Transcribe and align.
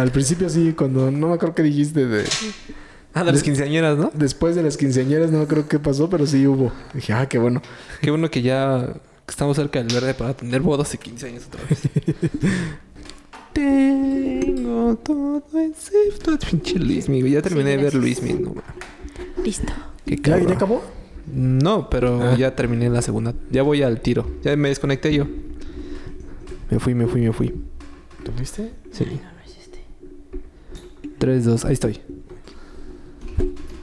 Al 0.00 0.10
principio 0.10 0.48
sí, 0.50 0.74
cuando 0.76 1.10
no 1.10 1.28
me 1.28 1.34
acuerdo 1.34 1.54
qué 1.54 1.62
dijiste 1.62 2.06
de... 2.06 2.24
Ah, 3.14 3.24
de 3.24 3.32
las 3.32 3.42
quinceañeras, 3.42 3.96
¿no? 3.96 4.10
Después 4.12 4.54
de 4.54 4.62
las 4.62 4.76
quinceañeras 4.76 5.30
no 5.30 5.38
me 5.38 5.44
acuerdo 5.44 5.66
qué 5.68 5.78
pasó, 5.78 6.10
pero 6.10 6.26
sí 6.26 6.46
hubo. 6.46 6.70
Dije, 6.92 7.14
ah, 7.14 7.26
qué 7.26 7.38
bueno. 7.38 7.62
Qué 8.02 8.10
bueno 8.10 8.30
que 8.30 8.42
ya 8.42 8.94
estamos 9.26 9.56
cerca 9.56 9.82
del 9.82 9.92
verde 9.94 10.12
para 10.12 10.34
tener 10.34 10.60
bodas 10.60 10.92
de 10.92 10.98
15 10.98 11.26
años 11.28 11.44
otra 11.46 11.62
vez. 11.68 11.80
Tengo 13.54 14.96
todo 14.96 15.42
excepto 15.58 16.38
pinche 16.38 16.78
Luis 16.78 17.08
Miguel. 17.08 17.32
Ya 17.32 17.42
terminé 17.42 17.70
Sí, 17.72 17.76
de 17.78 17.82
ver. 17.84 17.94
Luis 17.94 18.22
Miguel. 18.22 18.42
No, 18.42 18.54
Listo. 19.42 19.72
qué 20.04 20.16
¿Ya, 20.16 20.22
cabrón. 20.22 20.48
¿Ya 20.48 20.54
acabó? 20.54 20.82
No, 21.32 21.88
pero 21.88 22.22
Ah. 22.22 22.36
ya 22.36 22.54
terminé 22.54 22.90
la 22.90 23.00
segunda. 23.02 23.34
Ya 23.50 23.62
voy 23.62 23.82
al 23.82 24.00
tiro. 24.02 24.26
Ya 24.42 24.54
me 24.56 24.68
desconecté 24.68 25.12
yo. 25.14 25.26
Me 26.70 26.78
fui, 26.80 26.94
me 26.94 27.06
fui, 27.06 27.22
me 27.22 27.32
fui. 27.32 27.48
¿Tú 28.24 28.32
viste? 28.38 28.72
Sí. 28.92 29.04
No, 29.06 29.12
no 29.32 29.40
es 29.44 29.56
este. 29.58 29.78
3, 31.26 31.44
2, 31.44 31.64
ahí 31.64 31.72
estoy. 31.72 32.00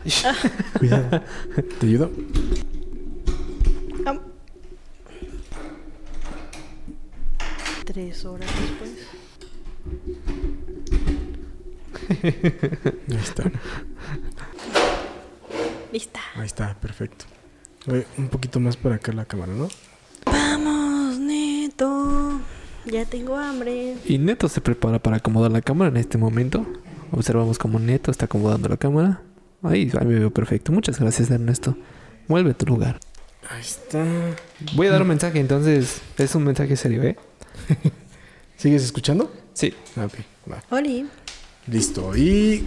Cuidado. 0.80 1.22
¿Te 1.78 1.86
ayudo? 1.86 2.10
Am. 4.06 4.22
Tres 7.84 8.24
horas 8.24 8.50
después. 8.62 8.92
Ahí 13.12 13.18
está. 13.22 13.52
Lista. 15.92 16.20
Ahí 16.36 16.46
está, 16.46 16.76
perfecto. 16.80 17.26
Oye, 17.90 18.08
un 18.18 18.30
poquito 18.30 18.62
más 18.62 18.78
para 18.78 18.96
acá 18.96 19.12
la 19.12 19.26
cámara, 19.26 19.52
¿no? 19.52 19.68
Vamos, 20.26 21.20
neto. 21.20 22.40
Ya 22.86 23.04
tengo 23.04 23.36
hambre. 23.36 23.98
Y 24.06 24.18
Neto 24.18 24.48
se 24.48 24.62
prepara 24.62 25.00
para 25.00 25.18
acomodar 25.18 25.52
la 25.52 25.62
cámara 25.62 25.90
en 25.90 25.98
este 25.98 26.18
momento. 26.18 26.66
Observamos 27.16 27.60
cómo 27.60 27.78
Neto 27.80 28.10
está 28.10 28.26
acomodando 28.26 28.68
la 28.70 28.78
cámara. 28.78 29.22
Ahí, 29.62 29.92
ahí 30.00 30.06
me 30.08 30.18
veo 30.20 30.32
perfecto. 30.32 30.72
Muchas 30.72 31.00
gracias, 31.00 31.30
Ernesto. 31.30 31.78
Vuelve 32.28 32.52
a 32.52 32.54
tu 32.56 32.66
lugar. 32.66 33.00
Ahí 33.50 33.62
está. 33.62 34.04
Voy 34.76 34.88
a 34.88 34.92
dar 34.92 35.04
un 35.04 35.10
mensaje, 35.10 35.40
entonces 35.40 36.02
es 36.18 36.34
un 36.34 36.44
mensaje 36.44 36.76
serio, 36.76 37.04
¿eh? 37.04 37.16
¿Sigues 38.58 38.84
escuchando? 38.84 39.32
Sí. 39.54 39.74
Ah, 39.96 40.06
Ok, 40.06 40.14
va. 40.52 40.64
Oli. 40.76 41.06
Listo. 41.68 42.16
Y 42.18 42.66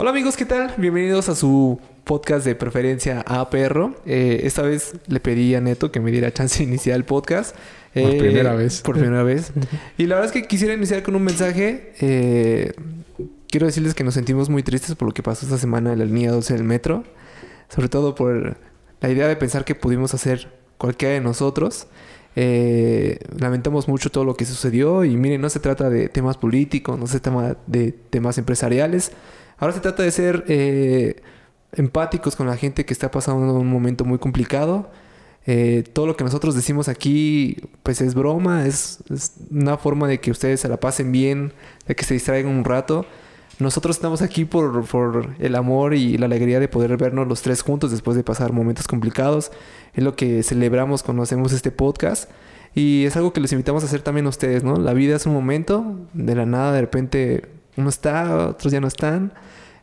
Hola 0.00 0.12
amigos, 0.12 0.34
¿qué 0.34 0.46
tal? 0.46 0.72
Bienvenidos 0.78 1.28
a 1.28 1.34
su 1.34 1.78
podcast 2.04 2.46
de 2.46 2.54
preferencia 2.54 3.20
a 3.26 3.50
perro. 3.50 3.96
Eh, 4.06 4.40
esta 4.44 4.62
vez 4.62 4.94
le 5.08 5.20
pedí 5.20 5.54
a 5.54 5.60
Neto 5.60 5.92
que 5.92 6.00
me 6.00 6.10
diera 6.10 6.32
chance 6.32 6.56
de 6.56 6.64
iniciar 6.64 6.96
el 6.96 7.04
podcast. 7.04 7.54
Por 7.92 8.04
Eh, 8.04 8.18
primera 8.18 8.54
vez. 8.54 8.80
Por 8.80 8.98
primera 8.98 9.22
vez. 9.24 9.52
Y 9.98 10.06
la 10.06 10.14
verdad 10.14 10.34
es 10.34 10.40
que 10.40 10.48
quisiera 10.48 10.72
iniciar 10.72 11.02
con 11.02 11.16
un 11.16 11.22
mensaje. 11.22 11.92
Eh, 12.00 12.72
quiero 13.50 13.66
decirles 13.66 13.92
que 13.92 14.02
nos 14.02 14.14
sentimos 14.14 14.48
muy 14.48 14.62
tristes 14.62 14.94
por 14.94 15.06
lo 15.06 15.12
que 15.12 15.22
pasó 15.22 15.44
esta 15.44 15.58
semana 15.58 15.92
en 15.92 15.98
la 15.98 16.06
línea 16.06 16.32
12 16.32 16.54
del 16.54 16.64
metro. 16.64 17.04
Sobre 17.68 17.90
todo 17.90 18.14
por 18.14 18.56
la 19.02 19.10
idea 19.10 19.28
de 19.28 19.36
pensar 19.36 19.66
que 19.66 19.74
pudimos 19.74 20.14
hacer 20.14 20.48
cualquiera 20.78 21.12
de 21.12 21.20
nosotros. 21.20 21.88
Eh, 22.36 23.18
lamentamos 23.38 23.86
mucho 23.86 24.08
todo 24.08 24.24
lo 24.24 24.34
que 24.34 24.46
sucedió 24.46 25.04
y 25.04 25.18
miren, 25.18 25.42
no 25.42 25.50
se 25.50 25.60
trata 25.60 25.90
de 25.90 26.08
temas 26.08 26.38
políticos, 26.38 26.98
no 26.98 27.06
se 27.06 27.20
trata 27.20 27.58
de 27.66 27.92
temas 27.92 28.38
empresariales. 28.38 29.12
Ahora 29.60 29.74
se 29.74 29.80
trata 29.80 30.02
de 30.02 30.10
ser 30.10 30.44
eh, 30.48 31.22
empáticos 31.72 32.34
con 32.34 32.46
la 32.46 32.56
gente 32.56 32.86
que 32.86 32.94
está 32.94 33.10
pasando 33.10 33.54
un 33.54 33.68
momento 33.68 34.06
muy 34.06 34.18
complicado. 34.18 34.90
Eh, 35.46 35.84
todo 35.92 36.06
lo 36.06 36.16
que 36.16 36.24
nosotros 36.24 36.54
decimos 36.54 36.88
aquí, 36.88 37.58
pues 37.82 38.00
es 38.00 38.14
broma, 38.14 38.66
es, 38.66 39.04
una 39.50 39.76
forma 39.76 40.08
de 40.08 40.18
que 40.18 40.30
ustedes 40.30 40.60
se 40.60 40.68
la 40.68 40.78
pasen 40.78 41.12
bien, 41.12 41.52
de 41.86 41.94
que 41.94 42.04
se 42.04 42.14
distraigan 42.14 42.50
un 42.50 42.64
rato. 42.64 43.04
Nosotros 43.58 43.96
estamos 43.96 44.22
aquí 44.22 44.46
por, 44.46 44.86
por 44.86 45.34
el 45.38 45.54
amor 45.54 45.92
y 45.92 46.16
la 46.16 46.24
alegría 46.24 46.58
de 46.58 46.68
poder 46.68 46.96
vernos 46.96 47.28
los 47.28 47.42
tres 47.42 47.60
juntos 47.60 47.90
después 47.90 48.16
de 48.16 48.24
pasar 48.24 48.54
momentos 48.54 48.88
complicados. 48.88 49.52
Es 49.92 50.02
lo 50.02 50.16
que 50.16 50.42
celebramos 50.42 51.02
cuando 51.02 51.22
hacemos 51.22 51.52
este 51.52 51.70
podcast. 51.70 52.30
Y 52.74 53.04
es 53.04 53.14
algo 53.16 53.34
que 53.34 53.40
les 53.40 53.52
invitamos 53.52 53.82
a 53.82 53.86
hacer 53.86 54.00
también 54.00 54.24
a 54.24 54.30
ustedes, 54.30 54.64
¿no? 54.64 54.76
La 54.76 54.94
vida 54.94 55.16
es 55.16 55.26
un 55.26 55.34
momento, 55.34 55.98
de 56.14 56.34
la 56.34 56.46
nada 56.46 56.72
de 56.72 56.80
repente 56.80 57.59
uno 57.80 57.88
está, 57.88 58.48
otros 58.48 58.72
ya 58.72 58.80
no 58.80 58.88
están. 58.88 59.32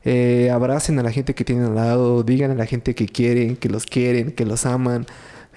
Eh, 0.04 0.50
abracen 0.52 0.98
a 1.00 1.04
la 1.04 1.12
gente 1.12 1.36
que 1.36 1.44
tienen 1.44 1.66
al 1.66 1.76
lado, 1.76 2.24
digan 2.24 2.52
a 2.52 2.56
la 2.56 2.66
gente 2.66 2.96
que 2.96 3.08
quieren, 3.08 3.58
que 3.58 3.68
los 3.70 3.86
quieren, 3.86 4.32
que 4.32 4.46
los 4.46 4.66
aman. 4.66 5.06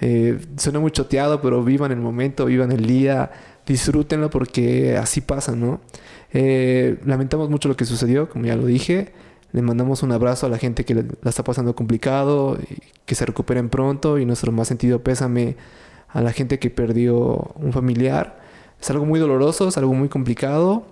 Eh, 0.01 0.39
suena 0.57 0.79
muy 0.79 0.91
choteado, 0.91 1.41
pero 1.41 1.63
vivan 1.63 1.91
el 1.91 1.99
momento, 1.99 2.45
vivan 2.45 2.71
el 2.71 2.85
día, 2.85 3.31
disfrútenlo 3.65 4.29
porque 4.29 4.97
así 4.97 5.21
pasa, 5.21 5.55
¿no? 5.55 5.79
Eh, 6.33 6.99
lamentamos 7.05 7.49
mucho 7.49 7.69
lo 7.69 7.77
que 7.77 7.85
sucedió, 7.85 8.29
como 8.29 8.45
ya 8.45 8.55
lo 8.55 8.65
dije. 8.65 9.13
Le 9.53 9.61
mandamos 9.61 10.01
un 10.01 10.11
abrazo 10.11 10.47
a 10.47 10.49
la 10.49 10.57
gente 10.57 10.85
que 10.85 10.95
la 10.95 11.29
está 11.29 11.43
pasando 11.43 11.75
complicado, 11.75 12.57
que 13.05 13.15
se 13.15 13.25
recuperen 13.25 13.69
pronto 13.69 14.17
y 14.17 14.25
nuestro 14.25 14.51
más 14.51 14.67
sentido 14.67 15.03
pésame 15.03 15.57
a 16.07 16.21
la 16.21 16.31
gente 16.31 16.59
que 16.59 16.69
perdió 16.69 17.53
un 17.55 17.73
familiar. 17.73 18.39
Es 18.81 18.89
algo 18.89 19.05
muy 19.05 19.19
doloroso, 19.19 19.67
es 19.67 19.77
algo 19.77 19.93
muy 19.93 20.09
complicado, 20.09 20.87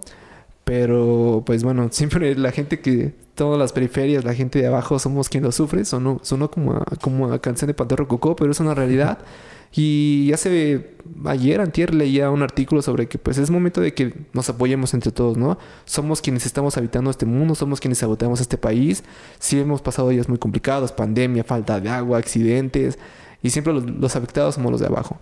pero 0.70 1.42
pues 1.48 1.64
bueno, 1.64 1.88
siempre 1.92 2.36
la 2.36 2.52
gente 2.52 2.80
que, 2.80 3.12
todas 3.34 3.58
las 3.58 3.74
periferias, 3.74 4.24
la 4.24 4.36
gente 4.36 4.60
de 4.60 4.68
abajo 4.68 5.00
somos 5.00 5.28
quien 5.28 5.44
lo 5.44 5.52
sufre, 5.52 5.84
sonó, 5.84 6.20
sonó 6.22 6.52
como, 6.52 6.74
a, 6.74 6.86
como 7.02 7.32
a 7.32 7.42
canción 7.42 7.68
de 7.68 7.74
Pantorro 7.74 8.08
Cocó, 8.08 8.36
pero 8.36 8.52
es 8.52 8.60
una 8.60 8.76
realidad. 8.76 9.18
Y 9.72 10.32
hace 10.34 10.96
ayer, 11.26 11.62
antier, 11.62 11.94
leía 11.94 12.32
un 12.32 12.42
artículo 12.42 12.82
sobre 12.82 13.08
que 13.08 13.20
pues 13.20 13.38
es 13.38 13.52
momento 13.52 13.82
de 13.82 13.94
que 13.94 14.16
nos 14.34 14.50
apoyemos 14.50 14.96
entre 14.96 15.12
todos, 15.12 15.38
¿no? 15.38 15.60
Somos 15.86 16.22
quienes 16.24 16.48
estamos 16.48 16.76
habitando 16.76 17.12
este 17.12 17.28
mundo, 17.28 17.54
somos 17.54 17.80
quienes 17.80 18.02
habitamos 18.02 18.42
este 18.42 18.58
país. 18.58 19.04
Sí 19.38 19.60
hemos 19.60 19.84
pasado 19.84 20.10
días 20.10 20.28
muy 20.28 20.40
complicados, 20.40 20.92
pandemia, 20.92 21.44
falta 21.44 21.80
de 21.80 21.88
agua, 21.88 22.18
accidentes, 22.18 22.98
y 23.44 23.52
siempre 23.52 23.72
los, 23.72 23.86
los 23.86 24.16
afectados 24.16 24.56
somos 24.56 24.72
los 24.72 24.82
de 24.82 24.88
abajo. 24.88 25.20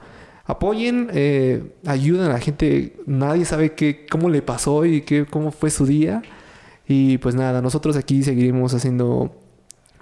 Apoyen, 0.48 1.10
eh, 1.14 1.76
ayuden 1.86 2.24
a 2.24 2.30
la 2.30 2.40
gente, 2.40 2.96
nadie 3.06 3.46
sabe 3.46 3.74
qué, 3.74 4.06
cómo 4.10 4.30
le 4.30 4.42
pasó 4.42 4.86
y 4.86 5.02
qué, 5.02 5.26
cómo 5.26 5.52
fue 5.52 5.70
su 5.70 5.86
día. 5.86 6.22
Y 6.88 7.18
pues 7.18 7.36
nada, 7.36 7.62
nosotros 7.62 7.98
aquí 7.98 8.24
seguiremos 8.24 8.74
haciendo 8.74 9.36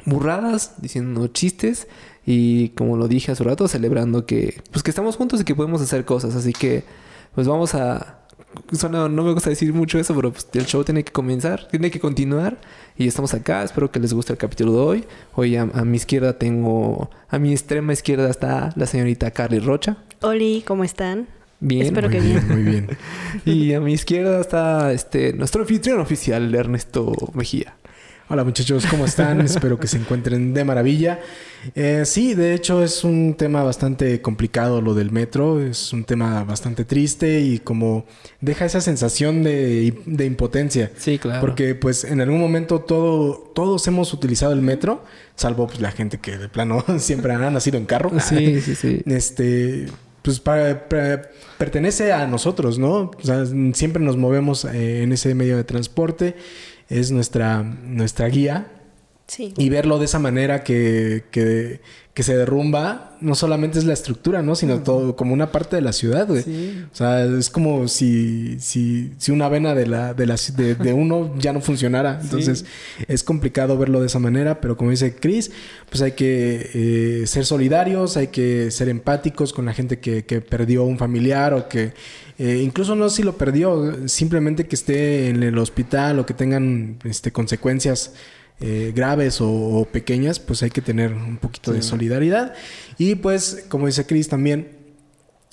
burradas, 0.06 0.76
diciendo 0.78 1.28
chistes 1.28 1.88
y 2.26 2.70
como 2.70 2.96
lo 2.96 3.08
dije 3.08 3.32
hace 3.32 3.44
rato, 3.44 3.68
celebrando 3.68 4.26
que 4.26 4.62
pues 4.72 4.84
que 4.84 4.92
estamos 4.92 5.16
juntos 5.16 5.42
y 5.42 5.44
que 5.44 5.56
podemos 5.56 5.82
hacer 5.82 6.06
cosas, 6.06 6.36
así 6.36 6.54
que 6.54 6.84
pues 7.34 7.48
vamos 7.48 7.76
a 7.76 8.20
suena- 8.72 9.08
no 9.10 9.24
me 9.24 9.34
gusta 9.34 9.50
decir 9.50 9.74
mucho 9.74 10.00
eso, 10.00 10.16
pero 10.16 10.32
pues, 10.32 10.48
el 10.54 10.66
show 10.66 10.84
tiene 10.84 11.04
que 11.04 11.12
comenzar, 11.12 11.68
tiene 11.70 11.92
que 11.92 12.00
continuar 12.00 12.58
y 12.98 13.08
estamos 13.08 13.34
acá, 13.34 13.64
espero 13.64 13.92
que 13.92 14.00
les 14.00 14.14
guste 14.14 14.34
el 14.34 14.38
capítulo 14.38 14.72
de 14.74 14.80
hoy. 14.80 15.06
Hoy 15.34 15.56
a, 15.56 15.64
a 15.64 15.84
mi 15.86 15.98
izquierda 15.98 16.38
tengo 16.38 17.10
a 17.30 17.40
mi 17.40 17.52
extrema 17.52 17.94
izquierda 17.94 18.30
está 18.30 18.72
la 18.76 18.86
señorita 18.86 19.32
Carly 19.32 19.60
Rocha. 19.60 19.98
Oli, 20.22 20.64
¿cómo 20.66 20.84
están? 20.84 21.28
Bien. 21.60 21.84
Espero 21.84 22.10
muy 22.10 22.18
que 22.18 22.24
bien, 22.24 22.48
muy 22.50 22.64
bien. 22.64 22.88
Y 23.46 23.74
a 23.74 23.80
mi 23.82 23.94
izquierda 23.94 24.40
está 24.42 24.92
este 24.92 25.34
nuestro 25.34 25.62
anfitrión 25.62 26.00
oficial, 26.00 26.54
Ernesto 26.54 27.14
Mejía. 27.34 27.76
Hola 28.28 28.44
muchachos, 28.44 28.88
¿cómo 28.90 29.06
están? 29.06 29.40
Espero 29.46 29.80
que 29.80 29.86
se 29.88 29.98
encuentren 29.98 30.54
de 30.56 30.64
maravilla. 30.66 31.20
Eh, 31.76 32.04
sí, 32.06 32.34
de 32.34 32.56
hecho 32.56 32.84
es 32.84 33.04
un 33.04 33.36
tema 33.36 33.62
bastante 33.64 34.20
complicado 34.22 34.82
lo 34.82 34.96
del 34.96 35.12
metro, 35.12 35.62
es 35.62 35.94
un 35.94 36.06
tema 36.06 36.44
bastante 36.44 36.86
triste 36.86 37.42
y 37.42 37.60
como 37.60 38.06
deja 38.42 38.66
esa 38.66 38.82
sensación 38.82 39.44
de, 39.44 39.94
de 40.08 40.26
impotencia. 40.26 40.92
Sí, 40.98 41.20
claro. 41.20 41.40
Porque 41.40 41.76
pues 41.76 42.04
en 42.04 42.20
algún 42.20 42.40
momento 42.40 42.82
todo, 42.82 43.52
todos 43.54 43.86
hemos 43.88 44.12
utilizado 44.12 44.54
el 44.54 44.62
metro, 44.62 45.04
salvo 45.36 45.68
pues 45.68 45.80
la 45.80 45.92
gente 45.92 46.18
que 46.18 46.38
de 46.40 46.50
plano 46.50 46.84
siempre 46.98 47.32
ha 47.34 47.38
nacido 47.52 47.78
en 47.78 47.86
carro. 47.86 48.12
Sí, 48.20 48.60
sí, 48.60 48.74
sí. 48.74 49.02
Este, 49.06 49.86
pues 50.24 50.40
para, 50.40 50.90
para- 50.90 51.30
pertenece 51.60 52.12
a 52.12 52.26
nosotros, 52.26 52.80
¿no? 52.80 53.12
O 53.12 53.24
sea, 53.24 53.46
siempre 53.74 54.02
nos 54.04 54.18
movemos 54.18 54.66
eh, 54.66 55.04
en 55.04 55.12
ese 55.14 55.36
medio 55.36 55.58
de 55.58 55.64
transporte, 55.64 56.36
es 56.90 57.12
nuestra, 57.12 57.64
nuestra 57.64 58.28
guía. 58.28 58.72
Sí. 59.28 59.54
Y 59.58 59.70
verlo 59.70 59.98
de 59.98 60.06
esa 60.06 60.20
manera 60.20 60.64
que, 60.64 61.24
que, 61.32 61.82
que 62.14 62.22
se 62.22 62.38
derrumba, 62.38 63.18
no 63.22 63.34
solamente 63.34 63.80
es 63.80 63.84
la 63.84 63.94
estructura, 63.94 64.44
¿no? 64.44 64.54
Sino 64.56 64.84
todo 64.84 65.16
como 65.16 65.34
una 65.34 65.52
parte 65.52 65.76
de 65.76 65.82
la 65.82 65.94
ciudad, 65.94 66.28
güey. 66.28 66.44
Sí. 66.44 66.86
O 66.94 66.96
sea, 66.96 67.26
es 67.26 67.50
como 67.50 67.88
si, 67.88 68.60
si, 68.60 69.14
si 69.18 69.32
una 69.32 69.50
vena 69.50 69.74
de, 69.74 69.88
la, 69.88 70.14
de, 70.14 70.28
la, 70.28 70.36
de, 70.56 70.76
de 70.76 70.94
uno 70.94 71.34
ya 71.40 71.54
no 71.54 71.60
funcionara. 71.60 72.20
Entonces, 72.22 72.66
es 73.08 73.24
complicado 73.24 73.80
verlo 73.80 74.00
de 74.00 74.06
esa 74.06 74.20
manera, 74.20 74.62
pero 74.62 74.78
como 74.78 74.92
dice 74.92 75.16
Chris, 75.16 75.52
pues 75.90 76.04
hay 76.04 76.12
que 76.12 76.70
eh, 77.24 77.28
ser 77.28 77.46
solidarios, 77.46 78.18
hay 78.18 78.28
que 78.28 78.70
ser 78.70 78.90
empáticos 78.90 79.54
con 79.54 79.66
la 79.66 79.74
gente 79.74 80.00
que, 80.00 80.24
que 80.24 80.40
perdió 80.40 80.84
un 80.84 81.00
familiar 81.00 81.56
o 81.56 81.68
que 81.68 81.94
eh, 82.38 82.62
incluso 82.64 82.96
no 82.96 83.10
si 83.10 83.24
lo 83.24 83.38
perdió, 83.38 84.08
simplemente 84.08 84.68
que 84.68 84.76
esté 84.76 85.30
en 85.30 85.44
el 85.44 85.58
hospital 85.58 86.20
o 86.20 86.26
que 86.26 86.34
tengan 86.34 87.00
este, 87.04 87.32
consecuencias 87.32 88.14
eh, 88.60 88.94
graves 88.96 89.42
o, 89.42 89.50
o 89.50 89.86
pequeñas, 89.86 90.40
pues 90.40 90.64
hay 90.64 90.70
que 90.70 90.82
tener 90.82 91.14
un 91.14 91.38
poquito 91.38 91.72
de 91.72 91.82
solidaridad. 91.82 92.54
Y 92.98 93.16
pues, 93.16 93.66
como 93.70 93.88
dice 93.88 94.06
Chris 94.06 94.28
también, 94.28 94.70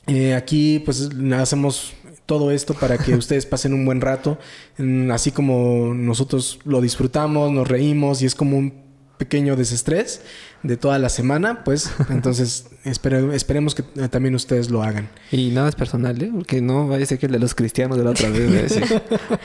eh, 0.07 0.35
aquí 0.35 0.81
pues 0.85 1.11
hacemos 1.35 1.95
todo 2.27 2.51
esto 2.51 2.75
para 2.75 2.99
que 2.99 3.15
ustedes 3.17 3.47
pasen 3.47 3.75
un 3.75 3.85
buen 3.85 4.01
rato, 4.01 4.39
Mm, 4.79 5.11
así 5.11 5.31
como 5.33 5.93
nosotros 5.95 6.59
lo 6.65 6.81
disfrutamos, 6.81 7.53
nos 7.53 7.69
reímos 7.69 8.23
y 8.23 8.27
es 8.27 8.35
como 8.35 8.57
un 8.57 8.73
pequeño 9.19 9.55
desestrés 9.55 10.23
de 10.63 10.77
toda 10.77 10.99
la 10.99 11.09
semana, 11.09 11.65
pues 11.65 11.91
entonces 12.11 12.67
espere- 12.85 13.33
esperemos 13.35 13.75
que 13.75 13.83
eh, 14.01 14.09
también 14.09 14.35
ustedes 14.35 14.71
lo 14.71 14.83
hagan. 14.83 15.09
Y 15.31 15.51
nada 15.51 15.69
es 15.69 15.75
personal, 15.75 16.21
¿eh? 16.23 16.31
Porque 16.33 16.61
no 16.61 16.87
vaya 16.89 17.03
a 17.05 17.07
ser 17.07 17.19
que 17.19 17.27
el 17.27 17.33
de 17.33 17.39
los 17.39 17.55
cristianos 17.55 17.99
de 17.99 18.05
la 18.05 18.11
otra 18.11 18.29
vez, 18.29 18.73
¿eh? 18.73 18.87
Sí. 18.87 18.95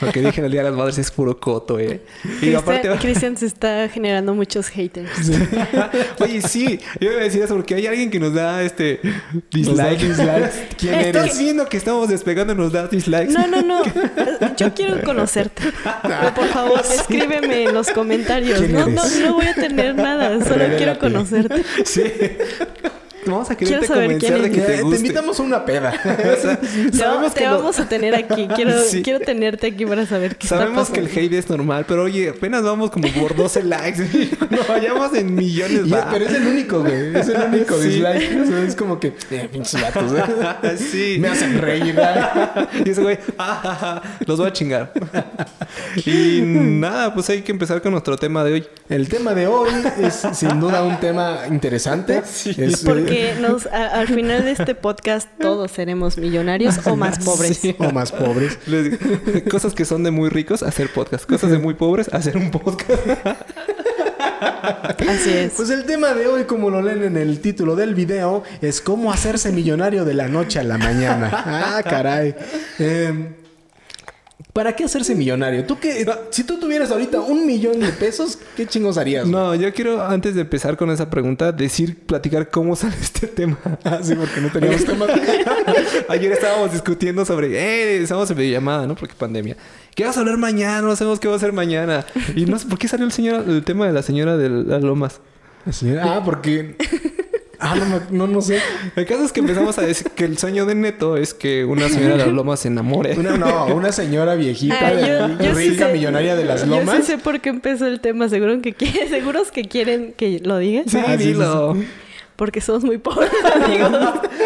Lo 0.00 0.12
que 0.12 0.20
dije 0.20 0.40
en 0.40 0.44
el 0.46 0.52
Día 0.52 0.62
de 0.62 0.70
las 0.70 0.78
Madres 0.78 0.98
es 0.98 1.10
puro 1.10 1.38
coto, 1.40 1.78
¿eh? 1.78 2.02
Y 2.42 2.54
aparte... 2.54 2.88
Cristian, 3.00 3.36
se 3.36 3.46
está 3.46 3.88
generando 3.88 4.34
muchos 4.34 4.68
haters. 4.68 5.10
Oye, 6.20 6.40
sí. 6.42 6.78
Yo 7.00 7.10
iba 7.12 7.20
a 7.20 7.24
decir 7.24 7.42
eso 7.42 7.54
porque 7.56 7.74
hay 7.74 7.86
alguien 7.86 8.10
que 8.10 8.20
nos 8.20 8.34
da 8.34 8.62
este... 8.62 9.00
Dislike. 9.50 9.98
dislikes. 10.00 10.50
¿Quién 10.78 10.94
Esto- 10.94 11.18
¿Estás 11.20 11.38
viendo 11.38 11.66
que 11.68 11.76
estamos 11.76 12.08
despegando 12.08 12.52
y 12.52 12.56
nos 12.56 12.72
da 12.72 12.86
dislikes? 12.88 13.32
No, 13.32 13.46
no, 13.46 13.62
no. 13.62 13.82
Yo 14.56 14.74
quiero 14.74 15.02
conocerte. 15.02 15.62
Pero 16.02 16.34
por 16.34 16.46
favor, 16.48 16.80
escríbeme 16.80 17.64
en 17.64 17.74
los 17.74 17.88
comentarios. 17.90 18.58
¿Quién 18.60 18.72
No, 18.72 18.86
no, 18.86 19.04
eres? 19.04 19.20
no 19.20 19.34
voy 19.34 19.46
a 19.46 19.54
tener 19.54 19.94
nada. 19.94 20.38
Solo 20.38 20.56
quiero 20.56 20.68
Revélate. 20.68 20.98
Conocerte. 21.12 21.64
Sí. 21.84 22.02
Vamos 23.32 23.50
a 23.50 23.54
Quiero 23.56 23.80
quererte 23.80 23.86
saber 23.88 24.04
convencer 24.10 24.42
de 24.42 24.50
que 24.50 24.60
te 24.60 24.72
Eh, 24.74 24.76
te, 24.78 24.82
guste. 24.82 24.96
invitamos 25.00 25.40
a 25.40 25.42
una 25.42 25.64
peda. 25.64 25.92
O 26.38 26.40
sea, 26.42 26.60
Te, 26.90 26.92
sabemos 26.96 27.34
te 27.34 27.40
que 27.40 27.46
no- 27.46 27.56
vamos 27.58 27.78
a 27.80 27.88
tener 27.88 28.14
aquí. 28.14 28.48
Quiero, 28.54 28.72
Sí. 28.88 29.02
quiero 29.02 29.20
tenerte 29.20 29.66
aquí 29.68 29.84
para 29.86 30.06
saber 30.06 30.36
qué 30.36 30.46
Sabemos 30.46 30.88
está 30.88 30.94
que 30.94 31.00
el 31.00 31.06
hate 31.18 31.32
es 31.34 31.48
normal, 31.50 31.84
pero 31.86 32.04
oye, 32.04 32.30
apenas 32.30 32.62
vamos 32.62 32.90
como 32.90 33.08
por 33.12 33.34
12 33.36 33.62
likes. 33.64 34.02
No 34.50 34.58
vayamos 34.68 35.14
en 35.14 35.34
millones. 35.34 35.82
Y- 35.86 35.94
pero 36.10 36.24
es 36.24 36.32
el 36.34 36.46
único, 36.46 36.80
güey. 36.80 37.16
Es 37.16 37.28
el 37.28 37.42
único 37.42 37.76
Sí. 37.80 37.88
dislike. 37.88 38.40
O 38.42 38.46
sea, 38.46 38.62
es 38.62 38.74
como 38.74 38.98
que, 39.00 39.12
eh, 39.30 39.48
pinches 39.52 39.80
vatos, 39.80 40.12
¿eh? 40.12 40.76
sí. 40.78 41.16
Me 41.20 41.28
hacen 41.28 41.58
reír. 41.60 41.94
¿verdad? 41.94 42.68
Y 42.84 42.90
ese 42.90 43.02
güey, 43.02 43.18
ah, 43.38 43.60
ja, 43.62 43.74
ja, 43.74 44.02
los 44.26 44.38
voy 44.38 44.48
a 44.48 44.52
chingar. 44.52 44.92
Y 46.04 46.40
nada, 46.44 47.14
pues 47.14 47.28
hay 47.30 47.42
que 47.42 47.52
empezar 47.52 47.80
con 47.82 47.92
nuestro 47.92 48.16
tema 48.16 48.44
de 48.44 48.52
hoy. 48.54 48.66
El 48.88 49.08
tema 49.08 49.34
de 49.34 49.46
hoy 49.46 49.70
es 50.02 50.26
sin 50.32 50.60
duda 50.60 50.82
un 50.82 50.98
tema 51.00 51.40
interesante. 51.48 52.18
Es, 52.18 52.46
eh, 52.46 52.54
Porque 53.18 53.40
nos, 53.40 53.66
a- 53.66 54.00
al 54.00 54.08
final 54.08 54.44
de 54.44 54.52
este 54.52 54.74
podcast 54.74 55.28
todos 55.40 55.70
seremos 55.70 56.18
millonarios 56.18 56.86
o 56.86 56.96
más 56.96 57.18
pobres. 57.18 57.56
Sí. 57.58 57.74
o 57.78 57.90
más 57.92 58.12
pobres. 58.12 58.58
Les 58.66 58.98
cosas 59.50 59.74
que 59.74 59.84
son 59.84 60.02
de 60.04 60.10
muy 60.10 60.28
ricos, 60.28 60.62
hacer 60.62 60.92
podcast. 60.92 61.26
Cosas 61.26 61.50
de 61.50 61.58
muy 61.58 61.74
pobres, 61.74 62.08
hacer 62.12 62.36
un 62.36 62.50
podcast. 62.50 62.90
Así 65.08 65.30
es. 65.30 65.52
Pues 65.56 65.70
el 65.70 65.84
tema 65.84 66.14
de 66.14 66.26
hoy, 66.26 66.44
como 66.44 66.70
lo 66.70 66.82
leen 66.82 67.02
en 67.02 67.16
el 67.16 67.40
título 67.40 67.74
del 67.76 67.94
video, 67.94 68.42
es 68.60 68.80
cómo 68.80 69.12
hacerse 69.12 69.52
millonario 69.52 70.04
de 70.04 70.14
la 70.14 70.28
noche 70.28 70.58
a 70.60 70.64
la 70.64 70.78
mañana. 70.78 71.30
Ah, 71.32 71.82
caray. 71.82 72.34
Eh, 72.78 73.32
¿Para 74.58 74.74
qué 74.74 74.82
hacerse 74.82 75.14
millonario? 75.14 75.64
¿Tú 75.64 75.78
qué, 75.78 76.04
si 76.30 76.42
tú 76.42 76.58
tuvieras 76.58 76.90
ahorita 76.90 77.20
un 77.20 77.46
millón 77.46 77.78
de 77.78 77.90
pesos, 77.90 78.40
¿qué 78.56 78.66
chingos 78.66 78.98
harías? 78.98 79.22
güey? 79.22 79.32
No, 79.32 79.54
yo 79.54 79.72
quiero, 79.72 80.02
antes 80.02 80.34
de 80.34 80.40
empezar 80.40 80.76
con 80.76 80.90
esa 80.90 81.08
pregunta, 81.08 81.52
decir, 81.52 81.96
platicar 81.96 82.50
cómo 82.50 82.74
sale 82.74 82.96
este 83.00 83.28
tema. 83.28 83.56
Ah, 83.84 84.00
sí, 84.02 84.16
porque 84.16 84.40
no 84.40 84.50
teníamos 84.50 84.84
tema. 84.84 85.06
Ayer 86.08 86.32
estábamos 86.32 86.72
discutiendo 86.72 87.24
sobre, 87.24 87.56
eh, 87.56 88.02
estamos 88.02 88.28
en 88.32 88.36
videollamada, 88.36 88.88
¿no? 88.88 88.96
Porque 88.96 89.14
pandemia. 89.14 89.56
¿Qué 89.94 90.04
vas 90.04 90.16
a 90.16 90.20
hablar 90.20 90.38
mañana? 90.38 90.82
No 90.82 90.96
sabemos 90.96 91.20
qué 91.20 91.28
va 91.28 91.34
a 91.34 91.36
hacer 91.36 91.52
mañana. 91.52 92.04
Y 92.34 92.46
no 92.46 92.58
sé 92.58 92.66
por 92.66 92.80
qué 92.80 92.88
salió 92.88 93.06
el 93.06 93.12
señor, 93.12 93.44
el 93.46 93.62
tema 93.62 93.86
de 93.86 93.92
la 93.92 94.02
señora 94.02 94.36
de 94.36 94.48
las 94.50 94.82
lomas. 94.82 95.20
Ah, 96.02 96.22
porque... 96.24 96.74
Ah, 97.60 97.74
no, 97.74 98.00
no, 98.10 98.26
no 98.32 98.40
sé. 98.40 98.60
El 98.94 99.04
caso 99.06 99.24
es 99.24 99.32
que 99.32 99.40
empezamos 99.40 99.78
a 99.78 99.82
decir 99.82 100.08
que 100.12 100.24
el 100.24 100.38
sueño 100.38 100.64
de 100.64 100.74
Neto 100.76 101.16
es 101.16 101.34
que 101.34 101.64
una 101.64 101.88
señora 101.88 102.12
de 102.16 102.18
las 102.26 102.28
lomas 102.32 102.60
se 102.60 102.68
enamore. 102.68 103.18
Una, 103.18 103.36
no, 103.36 103.66
una 103.74 103.90
señora 103.90 104.36
viejita, 104.36 104.78
Ah, 104.80 104.94
de- 104.94 105.08
yo- 105.08 105.44
yo 105.44 105.54
sí 105.56 105.70
rica, 105.70 105.86
sé- 105.88 105.92
millonaria 105.92 106.36
de 106.36 106.44
las 106.44 106.60
Yo 106.64 106.68
lomas. 106.78 106.96
sí 106.98 107.02
sé 107.02 107.18
por 107.18 107.40
qué 107.40 107.48
empezó 107.48 107.86
el 107.86 107.98
tema. 108.00 108.28
Seguro 108.28 108.60
que 108.62 108.74
quieren, 108.74 109.08
seguros 109.10 109.50
que 109.50 109.64
quieren 109.64 110.12
que 110.16 110.40
lo 110.44 110.58
diga. 110.58 110.82
Sí, 110.86 110.98
Ah, 111.04 111.16
sí, 111.18 111.34
sí. 111.34 111.86
Porque 112.38 112.60
somos 112.60 112.84
muy 112.84 112.98
pobres, 112.98 113.30
amigos. 113.64 113.90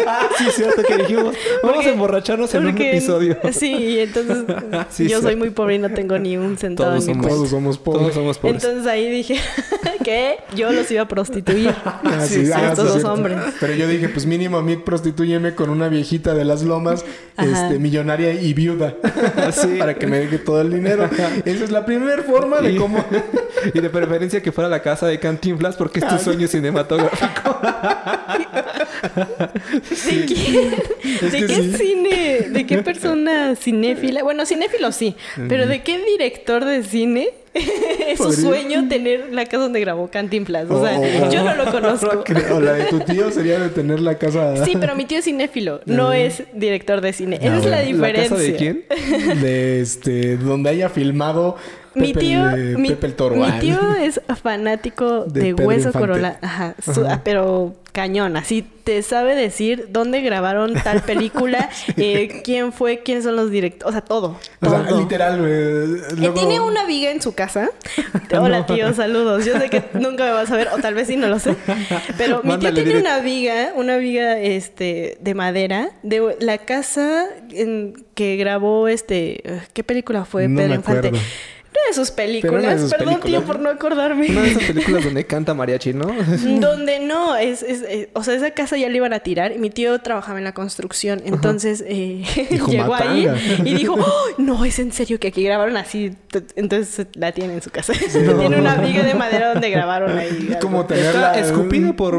Ah, 0.07 0.27
sí, 0.39 0.45
cierto 0.51 0.81
que 0.81 0.97
dijimos. 0.97 1.35
Vamos 1.61 1.75
Porque- 1.75 1.89
a 1.89 1.93
emborracharnos 1.93 2.51
en 2.55 2.65
un 2.65 2.71
Porque- 2.71 2.89
episodio. 2.89 3.37
Sí, 3.51 3.71
y 3.71 3.99
entonces 3.99 4.37
Sí, 4.89 5.07
yo 5.07 5.21
soy 5.21 5.35
muy 5.35 5.51
pobre 5.51 5.75
y 5.75 5.77
no 5.77 5.91
tengo 5.91 6.17
ni 6.17 6.35
un 6.35 6.57
centavo 6.57 6.89
Todos 6.89 7.07
en 7.07 7.19
mi 7.19 7.23
somos- 7.23 7.27
cuenta. 7.27 7.35
Todos 7.37 7.49
somos 7.51 7.77
pobres. 7.77 8.01
Todos 8.01 8.13
somos 8.15 8.37
pobres. 8.39 8.63
Entonces 8.63 8.87
ahí 8.91 9.11
dije 9.11 9.39
que 10.03 10.37
yo 10.55 10.71
los 10.71 10.89
iba 10.89 11.03
a 11.03 11.07
prostituir. 11.07 11.71
Ah, 11.85 12.25
Sí, 12.27 12.47
sí, 12.47 12.51
ah, 12.51 12.69
estos 12.71 12.79
sí, 12.79 12.83
dos 12.85 12.91
cierto. 12.93 13.13
hombres. 13.13 13.37
Pero 13.59 13.73
yo 13.75 13.87
dije, 13.87 14.09
pues 14.09 14.25
mínimo 14.25 14.57
a 14.57 14.63
mí 14.63 14.75
prostitúyeme 14.77 15.53
con 15.53 15.69
una 15.69 15.87
viejita 15.87 16.33
de 16.33 16.45
las 16.45 16.63
lomas, 16.63 17.05
Ajá. 17.37 17.47
este, 17.67 17.77
millonaria 17.77 18.33
y 18.33 18.55
viuda. 18.55 18.95
Sí. 19.51 19.75
Para 19.77 19.93
que 19.93 20.07
me 20.07 20.17
deje 20.17 20.39
todo 20.39 20.61
el 20.61 20.71
dinero. 20.73 21.07
Esa 21.45 21.63
es 21.63 21.69
la 21.69 21.85
primera 21.85 22.23
forma 22.23 22.59
de 22.59 22.71
Y- 22.71 22.75
cómo. 22.77 23.05
Y 23.71 23.79
de 23.79 23.89
preferencia 23.91 24.41
que 24.41 24.51
fuera 24.51 24.67
la 24.69 24.81
casa 24.81 25.05
de 25.05 25.19
Cantinflas 25.19 25.75
porque 25.75 25.99
es 25.99 26.07
tu 26.07 26.17
sueño 26.17 26.47
cinematográfico. 26.47 27.42
¿De 30.05 30.25
quién? 30.25 30.73
Es 31.03 31.31
¿De 31.31 31.45
qué 31.45 31.55
sí. 31.55 31.73
cine? 31.77 32.47
¿De 32.49 32.65
qué 32.65 32.77
persona 32.79 33.55
cinéfila? 33.55 34.23
Bueno, 34.23 34.45
cinéfilo 34.45 34.91
sí, 34.91 35.15
pero 35.47 35.67
¿de 35.67 35.81
qué 35.83 36.03
director 36.03 36.65
de 36.65 36.83
cine 36.83 37.29
es 37.53 38.17
su 38.17 38.31
sueño 38.33 38.87
tener 38.87 39.31
la 39.31 39.45
casa 39.45 39.63
donde 39.63 39.79
grabó 39.79 40.09
Cantinflas? 40.09 40.69
O 40.69 40.83
sea, 40.83 40.97
Oh, 40.97 41.01
oh, 41.25 41.31
yo 41.31 41.43
no 41.43 41.55
lo 41.55 41.71
conozco. 41.71 42.23
O 42.53 42.59
la 42.59 42.73
de 42.73 42.85
tu 42.85 42.99
tío 42.99 43.31
sería 43.31 43.59
de 43.59 43.69
tener 43.69 43.99
la 43.99 44.17
casa. 44.17 44.63
Sí, 44.65 44.75
pero 44.79 44.95
mi 44.95 45.05
tío 45.05 45.19
es 45.19 45.25
cinéfilo, 45.25 45.81
no 45.85 46.13
es 46.13 46.43
director 46.53 47.01
de 47.01 47.13
cine. 47.13 47.37
Esa 47.41 47.57
es 47.57 47.65
la 47.65 47.81
diferencia. 47.81 48.23
¿La 48.23 48.29
casa 48.29 48.41
de 48.41 48.55
quién? 48.55 48.85
De 49.41 49.81
este. 49.81 50.37
Donde 50.37 50.69
haya 50.69 50.89
filmado. 50.89 51.55
Mi 51.95 52.13
tío, 52.13 52.49
el, 52.49 52.77
mi, 52.77 52.89
Pepe 52.89 53.07
el 53.07 53.15
Toro. 53.15 53.35
mi 53.35 53.43
Ay. 53.43 53.59
tío 53.59 53.79
es 53.95 54.19
fanático 54.41 55.23
De 55.27 55.53
Hueso. 55.53 55.91
Corolla. 55.91 56.39
Ajá, 56.41 56.75
su- 56.83 57.05
ah, 57.05 57.21
pero 57.23 57.75
cañón. 57.91 58.35
Así 58.37 58.65
te 58.83 59.01
sabe 59.03 59.35
decir 59.35 59.87
dónde 59.91 60.21
grabaron 60.21 60.73
tal 60.73 61.01
película, 61.03 61.69
eh, 61.97 62.41
quién 62.43 62.73
fue, 62.73 63.03
quiénes 63.03 63.23
son 63.23 63.35
los 63.35 63.51
directores. 63.51 63.87
O 63.87 63.91
sea, 63.91 64.01
todo. 64.01 64.37
O 64.61 64.69
sea, 64.69 64.89
literal. 64.91 65.39
Eh, 65.47 65.85
Luego- 66.17 66.33
Tiene 66.33 66.59
una 66.59 66.85
viga 66.85 67.11
en 67.11 67.21
su 67.21 67.33
casa. 67.35 67.69
Hola, 68.39 68.65
tío, 68.65 68.91
saludos. 68.93 69.45
Yo 69.45 69.59
sé 69.59 69.69
que 69.69 69.83
nunca 69.93 70.25
me 70.25 70.31
vas 70.31 70.49
a 70.51 70.55
ver, 70.57 70.69
o 70.73 70.77
tal 70.79 70.95
vez 70.95 71.07
sí, 71.07 71.15
no 71.15 71.27
lo 71.27 71.37
sé. 71.39 71.55
Pero 72.17 72.41
mi 72.43 72.57
tío 72.57 72.73
tiene 72.73 72.97
una 72.99 73.19
viga, 73.19 73.69
una 73.75 73.97
viga 73.97 74.39
este, 74.39 75.17
de 75.21 75.33
madera, 75.35 75.91
de 76.01 76.35
la 76.39 76.57
casa 76.57 77.25
en 77.51 78.03
que 78.15 78.35
grabó 78.37 78.87
este. 78.87 79.43
¿Qué 79.73 79.83
película 79.83 80.25
fue 80.25 80.47
No 80.47 80.57
Pedro 80.57 80.69
me 80.69 80.75
Infante? 80.75 81.07
acuerdo. 81.09 81.25
Una 81.73 81.87
de 81.89 81.93
sus 81.95 82.11
películas. 82.11 82.51
Pero 82.53 82.63
una 82.63 82.73
de 82.75 82.79
sus 82.81 82.91
Perdón, 82.91 83.07
películas. 83.19 83.41
tío, 83.41 83.47
por 83.47 83.59
no 83.59 83.69
acordarme. 83.69 84.29
Una 84.29 84.41
de 84.43 84.51
esas 84.51 84.63
películas 84.67 85.03
donde 85.03 85.25
canta 85.25 85.53
mariachi, 85.53 85.93
¿no? 85.93 86.05
Donde 86.59 86.99
no, 86.99 87.35
es, 87.35 87.63
es, 87.63 87.81
eh, 87.81 88.09
o 88.13 88.23
sea, 88.23 88.35
esa 88.35 88.51
casa 88.51 88.77
ya 88.77 88.89
la 88.89 88.95
iban 88.97 89.13
a 89.13 89.19
tirar 89.19 89.51
y 89.51 89.57
mi 89.57 89.69
tío 89.69 89.99
trabajaba 89.99 90.37
en 90.37 90.43
la 90.43 90.53
construcción, 90.53 91.21
entonces 91.25 91.83
eh, 91.87 92.23
Dijo, 92.49 92.71
llegó 92.71 92.93
ahí 92.93 93.27
y 93.65 93.73
dijo, 93.73 93.95
"Oh, 93.97 94.25
no, 94.37 94.63
es 94.65 94.77
en 94.79 94.91
serio 94.91 95.19
que 95.19 95.29
aquí 95.29 95.43
grabaron 95.43 95.75
así, 95.77 96.15
entonces 96.55 97.07
la 97.15 97.31
tiene 97.31 97.53
en 97.55 97.61
su 97.61 97.69
casa. 97.71 97.93
tiene 97.93 98.59
una 98.59 98.75
viga 98.77 99.03
de 99.03 99.13
madera 99.15 99.53
donde 99.53 99.69
grabaron 99.69 100.17
ahí. 100.17 100.49
Es 100.51 100.57
como 100.57 100.77
algo. 100.81 100.87
tener 100.89 101.05
Está 101.07 101.19
la- 101.33 101.39
escupido 101.39 101.95
por... 101.95 102.13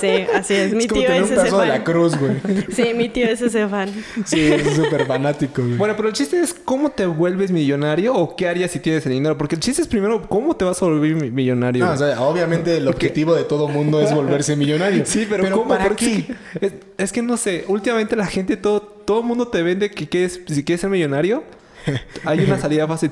Sí, 0.00 0.24
así 0.34 0.54
es, 0.54 0.72
mi 0.74 0.84
Es 0.84 0.88
como 0.88 1.00
tío 1.00 1.08
tener 1.10 1.22
es 1.24 1.30
un 1.30 1.32
ese 1.32 1.42
pedazo 1.42 1.60
de 1.60 1.66
la 1.66 1.74
fan. 1.74 1.84
cruz, 1.84 2.16
güey. 2.18 2.32
Sí, 2.74 2.92
mi 2.94 3.08
tío 3.08 3.26
es 3.26 3.40
ese 3.42 3.66
fan. 3.68 3.90
Sí, 4.24 4.40
es 4.52 4.74
súper 4.76 5.06
fanático, 5.06 5.62
güey. 5.62 5.76
Bueno, 5.76 5.94
pero 5.96 6.08
el 6.08 6.14
chiste 6.14 6.40
es 6.40 6.54
cómo 6.54 6.90
te 6.90 7.06
vuelves 7.06 7.50
millonario 7.50 8.14
o 8.14 8.36
qué 8.36 8.48
harías 8.48 8.70
si 8.70 8.78
tienes 8.80 8.91
el 8.96 9.12
dinero. 9.12 9.36
Porque 9.38 9.54
el 9.54 9.60
chiste 9.60 9.82
es 9.82 9.88
primero 9.88 10.22
cómo 10.28 10.56
te 10.56 10.64
vas 10.64 10.80
a 10.82 10.86
volver 10.86 11.14
mi- 11.14 11.30
millonario. 11.30 11.84
No, 11.84 11.92
o 11.92 11.96
sea, 11.96 12.20
obviamente 12.22 12.76
el 12.76 12.88
objetivo 12.88 13.34
de 13.34 13.44
todo 13.44 13.68
mundo 13.68 14.00
es 14.00 14.12
volverse 14.14 14.56
millonario. 14.56 15.04
Sí, 15.06 15.26
pero, 15.28 15.50
¿cómo? 15.50 15.68
¿para 15.68 15.88
qué? 15.96 16.18
Es 16.18 16.24
que, 16.60 16.66
es, 16.66 16.72
es 16.98 17.12
que 17.12 17.22
no 17.22 17.36
sé, 17.36 17.64
últimamente 17.68 18.14
la 18.16 18.26
gente, 18.26 18.56
todo, 18.56 18.80
todo 18.80 19.20
el 19.20 19.26
mundo 19.26 19.48
te 19.48 19.62
vende 19.62 19.90
que 19.90 20.08
quieres, 20.08 20.40
si 20.46 20.64
quieres 20.64 20.80
ser 20.80 20.90
millonario, 20.90 21.42
hay 22.24 22.40
una 22.44 22.58
salida 22.58 22.86
fácil. 22.86 23.10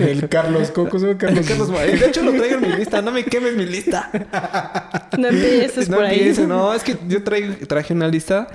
El 0.00 0.28
Carlos 0.28 0.70
Coco, 0.70 1.00
¿se 1.00 1.06
llama 1.06 1.18
Carlos? 1.18 1.46
Carlos. 1.48 1.70
De 1.70 2.06
hecho, 2.06 2.22
lo 2.22 2.32
traigo 2.32 2.56
en 2.58 2.60
mi 2.70 2.76
lista. 2.76 3.02
No 3.02 3.10
me 3.10 3.24
quemes 3.24 3.56
mi 3.56 3.66
lista. 3.66 4.08
No 5.18 5.26
empieces 5.28 5.88
no 5.88 5.96
por 5.96 6.04
ahí. 6.06 6.18
empieces, 6.18 6.46
no, 6.46 6.72
es 6.72 6.84
que 6.84 6.96
yo 7.08 7.24
traigo, 7.24 7.54
traje 7.66 7.92
una 7.92 8.06
lista 8.06 8.46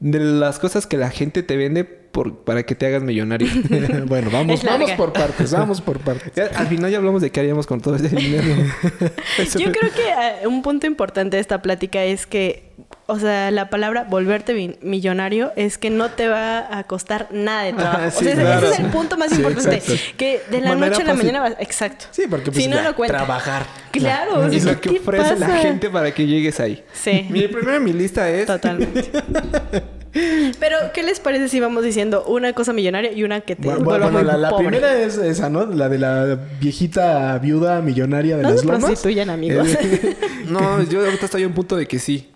de 0.00 0.20
las 0.20 0.58
cosas 0.58 0.86
que 0.86 0.96
la 0.96 1.10
gente 1.10 1.42
te 1.42 1.56
vende 1.56 1.84
por, 1.84 2.38
para 2.44 2.64
que 2.64 2.74
te 2.74 2.86
hagas 2.86 3.02
millonario. 3.02 3.48
bueno, 4.06 4.30
vamos, 4.30 4.62
vamos 4.62 4.90
por 4.92 5.12
partes, 5.12 5.52
vamos 5.52 5.80
por 5.80 5.98
partes. 6.00 6.32
Al 6.54 6.66
final 6.66 6.90
ya 6.90 6.98
hablamos 6.98 7.22
de 7.22 7.30
qué 7.30 7.40
haríamos 7.40 7.66
con 7.66 7.80
todo 7.80 7.96
ese 7.96 8.08
dinero. 8.08 8.44
Yo 9.58 9.72
creo 9.72 9.92
que 9.92 10.42
eh, 10.42 10.46
un 10.46 10.62
punto 10.62 10.86
importante 10.86 11.36
de 11.36 11.40
esta 11.40 11.62
plática 11.62 12.04
es 12.04 12.26
que 12.26 12.72
o 13.10 13.18
sea, 13.18 13.50
la 13.50 13.70
palabra 13.70 14.04
volverte 14.04 14.76
millonario 14.82 15.50
es 15.56 15.78
que 15.78 15.88
no 15.88 16.10
te 16.10 16.28
va 16.28 16.76
a 16.78 16.84
costar 16.84 17.28
nada 17.30 17.62
de 17.62 17.72
trabajo. 17.72 17.98
Ah, 18.02 18.06
o 18.08 18.10
sí, 18.10 18.24
sea, 18.24 18.32
ese- 18.34 18.42
claro. 18.42 18.66
ese 18.66 18.74
es 18.74 18.80
el 18.80 18.86
punto 18.90 19.16
más 19.16 19.32
importante. 19.32 19.82
Que 20.18 20.42
de 20.50 20.60
la 20.60 20.74
Manera 20.74 20.90
noche 20.90 21.02
a 21.02 21.06
la 21.06 21.14
mañana 21.14 21.40
vas... 21.40 21.54
Exacto. 21.58 22.04
Sí, 22.10 22.24
porque 22.28 22.50
pues 22.52 22.62
si 22.62 22.68
no 22.68 22.76
ya, 22.76 22.82
lo 22.82 22.94
cuenta. 22.94 23.16
trabajar. 23.16 23.64
Claro. 23.92 24.40
o 24.40 24.46
Es 24.46 24.62
lo 24.64 24.78
que 24.78 24.90
¿qué 24.90 24.98
ofrece 24.98 25.36
la 25.36 25.48
gente 25.56 25.88
para 25.88 26.12
que 26.12 26.26
llegues 26.26 26.60
ahí. 26.60 26.84
Sí. 26.92 27.26
Mi 27.30 27.48
primero 27.48 27.76
en 27.78 27.84
mi 27.84 27.94
lista 27.94 28.28
es... 28.28 28.46
Totalmente. 28.46 29.10
Pero, 30.60 30.76
¿qué 30.94 31.02
les 31.02 31.20
parece 31.20 31.48
si 31.48 31.60
vamos 31.60 31.84
diciendo 31.84 32.24
una 32.26 32.52
cosa 32.52 32.72
millonaria 32.72 33.12
y 33.12 33.22
una 33.24 33.40
que 33.42 33.56
te 33.56 33.68
Bueno, 33.68 33.84
bueno, 33.84 34.10
muy 34.10 34.24
la, 34.24 34.36
la 34.36 34.50
pobre? 34.50 34.68
primera 34.68 34.98
es 35.00 35.16
esa, 35.18 35.48
¿no? 35.50 35.66
La 35.66 35.88
de 35.88 35.98
la 35.98 36.38
viejita 36.60 37.38
viuda 37.38 37.80
millonaria 37.80 38.36
de 38.36 38.42
No 38.42 38.50
las 38.50 38.64
lomas. 38.64 38.84
prostituyan, 38.84 39.30
amigos. 39.30 39.68
Eh, 39.80 40.16
No, 40.48 40.82
yo 40.90 41.04
ahorita 41.04 41.26
estoy 41.26 41.42
en 41.42 41.48
un 41.48 41.54
punto 41.54 41.76
de 41.76 41.86
que 41.86 41.98
sí. 41.98 42.28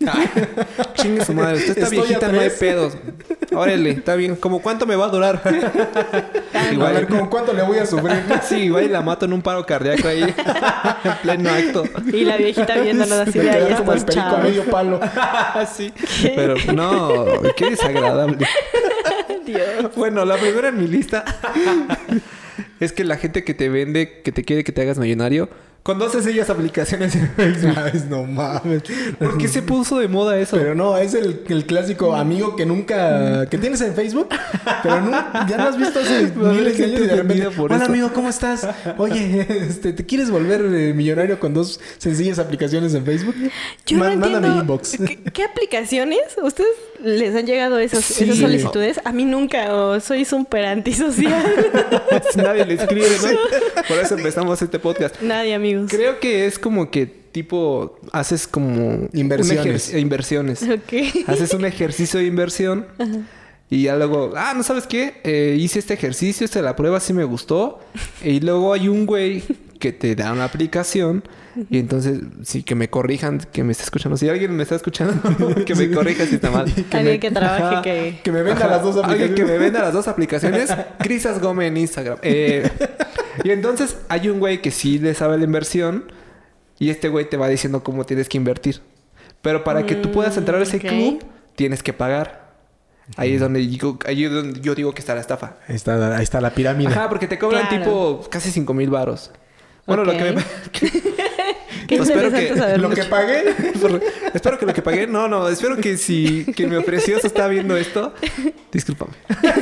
Chingue 0.95 1.25
su 1.25 1.33
madre. 1.33 1.57
Usted 1.57 1.71
está 1.71 1.83
Estoy 1.85 1.99
a 1.99 2.03
viejita, 2.03 2.29
no 2.29 2.41
hay 2.41 2.51
pedos. 2.51 2.97
Órale, 3.55 3.91
está 3.91 4.15
bien. 4.17 4.37
¿Cómo 4.37 4.61
cuánto 4.61 4.87
me 4.87 4.97
va 4.97 5.07
a 5.07 5.09
durar? 5.09 5.41
a 6.55 6.73
igual, 6.73 6.93
ver, 6.95 7.07
¿con 7.09 7.29
cuánto 7.29 7.53
le 7.53 7.63
voy 7.63 7.79
a 7.79 7.87
sufrir? 7.87 8.23
sí, 8.47 8.57
igual 8.65 8.85
y 8.85 8.89
la 8.89 9.01
mato 9.01 9.25
en 9.25 9.33
un 9.33 9.41
paro 9.43 9.65
cardíaco 9.65 10.09
ahí. 10.09 10.23
en 10.23 11.13
pleno 11.23 11.51
acto. 11.51 11.85
Y 12.13 12.25
la 12.25 12.37
viejita 12.37 12.77
viéndonos 12.81 13.19
así 13.19 13.39
de 13.39 13.51
ahí 13.51 13.75
como 13.75 13.93
el 13.95 14.05
perico 14.05 14.27
a 14.27 14.39
medio 14.39 14.65
palo. 14.65 15.01
sí. 15.75 15.93
Pero 16.35 16.55
no, 16.75 17.25
qué 17.57 17.62
desagradable. 17.71 18.47
Dios. 19.47 19.95
Bueno, 19.97 20.25
la 20.25 20.37
primera 20.37 20.69
en 20.69 20.79
mi 20.79 20.87
lista 20.87 21.25
es 22.81 22.93
que 22.93 23.05
la 23.05 23.17
gente 23.17 23.45
que 23.45 23.55
te 23.55 23.69
vende, 23.69 24.21
que 24.23 24.33
te 24.33 24.45
quiere 24.45 24.65
que 24.65 24.73
te 24.73 24.83
hagas 24.83 24.99
millonario, 24.99 25.49
conoces 25.83 26.27
ellas 26.27 26.49
aplicaciones 26.51 27.15
en 27.17 27.29
Facebook. 27.31 27.73
No 28.09 28.25
mames. 28.25 28.83
¿Por 29.19 29.39
qué 29.39 29.49
se 29.49 29.63
puso 29.63 29.99
de 29.99 30.09
moda 30.09 30.39
eso? 30.39 30.57
Pero 30.57 30.75
no, 30.75 30.97
es 30.99 31.15
el, 31.15 31.43
el 31.49 31.65
clásico 31.67 32.15
amigo 32.15 32.57
que 32.57 32.67
nunca... 32.67 33.47
que 33.49 33.59
tienes 33.59 33.81
en 33.81 33.95
Facebook, 33.95 34.29
pero 34.83 35.01
no, 35.01 35.11
ya 35.49 35.57
no 35.57 35.65
has 35.69 35.77
visto 35.79 36.01
hace 36.01 36.17
haber 36.17 36.33
miles 36.37 36.77
de 36.79 36.85
gente 36.85 36.97
años 36.97 37.01
y 37.01 37.07
de 37.09 37.17
repente... 37.17 37.47
Hola 37.59 37.77
esto". 37.77 37.87
amigo, 37.87 38.11
¿cómo 38.13 38.29
estás? 38.29 38.67
Oye, 38.99 39.47
este, 39.69 39.93
¿te 39.93 40.05
quieres 40.05 40.31
volver 40.31 40.61
eh, 40.75 40.93
millonario 40.95 41.39
con 41.41 41.55
dos 41.55 41.81
sencillas 41.99 42.39
aplicaciones 42.39 42.95
en 42.95 43.05
Facebook? 43.05 43.35
Yo 43.87 43.99
Ma- 43.99 44.11
no 44.11 44.17
Mándame 44.21 44.37
entiendo. 44.49 44.61
inbox. 44.61 44.97
¿Qué, 44.99 45.19
qué 45.33 45.45
aplicaciones? 45.45 46.21
¿Ustedes 46.43 46.71
les 47.03 47.35
han 47.35 47.47
llegado 47.47 47.79
esas, 47.79 48.05
Sí. 48.05 48.25
esas 48.25 48.39
solicitudes? 48.39 49.01
A 49.05 49.13
mí 49.13 49.25
nunca. 49.25 49.75
O 49.75 49.99
soy 50.01 50.25
súper 50.25 50.65
antisocial. 50.67 51.43
Nadie 52.37 52.67
le 52.67 52.75
escribe, 52.75 53.07
¿no? 53.23 53.83
Por 53.89 53.99
eso 53.99 54.17
empezamos 54.17 54.61
este 54.63 54.79
podcast. 54.79 55.21
Nadie, 55.23 55.59
amigos. 55.75 55.91
Creo 55.91 56.21
que 56.21 56.47
es 56.47 56.59
como 56.59 56.91
que 56.91 57.07
tipo 57.07 57.99
haces 58.13 58.47
como 58.47 59.09
Inversiones. 59.13 59.95
inversiones. 59.95 60.63
Ok. 60.63 60.93
Haces 61.29 61.55
un 61.55 61.65
ejercicio 61.65 62.21
de 62.21 62.27
inversión 62.27 62.87
y 63.71 63.85
ya 63.85 63.97
luego, 63.97 64.33
ah, 64.37 64.53
no 64.55 64.63
sabes 64.63 64.87
qué, 64.87 65.15
Eh, 65.25 65.57
hice 65.59 65.79
este 65.79 65.95
ejercicio, 65.95 66.45
esta 66.45 66.61
la 66.61 66.77
prueba 66.77 67.01
sí 67.01 67.15
me 67.15 67.25
gustó 67.25 67.81
y 68.23 68.41
luego 68.41 68.75
hay 68.75 68.89
un 68.89 69.07
güey 69.07 69.43
que 69.79 69.93
te 69.93 70.15
da 70.15 70.33
una 70.33 70.45
aplicación 70.45 71.25
y 71.69 71.79
entonces 71.79 72.21
sí 72.45 72.63
que 72.63 72.75
me 72.75 72.89
corrijan, 72.89 73.39
que 73.53 73.65
me 73.65 73.73
está 73.73 73.85
escuchando, 73.85 74.17
si 74.17 74.29
alguien 74.29 74.55
me 74.57 74.63
está 74.63 74.75
escuchando, 74.77 75.15
que 75.67 75.75
me 75.75 75.91
corrija 75.91 76.25
si 76.27 76.35
está 76.37 76.51
mal. 76.51 76.67
Alguien 76.93 77.19
que 77.21 77.31
trabaje 77.31 77.63
Ajá. 77.65 77.83
que... 77.83 78.21
Que 78.23 78.31
me 78.33 78.43
venda 78.43 78.67
las 78.69 78.83
dos 78.83 78.97
Alguien 78.97 79.13
aplicaciones. 79.33 79.37
que 79.37 79.45
me 79.45 79.59
venda 79.59 79.81
las 79.83 79.93
dos 79.93 80.07
aplicaciones. 80.09 80.71
Crisas 80.99 81.41
Gómez 81.41 81.69
en 81.69 81.77
Instagram. 81.79 82.19
Eh, 82.23 82.71
y 83.45 83.51
entonces 83.51 83.97
hay 84.09 84.29
un 84.29 84.39
güey 84.41 84.61
que 84.63 84.71
sí 84.71 84.99
le 84.99 85.15
sabe 85.15 85.39
la 85.39 85.45
inversión. 85.45 86.13
Y 86.79 86.91
este 86.91 87.09
güey 87.09 87.29
te 87.29 87.37
va 87.37 87.47
diciendo 87.49 87.85
cómo 87.85 88.05
tienes 88.05 88.29
que 88.29 88.37
invertir. 88.39 88.81
Pero 89.41 89.63
para 89.63 89.87
que 89.87 89.95
tú 89.95 90.11
puedas 90.11 90.37
entrar 90.37 90.59
a 90.59 90.63
ese 90.65 90.79
Mm, 90.79 90.81
club, 90.81 91.25
tienes 91.55 91.83
que 91.83 91.93
pagar. 91.93 92.43
Ahí 93.17 93.35
es 93.35 93.41
donde 93.41 93.61
digo, 93.61 93.99
ahí 94.07 94.25
es 94.25 94.33
donde 94.33 94.61
yo 94.61 94.75
digo 94.75 94.93
que 94.93 95.01
está 95.01 95.15
la 95.15 95.21
estafa. 95.21 95.57
Ahí 95.69 95.77
está, 95.77 96.17
ahí 96.17 96.23
está 96.23 96.41
la 96.41 96.51
pirámide. 96.55 96.89
Ajá, 96.91 97.09
porque 97.09 97.29
te 97.29 97.39
cobran 97.39 97.67
Claro. 97.69 97.85
tipo 97.85 98.27
casi 98.31 98.51
5 98.51 98.75
mil 98.75 98.91
varos. 98.91 99.31
Bueno, 99.87 100.05
lo 100.05 100.13
que 100.13 100.33
me... 100.33 100.43
Espero 102.01 102.31
que. 102.33 102.79
Lo 102.79 102.91
que 102.91 103.05
pagué. 103.05 103.45
Por- 103.81 104.01
espero 104.35 104.59
que 104.59 104.67
lo 104.67 104.75
que 104.75 104.83
pagué, 104.83 105.07
no, 105.07 105.29
no, 105.29 105.49
espero 105.49 105.77
que 105.77 105.97
si 105.97 106.45
quien 106.57 106.71
me 106.71 106.77
ofreció 106.77 107.19
se 107.21 107.27
está 107.27 107.49
viendo 107.49 107.77
esto, 107.77 108.13
discúlpame. 108.73 109.13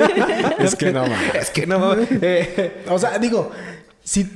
es 0.59 0.75
que 0.77 0.93
no, 0.93 1.03
mames. 1.03 1.35
Es 1.35 1.51
que 1.51 1.67
no, 1.67 1.95
eh, 1.99 2.83
O 2.89 2.99
sea, 2.99 3.19
digo, 3.19 3.51
si 4.05 4.29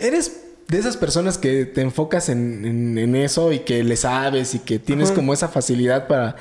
eres 0.00 0.42
de 0.68 0.78
esas 0.78 0.96
personas 0.96 1.38
que 1.38 1.64
te 1.64 1.80
enfocas 1.80 2.28
en, 2.28 2.64
en- 2.64 2.98
en 2.98 3.16
eso 3.16 3.52
y 3.52 3.60
que 3.60 3.82
le 3.84 3.96
sabes 3.96 4.54
y 4.54 4.58
que 4.60 4.78
tienes 4.78 5.08
Ajá. 5.08 5.16
como 5.16 5.32
esa 5.32 5.48
facilidad 5.48 6.06
para 6.08 6.36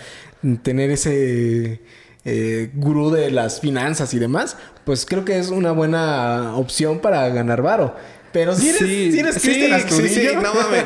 tener 0.63 0.91
ese 0.91 1.81
eh, 2.25 2.69
gurú 2.73 3.09
de 3.09 3.31
las 3.31 3.61
finanzas 3.61 4.13
y 4.13 4.19
demás, 4.19 4.57
pues 4.83 5.05
creo 5.05 5.23
que 5.23 5.39
es 5.39 5.49
una 5.49 5.71
buena 5.71 6.55
opción 6.57 6.99
para 6.99 7.27
ganar 7.29 7.61
varo. 7.61 7.95
Pero 8.31 8.55
si 8.55 8.69
eres, 8.69 8.79
sí, 8.79 9.11
si 9.11 9.19
eres 9.19 9.35
sí, 9.35 9.41
Cristian 9.49 9.81
sí, 9.89 10.09
sí, 10.09 10.27
no 10.35 10.53
mames. 10.53 10.83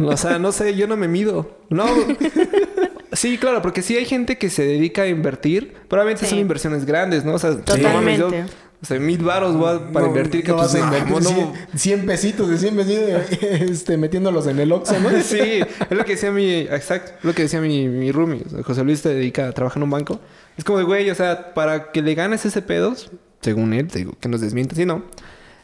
O 0.00 0.16
sea, 0.16 0.38
no 0.38 0.52
sé, 0.52 0.74
yo 0.76 0.86
no 0.86 0.96
me 0.96 1.08
mido. 1.08 1.58
No. 1.70 1.86
Sí, 3.12 3.38
claro, 3.38 3.62
porque 3.62 3.82
sí 3.82 3.96
hay 3.96 4.04
gente 4.04 4.36
que 4.38 4.50
se 4.50 4.64
dedica 4.64 5.02
a 5.02 5.06
invertir. 5.08 5.74
Probablemente 5.88 6.24
Sí. 6.24 6.30
son 6.30 6.38
inversiones 6.38 6.84
grandes, 6.84 7.24
¿no? 7.24 7.34
O 7.34 7.38
sea, 7.38 7.50
no 7.52 7.56
mames, 7.92 8.18
yo- 8.18 8.24
Totalmente. 8.26 8.52
o 8.82 8.86
sea, 8.86 8.98
mil 9.00 9.18
varos 9.18 9.56
voy 9.56 9.68
a- 9.76 9.90
para 9.92 10.04
no- 10.06 10.12
invertir 10.12 10.42
que 10.42 10.48
no 10.50 10.58
pues, 10.58 10.74
vas 10.74 10.82
a 10.82 10.90
no, 10.90 10.98
invertir 10.98 11.22
no, 11.22 11.52
100, 11.74 11.78
100 11.78 12.06
pesitos 12.06 12.48
de 12.50 12.58
100 12.58 12.76
pesitos 12.76 13.22
este, 13.40 13.96
metiéndolos 13.96 14.46
en 14.46 14.58
el 14.60 14.70
Oxxo, 14.72 15.00
¿no? 15.00 15.08
Sí, 15.22 15.38
es 15.40 15.96
lo 15.96 16.04
que 16.04 16.12
decía 16.12 16.30
mi... 16.30 16.50
Exacto. 16.60 17.12
Es 17.18 17.24
lo 17.24 17.34
que 17.34 17.42
decía 17.42 17.60
mi, 17.60 17.88
mi 17.88 18.12
roomie. 18.12 18.42
O 18.46 18.50
sea, 18.50 18.62
José 18.62 18.84
Luis 18.84 19.00
se 19.00 19.08
dedica 19.08 19.48
a 19.48 19.52
trabajar 19.52 19.78
en 19.78 19.84
un 19.84 19.90
banco. 19.90 20.20
Es 20.56 20.64
como 20.64 20.78
de, 20.78 20.84
güey, 20.84 21.08
o 21.10 21.14
sea, 21.14 21.54
para 21.54 21.90
que 21.92 22.02
le 22.02 22.14
ganes 22.14 22.44
ese 22.44 22.60
pedos, 22.62 23.10
según 23.40 23.72
él, 23.72 23.88
te 23.88 24.00
digo, 24.00 24.12
que 24.20 24.28
nos 24.28 24.40
desmienta, 24.42 24.74
si 24.76 24.84
no... 24.86 25.02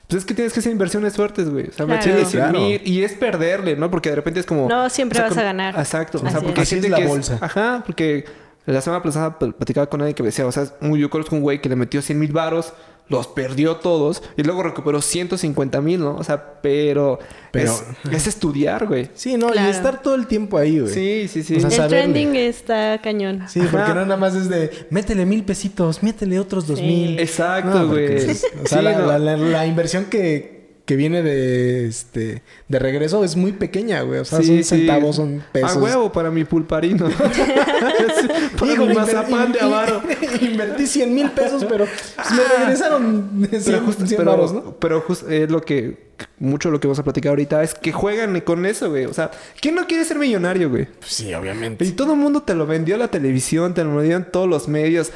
Pues 0.09 0.21
es 0.21 0.27
que 0.27 0.35
tienes 0.35 0.53
que 0.53 0.61
hacer 0.61 0.71
inversiones 0.73 1.15
fuertes, 1.17 1.49
güey. 1.51 1.69
O 1.69 1.73
sea, 1.73 1.87
Claro. 1.87 2.03
100 2.03 2.27
Claro. 2.31 2.59
mil 2.61 2.81
y 2.85 3.03
es 3.03 3.13
perderle, 3.15 3.75
¿no? 3.77 3.91
Porque 3.91 4.11
de 4.11 4.17
repente 4.17 4.41
es 4.41 4.47
como... 4.47 4.69
No, 4.69 4.89
siempre 4.91 5.19
o 5.19 5.23
sea, 5.23 5.29
vas 5.31 5.39
a 5.39 5.43
ganar. 5.43 5.75
Exacto. 5.79 6.19
O 6.23 6.31
sea, 6.31 6.41
porque 6.41 6.61
es. 6.63 6.69
Así 6.69 6.77
es 6.79 6.89
la 6.91 6.99
que 6.99 7.07
bolsa. 7.07 7.39
Ajá, 7.41 7.83
porque 7.87 8.25
la 8.67 8.81
semana 8.81 9.03
pasada 9.03 9.39
pl- 9.39 9.53
platicaba 9.55 9.87
con 9.89 10.01
alguien 10.03 10.15
que 10.15 10.23
me 10.23 10.29
decía, 10.29 10.47
o 10.47 10.53
sea, 10.53 10.67
un- 10.83 10.97
yo 10.99 11.09
conozco 11.11 11.35
un 11.37 11.43
güey 11.43 11.61
que 11.61 11.69
le 11.69 11.77
metió 11.77 12.03
100 12.03 12.19
mil 12.19 12.33
varos, 12.33 12.73
los 13.09 13.27
perdió 13.27 13.77
todos 13.77 14.23
y 14.37 14.43
luego 14.45 14.63
recuperó 14.63 15.03
150 15.03 15.81
mil, 15.83 16.01
¿no? 16.01 16.17
O 16.17 16.25
sea, 16.25 16.61
pero... 16.63 17.19
Pero- 17.53 17.71
Es, 17.71 17.85
es 18.13 18.27
estudiar, 18.27 18.87
güey. 18.87 19.11
Sí, 19.15 19.37
no, 19.37 19.49
Claro. 19.49 19.69
y 19.69 19.71
estar 19.71 20.03
todo 20.03 20.15
el 20.15 20.27
tiempo 20.27 20.57
ahí, 20.59 20.81
güey. 20.81 20.93
Sí, 20.93 21.29
sí, 21.29 21.43
sí. 21.43 21.57
O 21.57 21.61
sea, 21.61 21.69
El 21.69 21.75
saberle. 21.75 21.99
trending 21.99 22.37
está 22.37 22.99
cañón. 23.03 23.45
Sí, 23.49 23.61
porque 23.71 23.89
no 23.95 24.03
nada 24.07 24.17
más 24.17 24.35
es 24.35 24.49
de 24.49 24.87
métele 24.91 25.27
mil 25.27 25.45
pesitos, 25.45 26.03
métele 26.03 26.41
otros 26.41 26.67
dos 26.67 26.79
Sí. 26.79 26.85
mil. 26.85 27.21
Exacto, 27.21 27.81
No, 27.83 27.89
güey. 27.89 28.15
es- 28.17 28.45
O 28.65 28.67
sea, 28.67 28.79
Sí, 28.79 28.85
la, 28.85 28.93
no. 28.99 29.07
la- 29.07 29.19
la- 29.19 29.37
la 29.37 29.67
inversión 29.67 30.07
que, 30.07 30.54
que 30.85 30.97
viene 30.97 31.23
de 31.23 31.87
este 31.87 32.43
de 32.69 32.79
regreso 32.79 33.25
es 33.25 33.37
muy 33.37 33.53
pequeña, 33.53 34.03
güey. 34.03 34.21
O 34.21 34.25
sea, 34.25 34.41
Sí, 34.41 34.47
son 34.47 34.57
sí. 34.57 34.65
centavos, 34.65 35.17
son 35.17 35.43
pesos. 35.53 35.77
A 35.77 35.81
huevo 35.81 36.13
para 36.13 36.31
mi 36.31 36.45
pulparino. 36.45 37.09
para 38.59 38.73
Híjole, 38.73 38.89
mi 38.91 38.95
mazapán 38.95 39.53
de 39.53 39.61
avaro. 39.61 40.03
Invertí 40.41 40.87
100 40.87 41.15
mil 41.15 41.31
pesos, 41.31 41.65
pero 41.65 41.87
pues, 41.87 42.31
me 42.33 42.59
regresaron 42.59 43.47
100, 43.51 43.63
Pero 43.65 43.81
justo, 43.81 44.07
100 44.07 44.19
pero, 44.19 44.31
varos, 44.31 44.53
¿no? 44.53 44.77
pero 44.79 45.01
justo 45.01 45.29
es 45.29 45.51
lo 45.51 45.61
que... 45.63 46.13
Mucho 46.39 46.71
lo 46.71 46.79
que 46.79 46.87
vamos 46.87 46.99
a 47.01 47.03
platicar 47.03 47.31
ahorita 47.31 47.63
es 47.65 47.75
que 47.75 47.91
juegan 47.91 48.41
con 48.43 48.67
eso, 48.67 48.89
güey. 48.91 49.05
O 49.07 49.13
sea, 49.13 49.33
¿quién 49.61 49.75
no 49.75 49.87
quiere 49.89 50.05
ser 50.05 50.17
millonario, 50.17 50.71
güey? 50.71 50.87
Pues 50.87 51.13
sí, 51.13 51.35
obviamente. 51.35 51.85
Y 51.85 51.91
todo 51.91 52.13
el 52.13 52.21
mundo 52.21 52.43
te 52.43 52.55
lo 52.55 52.67
vendió 52.67 52.97
la 52.97 53.09
televisión, 53.09 53.75
te 53.75 53.83
lo 53.83 53.97
vendieron 53.97 54.29
todos 54.31 54.49
los 54.49 54.69
medios. 54.69 55.11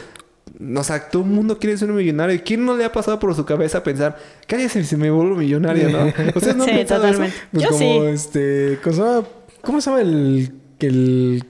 O 0.77 0.83
sea, 0.83 1.09
todo 1.09 1.23
el 1.23 1.29
mundo 1.31 1.59
quiere 1.59 1.77
ser 1.77 1.91
un 1.91 1.97
millonario. 1.97 2.41
¿Quién 2.45 2.65
no 2.65 2.77
le 2.77 2.85
ha 2.85 2.91
pasado 2.93 3.19
por 3.21 3.35
su 3.35 3.45
cabeza 3.45 3.83
pensar, 3.83 4.17
cállate 4.47 4.83
si 4.83 4.97
me 4.97 5.11
vuelvo 5.11 5.37
millonario, 5.37 5.89
no? 5.91 6.07
¿Ustedes 6.35 6.57
no 6.57 6.65
han 6.65 6.71
Sí, 6.71 6.79
eso? 6.81 6.95
totalmente. 6.97 7.37
Pues 7.53 7.63
Yo 7.63 7.69
como 7.71 7.79
sí. 7.79 7.99
este. 8.09 8.79
¿cómo 8.83 8.95
se, 8.97 9.03
llama? 9.03 9.29
¿Cómo 9.63 9.81
se 9.81 9.91
llama 9.91 10.03
el, 10.03 10.53
el 10.81 11.45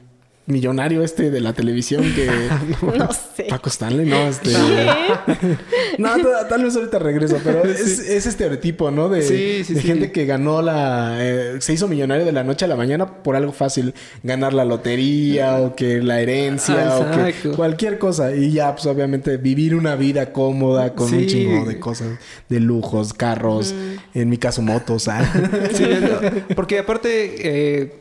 millonario 0.48 1.04
este 1.04 1.30
de 1.30 1.40
la 1.40 1.52
televisión 1.52 2.02
que. 2.14 2.28
No 2.98 3.08
sé. 3.12 3.44
Paco 3.48 3.68
Stanley, 3.68 4.06
no, 4.06 4.16
este. 4.28 4.50
¿Qué? 4.50 5.56
No, 5.98 6.10
ta- 6.16 6.48
tal 6.48 6.64
vez 6.64 6.74
ahorita 6.76 6.98
regreso, 6.98 7.38
pero 7.44 7.64
es 7.64 7.98
ese 7.98 8.28
estereotipo, 8.28 8.90
¿no? 8.90 9.08
De, 9.08 9.22
Sí, 9.22 9.64
sí, 9.64 9.74
de 9.74 9.80
sí. 9.80 9.86
gente 9.86 10.12
que 10.12 10.26
ganó 10.26 10.62
la. 10.62 11.16
eh, 11.20 11.56
se 11.60 11.72
hizo 11.72 11.88
millonario 11.88 12.24
de 12.24 12.32
la 12.32 12.44
noche 12.44 12.64
a 12.64 12.68
la 12.68 12.76
mañana 12.76 13.22
por 13.22 13.36
algo 13.36 13.52
fácil. 13.52 13.94
Ganar 14.22 14.52
la 14.54 14.64
lotería 14.64 15.56
o 15.58 15.74
que 15.76 16.02
la 16.02 16.20
herencia 16.20 16.88
Ah, 16.88 16.98
o 16.98 17.10
que 17.10 17.50
cualquier 17.50 17.98
cosa. 17.98 18.34
Y 18.34 18.52
ya, 18.52 18.74
pues 18.74 18.86
obviamente 18.86 19.36
vivir 19.36 19.74
una 19.74 19.96
vida 19.96 20.32
cómoda 20.32 20.94
con 20.94 21.12
un 21.12 21.20
Sí. 21.20 21.26
chingo 21.26 21.64
de 21.66 21.78
cosas, 21.78 22.08
de 22.48 22.60
lujos, 22.60 23.12
carros, 23.12 23.74
en 24.14 24.28
mi 24.28 24.38
caso 24.38 24.62
motos. 24.62 25.08
ah. 25.08 25.22
Sí, 25.72 25.84
es- 26.48 26.54
porque 26.54 26.78
aparte, 26.78 27.08
eh, 27.82 27.92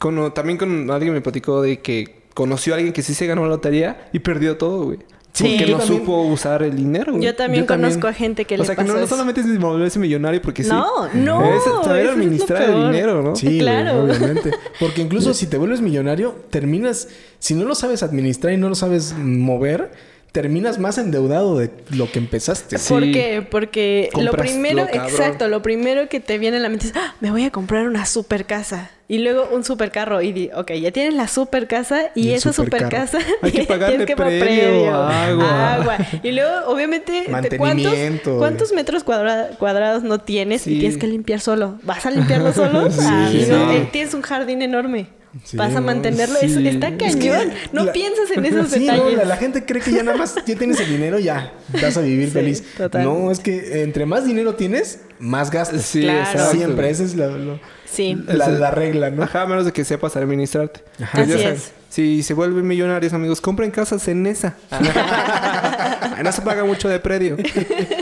con- 0.00 0.34
también 0.34 0.58
con 0.58 0.90
alguien 0.90 1.12
me 1.14 1.20
platicó 1.20 1.62
de 1.62 1.78
que 1.78 2.22
conoció 2.34 2.72
a 2.72 2.76
alguien 2.78 2.92
que 2.92 3.02
sí 3.02 3.14
se 3.14 3.26
ganó 3.26 3.42
la 3.42 3.48
lotería 3.50 4.08
y 4.12 4.18
perdió 4.18 4.56
todo, 4.56 4.84
güey. 4.86 4.98
Sí. 5.32 5.56
Porque 5.56 5.70
no 5.70 5.78
también- 5.78 6.00
supo 6.00 6.22
usar 6.22 6.64
el 6.64 6.74
dinero. 6.74 7.12
güey. 7.12 7.24
Yo 7.24 7.36
también 7.36 7.62
Yo 7.62 7.68
también. 7.68 7.90
conozco 7.92 8.08
a 8.08 8.12
gente 8.12 8.44
que 8.46 8.56
o 8.56 8.58
le 8.58 8.64
sea, 8.64 8.74
que 8.74 8.80
pasó 8.82 8.92
no, 8.94 8.98
no 8.98 9.04
eso. 9.04 9.14
solamente 9.14 9.40
es 9.42 9.58
volverse 9.60 9.98
millonario 10.00 10.42
porque 10.42 10.64
sí. 10.64 10.70
No, 10.70 11.06
no, 11.14 11.44
Es 11.54 11.62
saber 11.84 12.08
administrar 12.08 12.62
el 12.62 12.86
dinero, 12.90 13.22
¿no? 13.22 13.36
Sí, 13.36 13.46
güey, 13.46 13.58
Claro. 13.60 14.02
obviamente. 14.02 14.50
Porque 14.80 15.02
incluso 15.02 15.32
si 15.34 15.46
te 15.46 15.56
vuelves 15.56 15.80
millonario, 15.82 16.34
terminas, 16.50 17.06
si 17.38 17.54
no 17.54 17.64
lo 17.64 17.76
sabes 17.76 18.02
administrar 18.02 18.52
y 18.52 18.56
no 18.56 18.68
lo 18.68 18.74
sabes 18.74 19.14
mover, 19.16 19.92
terminas 20.32 20.78
más 20.78 20.96
endeudado 20.98 21.58
de 21.58 21.70
lo 21.90 22.10
que 22.10 22.18
empezaste. 22.18 22.78
Sí. 22.78 22.88
¿Por 22.92 23.02
qué? 23.02 23.46
Porque 23.50 24.10
lo 24.20 24.32
primero, 24.32 24.76
lo 24.84 24.88
exacto, 24.88 25.48
lo 25.48 25.62
primero 25.62 26.08
que 26.08 26.20
te 26.20 26.38
viene 26.38 26.58
a 26.58 26.60
la 26.60 26.68
mente 26.68 26.86
es, 26.88 26.92
"Ah, 26.96 27.14
me 27.20 27.30
voy 27.30 27.44
a 27.44 27.50
comprar 27.50 27.86
una 27.88 28.06
super 28.06 28.46
casa. 28.46 28.90
Y 29.08 29.18
luego 29.18 29.48
un 29.52 29.64
super 29.64 29.90
carro. 29.90 30.22
Y 30.22 30.30
di, 30.30 30.50
ok, 30.54 30.70
ya 30.74 30.92
tienes 30.92 31.14
la 31.14 31.26
super 31.26 31.66
casa 31.66 32.12
y, 32.14 32.30
esa 32.30 32.52
super 32.52 32.88
casa 32.88 33.18
Hay 33.42 33.50
que 33.50 33.64
pagarle 33.66 34.06
pagar 34.06 34.38
previo, 34.38 34.94
agua. 34.94 35.74
agua. 35.74 35.96
Y 36.22 36.30
luego, 36.30 36.52
obviamente, 36.68 37.24
te- 37.48 37.56
¿cuántos, 37.58 37.92
cuántos 38.38 38.72
metros 38.72 39.02
cuadra- 39.02 39.48
cuadrados 39.58 40.04
no 40.04 40.20
tienes 40.20 40.62
Sí. 40.62 40.74
y 40.76 40.78
tienes 40.78 40.96
que 40.96 41.08
limpiar 41.08 41.40
solo? 41.40 41.80
¿Vas 41.82 42.06
a 42.06 42.12
limpiarlo 42.12 42.52
solo? 42.52 42.88
Sí, 42.90 43.46
no. 43.48 43.72
eh, 43.72 43.88
tienes 43.90 44.14
un 44.14 44.22
jardín 44.22 44.62
enorme. 44.62 45.08
Sí, 45.44 45.56
Vas 45.56 45.70
a 45.76 45.80
no, 45.80 45.86
mantenerlo. 45.86 46.36
Es- 46.40 46.56
está 46.56 46.88
Es 46.88 47.00
Es 47.14 47.16
que 47.16 47.28
cañón. 47.30 47.52
no 47.72 47.84
la- 47.84 47.92
piensas 47.92 48.30
en 48.32 48.44
esos 48.46 48.70
Sí, 48.70 48.84
no, 48.86 48.92
detalles. 48.94 49.16
la, 49.18 49.24
la 49.26 49.36
gente 49.36 49.64
cree 49.64 49.80
que 49.80 49.92
ya 49.92 50.02
nada 50.02 50.16
más 50.18 50.34
ya 50.44 50.56
tienes 50.56 50.80
el 50.80 50.88
dinero, 50.88 51.18
ya 51.20 51.52
vas 51.80 51.96
a 51.96 52.00
vivir 52.00 52.26
Sí, 52.28 52.32
feliz. 52.32 52.64
total. 52.76 53.04
No, 53.04 53.30
es 53.30 53.38
que 53.38 53.82
entre 53.82 54.06
más 54.06 54.24
dinero 54.24 54.54
tienes, 54.56 55.00
más 55.20 55.50
gastas. 55.50 55.82
Sí, 55.82 56.00
Claro. 56.02 56.50
Siempre, 56.50 56.90
esa 56.90 57.04
es 57.04 57.14
la, 57.14 57.28
lo- 57.28 57.60
Sí. 57.84 58.16
la, 58.26 58.48
la 58.48 58.70
regla, 58.72 59.10
¿no? 59.10 59.22
Ajá, 59.22 59.46
menos 59.46 59.64
de 59.64 59.72
que 59.72 59.84
sepas 59.84 60.16
administrarte. 60.16 60.80
Ajá. 61.00 61.18
Pues 61.24 61.34
Así 61.34 61.44
es. 61.44 61.72
Si 61.90 62.22
se 62.22 62.34
vuelven 62.34 62.66
millonarios, 62.66 63.12
amigos, 63.12 63.40
compren 63.40 63.70
casas 63.72 64.06
en 64.08 64.26
esa. 64.26 64.54
no 66.24 66.32
se 66.32 66.42
paga 66.42 66.64
mucho 66.64 66.88
de 66.88 66.98
predio. 67.00 67.36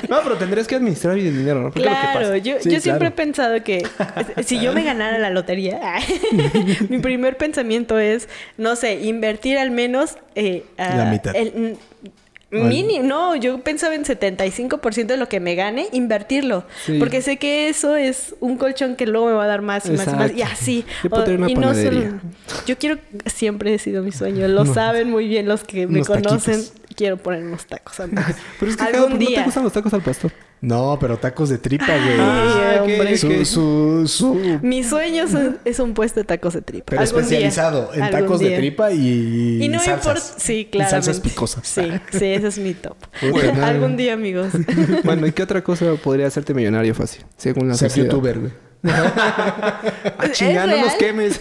No, 0.08 0.18
pero 0.22 0.36
tendrías 0.36 0.66
que 0.66 0.74
administrar 0.76 1.14
bien 1.14 1.28
el 1.28 1.38
dinero, 1.38 1.60
¿no? 1.62 1.70
Porque 1.70 1.80
es 1.80 1.84
lo 1.86 1.90
que 1.92 2.00
Claro, 2.00 2.20
pasa. 2.20 2.36
yo, 2.38 2.56
Sí, 2.60 2.70
yo 2.70 2.80
siempre 2.80 3.08
he 3.08 3.10
pensado 3.12 3.62
que 3.62 3.86
si 4.44 4.60
yo 4.60 4.72
me 4.72 4.82
ganara 4.84 5.18
la 5.18 5.30
lotería, 5.30 5.80
mi 6.88 6.98
primer 6.98 7.36
pensamiento 7.36 7.98
es, 7.98 8.28
no 8.56 8.76
sé, 8.76 9.00
invertir 9.02 9.58
al 9.58 9.70
menos... 9.70 10.16
eh, 10.34 10.64
a- 10.76 10.96
La 10.96 11.04
mitad. 11.06 11.34
el- 11.36 11.76
Mini, 12.50 13.00
no, 13.00 13.36
yo 13.36 13.60
pensaba 13.60 13.94
en 13.94 14.04
75% 14.06 15.04
de 15.06 15.18
lo 15.18 15.28
que 15.28 15.38
me 15.38 15.54
gane, 15.54 15.86
invertirlo. 15.92 16.64
Sí. 16.86 16.98
Porque 16.98 17.20
sé 17.20 17.36
que 17.36 17.68
eso 17.68 17.94
es 17.94 18.34
un 18.40 18.56
colchón 18.56 18.96
que 18.96 19.06
luego 19.06 19.26
me 19.26 19.32
va 19.34 19.44
a 19.44 19.46
dar 19.48 19.60
más 19.60 19.84
y 19.84 19.90
más 19.90 20.06
y 20.06 20.10
más. 20.16 20.32
Y 20.34 20.40
así. 20.40 20.86
Yo 21.04 21.10
O- 21.10 21.46
y 21.46 21.54
no 21.56 21.74
solo-. 21.74 22.20
Yo 22.66 22.78
quiero, 22.78 22.96
siempre 23.26 23.74
he 23.74 23.78
sido 23.78 24.02
mi 24.02 24.12
sueño. 24.12 24.48
Lo 24.48 24.64
saben 24.64 25.10
muy 25.10 25.28
bien 25.28 25.46
los 25.46 25.62
que 25.62 25.86
me 25.86 25.96
Unos 25.96 26.06
conocen. 26.06 26.54
taquitos. 26.62 26.72
Quiero 26.98 27.16
poner 27.16 27.44
unos 27.44 27.64
tacos, 27.64 28.00
amigos. 28.00 28.24
Pero 28.58 28.70
es 28.72 28.76
que 28.76 28.82
Algún 28.82 29.00
¿por 29.10 29.18
qué 29.18 29.24
no 29.24 29.30
día. 29.30 29.38
te 29.38 29.44
gustan 29.44 29.62
los 29.62 29.72
tacos 29.72 29.94
al 29.94 30.02
pastor? 30.02 30.32
No, 30.60 30.98
pero 31.00 31.16
tacos 31.18 31.50
de 31.50 31.58
tripa, 31.58 31.86
güey. 31.86 32.16
Ah, 32.18 32.80
hombre. 32.82 33.16
Su, 33.16 33.44
su, 33.44 34.08
su- 34.08 34.58
Mi 34.60 34.82
sueño 34.82 35.22
es 35.22 35.32
un, 35.32 35.56
es 35.64 35.78
un 35.78 35.94
puesto 35.94 36.18
de 36.18 36.24
tacos 36.24 36.54
de 36.54 36.62
tripa. 36.62 36.86
pero 36.88 37.02
Algún 37.02 37.14
día. 37.20 37.22
especializado 37.22 37.94
en 37.94 38.10
tacos 38.10 38.40
de 38.40 38.48
día. 38.48 38.56
tripa 38.58 38.90
y, 38.90 39.62
Y 39.62 39.68
no 39.68 39.78
salsas. 39.78 39.94
importa. 40.06 40.20
Sí, 40.44 40.68
claro. 40.72 40.90
salsas 40.90 41.20
picosas. 41.20 41.64
Sí, 41.64 41.82
sí, 42.10 42.24
ese 42.24 42.48
es 42.48 42.58
mi 42.58 42.74
top. 42.74 42.96
Algún 43.62 43.96
día, 43.96 44.14
amigos. 44.14 44.48
Bueno, 45.04 45.28
¿y 45.28 45.30
qué 45.32 45.44
otra 45.44 45.62
cosa 45.62 45.94
podría 46.02 46.26
hacerte 46.26 46.52
millonario 46.54 46.92
fácil? 46.92 47.24
Según 47.36 47.68
la 47.68 47.74
Ser 47.74 47.90
sociedad. 47.90 48.08
youtuber, 48.10 48.38
güey. 48.40 48.52
Ah, 48.82 49.80
chinga, 50.32 50.66
no 50.66 50.74
¿Es 50.74 50.84
nos 50.86 50.94
quemes. 50.94 51.40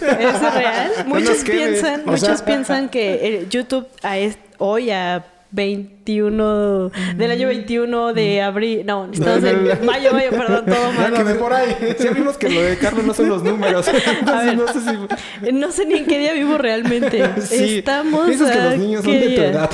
real? 0.54 0.92
Muchos 1.06 1.42
quemes. 1.42 1.70
piensan, 1.80 2.02
O 2.06 2.12
muchos 2.12 2.42
piensan 2.42 2.88
que 2.88 3.26
el 3.38 3.48
YouTube 3.48 3.86
a 4.04 4.16
hoy 4.58 4.90
a 4.92 5.24
21 5.50 6.90
del 7.16 7.30
año 7.30 7.48
21 7.48 8.12
de 8.12 8.42
abril, 8.42 8.82
no, 8.84 9.08
estamos 9.12 9.42
no, 9.42 9.48
en 9.48 9.68
no. 9.68 9.74
mayo, 9.84 10.12
mayo, 10.12 10.30
perdón, 10.30 10.66
todo 10.66 10.92
mal. 10.92 11.10
Bueno, 11.10 11.24
de 11.24 11.34
por 11.36 11.52
ahí. 11.52 11.74
Ya 11.98 12.10
vimos 12.10 12.36
que 12.36 12.48
lo 12.50 12.62
de 12.62 12.76
Carlos 12.76 13.04
no 13.04 13.14
son 13.14 13.28
los 13.28 13.42
números. 13.42 13.88
Entonces 14.18 14.46
ver. 14.46 14.56
no 14.56 14.68
sé 14.68 14.80
si... 14.80 15.52
No 15.52 15.72
sé 15.72 15.86
ni 15.86 15.94
en 15.98 16.06
qué 16.06 16.18
día 16.18 16.32
vivo 16.32 16.58
realmente. 16.58 17.28
Sí, 17.40 17.78
Estamos 17.78 18.26
piensas 18.26 18.50
que 18.50 18.62
los 18.62 18.76
niños 18.78 19.04
son 19.04 19.12
qué 19.12 19.18
de 19.18 19.24
tu 19.24 19.30
día? 19.30 19.50
edad. 19.50 19.70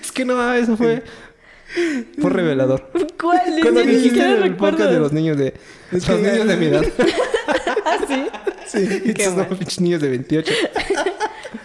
es 0.00 0.12
que 0.12 0.24
no, 0.24 0.52
eso 0.54 0.76
fue... 0.76 1.02
Fue 2.20 2.30
revelador. 2.30 2.90
¿Cuál? 3.20 3.40
Cuando 3.62 3.80
Ni 3.84 3.92
dijiste 3.92 4.08
siquiera 4.20 4.44
el 4.44 4.56
podcast 4.56 4.90
de 4.90 4.98
los 4.98 5.12
niños 5.12 5.36
de... 5.36 5.54
Es 5.92 6.08
los 6.08 6.20
niños 6.20 6.46
de 6.46 6.56
mi 6.56 6.66
edad. 6.66 6.82
¿Ah, 7.84 7.98
sí? 8.06 8.24
Sí. 8.66 9.02
Y 9.04 9.10
estos 9.10 9.36
no, 9.36 9.48
pinches 9.48 9.80
niños 9.80 10.00
de 10.00 10.08
28. 10.10 10.52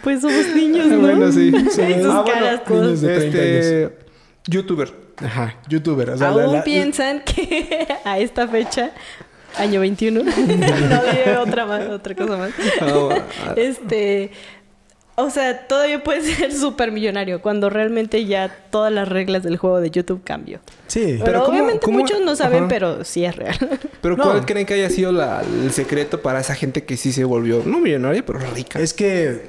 Pues 0.03 0.21
somos 0.21 0.47
niños, 0.55 0.87
¿no? 0.87 0.99
bueno, 0.99 1.31
sí. 1.31 1.51
Sus 1.51 1.77
Ah, 1.79 2.21
bueno, 2.21 2.25
caras 2.25 2.63
todas. 2.65 2.83
niños 2.85 3.01
de 3.01 3.15
30 3.15 3.37
Este... 3.43 3.97
Youtuber. 4.47 4.93
Ajá, 5.17 5.55
youtuber. 5.69 6.09
O 6.11 6.17
sea, 6.17 6.31
la- 6.31 6.43
Aún 6.43 6.53
la- 6.53 6.63
piensan 6.63 7.21
que 7.23 7.87
a 8.03 8.19
esta 8.19 8.47
fecha, 8.47 8.91
año 9.57 9.79
21, 9.79 10.21
no 10.23 11.41
otra, 11.41 11.65
más, 11.65 11.87
otra 11.89 12.15
cosa 12.15 12.35
más. 12.37 12.51
Ah, 12.81 13.53
Este, 13.55 14.31
o 15.15 15.29
sea, 15.29 15.67
todavía 15.67 16.03
puedes 16.03 16.25
ser 16.37 16.51
súper 16.53 16.91
millonario 16.91 17.41
cuando 17.41 17.69
realmente 17.69 18.25
ya 18.25 18.55
todas 18.71 18.91
las 18.91 19.07
reglas 19.07 19.43
del 19.43 19.57
juego 19.57 19.79
de 19.79 19.91
YouTube 19.91 20.23
cambió. 20.23 20.59
Sí. 20.87 21.01
Pero, 21.19 21.23
Pero 21.25 21.39
¿cómo- 21.41 21.51
obviamente 21.51 21.85
cómo- 21.85 21.99
muchos 21.99 22.21
no 22.21 22.35
saben, 22.35 22.59
Ajá. 22.63 22.67
pero 22.69 23.03
sí 23.03 23.23
es 23.25 23.35
real. 23.35 23.57
Pero 24.01 24.17
No. 24.17 24.23
¿cuál 24.23 24.45
creen 24.45 24.65
que 24.65 24.73
haya 24.75 24.89
sido 24.89 25.11
la- 25.11 25.41
el 25.63 25.71
secreto 25.71 26.21
para 26.21 26.39
esa 26.39 26.55
gente 26.55 26.83
que 26.83 26.97
sí 26.97 27.11
se 27.11 27.23
volvió, 27.23 27.61
no 27.65 27.79
millonaria, 27.79 28.25
pero 28.25 28.39
rica? 28.55 28.79
Es 28.79 28.93
que 28.93 29.41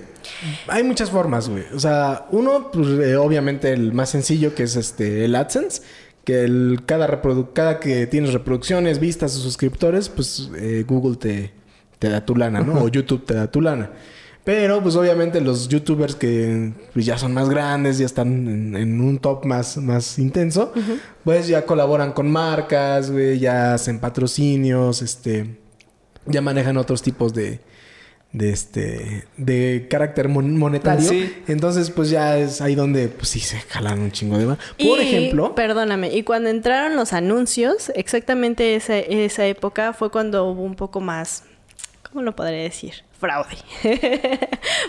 hay 0.68 0.82
muchas 0.82 1.10
formas, 1.10 1.48
güey. 1.48 1.64
O 1.74 1.80
sea, 1.80 2.26
uno, 2.30 2.70
pues 2.72 2.88
eh, 3.00 3.16
obviamente 3.16 3.72
el 3.72 3.92
más 3.92 4.10
sencillo, 4.10 4.54
que 4.54 4.62
es 4.64 4.76
este 4.76 5.24
el 5.24 5.34
AdSense. 5.34 5.82
Que 6.24 6.42
el, 6.44 6.80
cada, 6.86 7.06
reprodu- 7.06 7.52
cada 7.52 7.80
que 7.80 8.06
tienes 8.06 8.32
reproducciones, 8.32 8.98
vistas 8.98 9.36
o 9.36 9.40
suscriptores, 9.40 10.08
pues 10.08 10.48
eh, 10.56 10.82
Google 10.88 11.16
te, 11.16 11.52
te 11.98 12.08
da 12.08 12.24
tu 12.24 12.34
lana, 12.34 12.60
¿no? 12.60 12.82
O 12.82 12.88
YouTube 12.96 13.26
te 13.26 13.34
da 13.34 13.46
tu 13.50 13.60
lana. 13.60 13.90
Pero, 14.44 14.82
pues 14.82 14.94
obviamente 14.96 15.40
los 15.40 15.68
youtubers 15.68 16.14
que 16.14 16.72
pues, 16.92 17.06
ya 17.06 17.16
son 17.16 17.32
más 17.32 17.48
grandes, 17.48 17.96
ya 17.96 18.04
están 18.04 18.28
en, 18.46 18.76
en 18.76 19.00
un 19.00 19.18
top 19.18 19.46
más, 19.46 19.78
más 19.78 20.18
intenso, 20.18 20.72
pues 21.24 21.48
ya 21.48 21.64
colaboran 21.64 22.12
con 22.12 22.30
marcas, 22.30 23.10
güey, 23.10 23.38
ya 23.38 23.72
hacen 23.72 24.00
patrocinios, 24.00 25.00
este, 25.00 25.56
ya 26.26 26.42
manejan 26.42 26.76
otros 26.76 27.00
tipos 27.00 27.32
de, 27.32 27.60
de 28.32 28.50
este, 28.50 29.24
de 29.38 29.86
carácter 29.88 30.28
mon- 30.28 30.58
monetario. 30.58 31.08
Sí. 31.08 31.32
Entonces, 31.48 31.90
pues 31.90 32.10
ya 32.10 32.36
es 32.36 32.60
ahí 32.60 32.74
donde, 32.74 33.08
pues 33.08 33.28
sí, 33.30 33.40
se 33.40 33.56
jalan 33.60 33.98
un 33.98 34.12
chingo 34.12 34.36
de 34.36 34.44
más. 34.44 34.58
Por 34.78 34.98
Y, 35.00 35.08
ejemplo, 35.08 35.54
Perdóname, 35.54 36.14
y 36.14 36.22
cuando 36.22 36.50
entraron 36.50 36.96
los 36.96 37.14
anuncios, 37.14 37.90
exactamente 37.94 38.74
esa, 38.74 38.98
esa 38.98 39.46
época 39.46 39.94
fue 39.94 40.10
cuando 40.10 40.44
hubo 40.50 40.62
un 40.64 40.74
poco 40.74 41.00
más, 41.00 41.44
¿cómo 42.14 42.22
lo 42.24 42.34
podría 42.34 42.62
decir? 42.62 42.94
Fraude. 43.18 43.56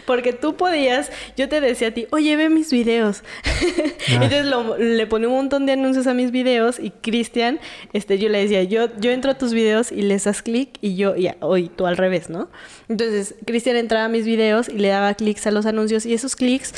Porque 0.05 0.31
tú 0.33 0.55
podías, 0.55 1.11
yo 1.35 1.49
te 1.49 1.59
decía 1.61 1.87
a 1.89 1.91
ti, 1.91 2.07
oye, 2.11 2.35
ve 2.35 2.49
mis 2.49 2.71
videos. 2.71 3.23
Entonces 4.09 4.45
lo- 4.45 4.77
le 4.77 5.07
ponía 5.07 5.27
un 5.27 5.35
montón 5.35 5.65
de 5.65 5.73
anuncios 5.73 6.07
a 6.07 6.13
mis 6.13 6.31
videos 6.31 6.79
y 6.79 6.91
Cristian, 6.91 7.59
este, 7.93 8.17
yo 8.19 8.29
le 8.29 8.39
decía, 8.39 8.63
yo, 8.63 8.87
yo 8.99 9.11
entro 9.11 9.31
a 9.31 9.37
tus 9.37 9.53
videos 9.53 9.91
y 9.91 10.01
les 10.03 10.25
das 10.25 10.41
clic 10.41 10.77
y 10.81 10.95
yo, 10.95 11.15
y, 11.15 11.27
y 11.27 11.69
tú 11.69 11.87
al 11.87 11.97
revés, 11.97 12.29
¿no? 12.29 12.47
Entonces 12.87 13.35
Cristian 13.45 13.75
entraba 13.75 14.05
a 14.05 14.09
mis 14.09 14.25
videos 14.25 14.69
y 14.69 14.73
le 14.77 14.89
daba 14.89 15.13
clics 15.15 15.47
a 15.47 15.51
los 15.51 15.65
anuncios 15.65 16.05
y 16.05 16.13
esos 16.13 16.35
clics 16.35 16.73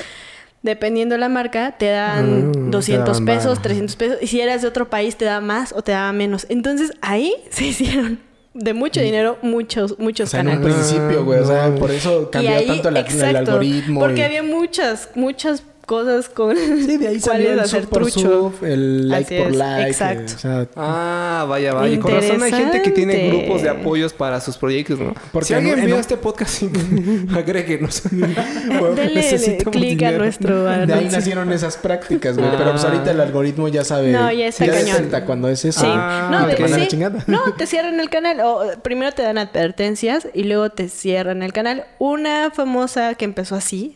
Dependiendo 0.64 1.14
de 1.14 1.20
la 1.20 1.30
marca, 1.30 1.78
te 1.78 1.86
dan 1.90 2.50
Mm, 2.50 2.72
200 2.72 3.06
te 3.20 3.26
dan 3.26 3.26
pesos, 3.26 3.54
más. 3.54 3.62
300 3.62 3.96
pesos. 3.96 4.18
Y 4.22 4.28
si 4.28 4.42
eras 4.42 4.64
de 4.64 4.68
otro 4.68 4.90
país, 4.90 5.16
te 5.16 5.24
da 5.24 5.40
más 5.40 5.72
o 5.72 5.84
te 5.84 5.92
daba 5.92 6.12
menos. 6.14 6.48
Entonces, 6.50 6.92
ahí 7.02 7.32
se 7.52 7.66
hicieron 7.68 8.20
de 8.54 8.74
mucho 8.74 9.00
dinero 9.02 9.38
muchos, 9.42 9.92
Mm. 9.92 10.02
o 10.02 10.04
muchos 10.04 10.30
sea, 10.30 10.40
en 10.42 10.48
un 10.50 10.54
canales. 10.56 10.76
principio, 10.76 11.26
güey, 11.26 11.40
o 11.40 11.46
sea, 11.46 11.76
por 11.76 11.92
eso 11.92 12.30
cambió 12.32 12.52
ahí, 12.56 12.68
tanto 12.68 12.92
la- 12.92 13.00
el 13.02 13.06
exacto, 13.06 13.38
algoritmo. 13.38 14.00
Porque 14.00 14.22
y- 14.22 14.24
había 14.24 14.44
muchas, 14.44 15.10
muchas 15.16 15.64
cosas 15.88 16.30
con 16.30 16.56
Sí, 16.56 16.98
de 16.98 17.08
ahí 17.08 17.20
salió 17.22 17.54
el 17.54 17.60
hacer 17.60 17.88
por 17.88 18.04
trucho. 18.04 18.52
sub, 18.52 18.64
el 18.66 19.08
like 19.10 19.26
Así 19.36 19.44
por 19.44 19.52
es, 19.54 19.58
like. 19.58 19.90
exacto. 19.90 20.32
eh, 20.34 20.36
o 20.36 20.40
sea, 20.40 20.68
Ah, 20.76 21.46
vaya, 21.50 21.74
vaya. 21.74 21.92
Y 21.94 21.98
Con 21.98 22.12
razón 22.12 22.44
hay 22.44 22.52
gente 22.52 22.82
que 22.84 22.92
tiene 22.92 23.30
grupos 23.30 23.62
de 23.64 23.70
apoyos 23.70 24.14
para 24.14 24.40
sus 24.42 24.58
proyectos, 24.58 25.00
¿no? 25.00 25.14
Porque 25.32 25.48
si 25.48 25.54
en 25.54 25.66
alguien 25.66 25.86
vio 25.88 25.96
este 25.98 26.18
podcast, 26.18 26.62
agréguenos. 27.36 28.04
Denle 28.12 29.14
Necesitamos 29.16 29.76
clic 29.76 30.04
a 30.04 30.12
nuestro 30.12 30.64
de 30.64 30.94
ahí 30.94 31.10
nacieron 31.12 31.52
esas 31.52 31.78
prácticas, 31.78 32.38
güey. 32.38 32.50
Ah. 32.50 32.56
Pero 32.58 32.72
pues 32.72 32.84
ahorita 32.84 33.12
el 33.12 33.22
algoritmo 33.22 33.68
ya 33.70 33.84
sabe. 33.84 34.12
No, 34.12 34.32
ya 34.32 34.48
está 34.48 34.66
cañón. 34.68 34.86
detecta 34.98 35.26
cuando 35.26 35.50
es 35.50 35.64
eso. 35.66 35.82
Sí, 35.82 35.88
Ah, 35.90 36.30
no, 36.32 36.48
te 36.48 36.56
de- 36.56 36.60
mandan 36.62 36.74
a 36.74 36.78
la 36.78 36.84
sí. 36.84 36.90
chingada. 36.92 37.24
no, 37.28 37.54
te 37.54 37.66
cierran 37.66 38.00
el 38.00 38.10
canal. 38.10 38.40
O 38.42 38.62
primero 38.84 39.12
te 39.14 39.22
dan 39.24 39.38
advertencias 39.38 40.28
y 40.34 40.44
luego 40.44 40.70
te 40.70 40.90
cierran 40.90 41.44
el 41.44 41.54
canal. 41.54 41.86
Una 42.00 42.52
famosa 42.52 43.16
que 43.16 43.26
empezó 43.26 43.56
así 43.56 43.96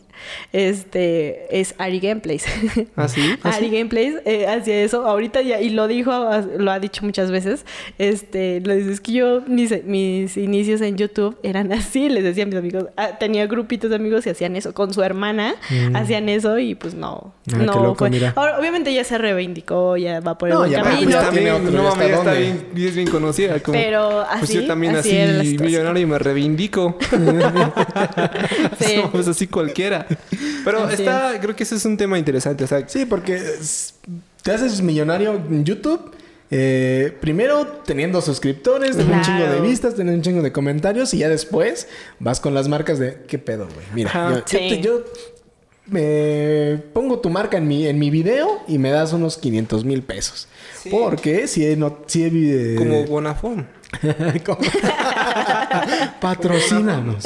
este, 0.53 1.45
es 1.59 1.75
Ari 1.77 1.99
Gameplays. 1.99 2.45
¿Ah, 2.95 3.07
sí? 3.07 3.21
Ari 3.43 3.69
Gameplays 3.69 4.15
eh, 4.25 4.47
hacía 4.47 4.81
eso. 4.83 5.05
Ahorita 5.05 5.41
ya, 5.41 5.59
y 5.61 5.69
lo 5.69 5.87
dijo, 5.87 6.11
lo 6.57 6.71
ha 6.71 6.79
dicho 6.79 7.03
muchas 7.05 7.31
veces. 7.31 7.65
Este, 7.97 8.61
lo 8.61 8.75
dice, 8.75 8.91
es 8.91 9.01
que 9.01 9.13
yo, 9.13 9.41
mis, 9.47 9.83
mis 9.85 10.37
inicios 10.37 10.81
en 10.81 10.97
YouTube 10.97 11.37
eran 11.43 11.71
así, 11.73 12.09
les 12.09 12.23
decía 12.23 12.43
a 12.43 12.47
mis 12.47 12.55
amigos. 12.55 12.85
Ah, 12.97 13.17
tenía 13.19 13.47
grupitos 13.47 13.89
de 13.89 13.95
amigos 13.95 14.25
y 14.25 14.29
hacían 14.29 14.55
eso. 14.55 14.73
Con 14.73 14.93
su 14.93 15.01
hermana 15.03 15.55
Mm. 15.69 15.95
hacían 15.95 16.27
eso 16.29 16.57
y 16.59 16.75
pues 16.75 16.93
no. 16.93 17.33
Ah, 17.53 17.57
qué 17.59 17.65
no 17.65 17.73
loco, 17.75 17.95
fue. 17.95 18.09
mira. 18.09 18.33
Ahora, 18.35 18.59
obviamente 18.59 18.93
ya 18.93 19.03
se 19.03 19.17
reivindicó, 19.17 19.95
ya 19.97 20.19
va 20.19 20.37
por 20.37 20.49
el 20.49 20.53
No, 20.53 20.59
buen 20.61 20.71
ya 20.71 20.81
camino. 20.83 21.01
pues, 21.03 21.05
Pues 21.05 21.15
ya 21.15 21.25
también, 21.25 21.53
otro, 21.55 21.71
no 21.71 21.87
¿hasta 21.87 21.99
mames, 22.01 22.17
está 22.17 22.33
bien, 22.33 22.65
y 22.75 22.87
es 22.87 22.95
bien 22.95 23.07
conocida. 23.09 23.59
Como, 23.59 23.77
Pero 23.77 24.25
pues 24.39 24.43
así, 24.43 24.53
yo 24.55 24.67
también 24.67 24.95
así 24.95 25.17
así, 25.17 25.57
millonario 25.57 26.01
y 26.01 26.05
me 26.05 26.19
reivindico. 26.19 26.97
Sí. 28.79 28.97
No, 28.97 29.11
pues 29.11 29.27
así 29.27 29.47
cualquiera. 29.47 30.05
Pero 30.65 30.83
Así 30.83 31.01
está, 31.03 31.39
creo 31.41 31.55
que 31.55 31.63
ese 31.63 31.75
es 31.75 31.85
un 31.85 31.97
tema 31.97 32.17
interesante. 32.19 32.63
O 32.63 32.67
sea, 32.67 32.87
Sí, 32.87 33.05
porque 33.05 33.35
es- 33.35 33.95
te 34.43 34.51
haces 34.51 34.81
millonario 34.81 35.33
en 35.35 35.63
YouTube. 35.65 36.11
eh, 36.53 37.15
primero 37.21 37.65
teniendo 37.85 38.19
suscriptores, 38.21 38.91
teniendo 38.97 39.15
un 39.15 39.23
Claro. 39.23 39.45
chingo 39.45 39.53
de 39.53 39.61
vistas, 39.69 39.95
teniendo 39.95 40.17
un 40.17 40.21
chingo 40.21 40.41
de 40.41 40.51
comentarios 40.51 41.13
y 41.13 41.19
ya 41.19 41.29
después 41.29 41.87
vas 42.19 42.41
con 42.41 42.53
las 42.53 42.67
marcas 42.67 42.99
de 42.99 43.19
¿qué 43.27 43.39
pedo, 43.39 43.67
güey? 43.73 43.85
Mira, 43.93 44.11
yo, 44.31 44.35
yo 44.39 44.43
Sí. 44.45 44.57
te- 44.57 44.81
yo 44.81 45.03
me 45.87 46.79
pongo 46.93 47.19
tu 47.19 47.29
marca 47.29 47.57
en 47.57 47.67
mi, 47.67 47.87
en 47.87 47.99
mi 47.99 48.09
video 48.09 48.61
y 48.67 48.77
me 48.77 48.91
das 48.91 49.13
unos 49.13 49.37
500 49.37 49.83
mil 49.85 50.03
pesos. 50.03 50.47
Sí. 50.81 50.89
Porque 50.89 51.47
si 51.47 51.65
he, 51.65 51.75
no, 51.75 51.99
si 52.07 52.23
he, 52.23 52.27
eh, 52.27 52.75
como 52.77 53.05
Bonafón. 53.05 53.67
como- 54.45 54.59
Patrocínanos. 56.19 57.23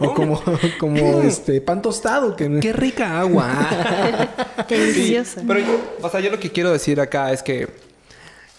o 0.00 0.14
como, 0.14 0.42
como 0.78 1.22
este 1.22 1.60
pan 1.60 1.82
tostado. 1.82 2.36
Que... 2.36 2.60
Qué 2.60 2.72
rica 2.72 3.20
agua. 3.20 3.48
Qué 4.68 4.78
deliciosa. 4.78 5.42
Pero 5.46 5.60
yo, 5.60 5.80
o 6.02 6.08
sea, 6.10 6.20
yo 6.20 6.30
lo 6.30 6.38
que 6.38 6.50
quiero 6.50 6.72
decir 6.72 7.00
acá 7.00 7.32
es 7.32 7.42
que, 7.42 7.68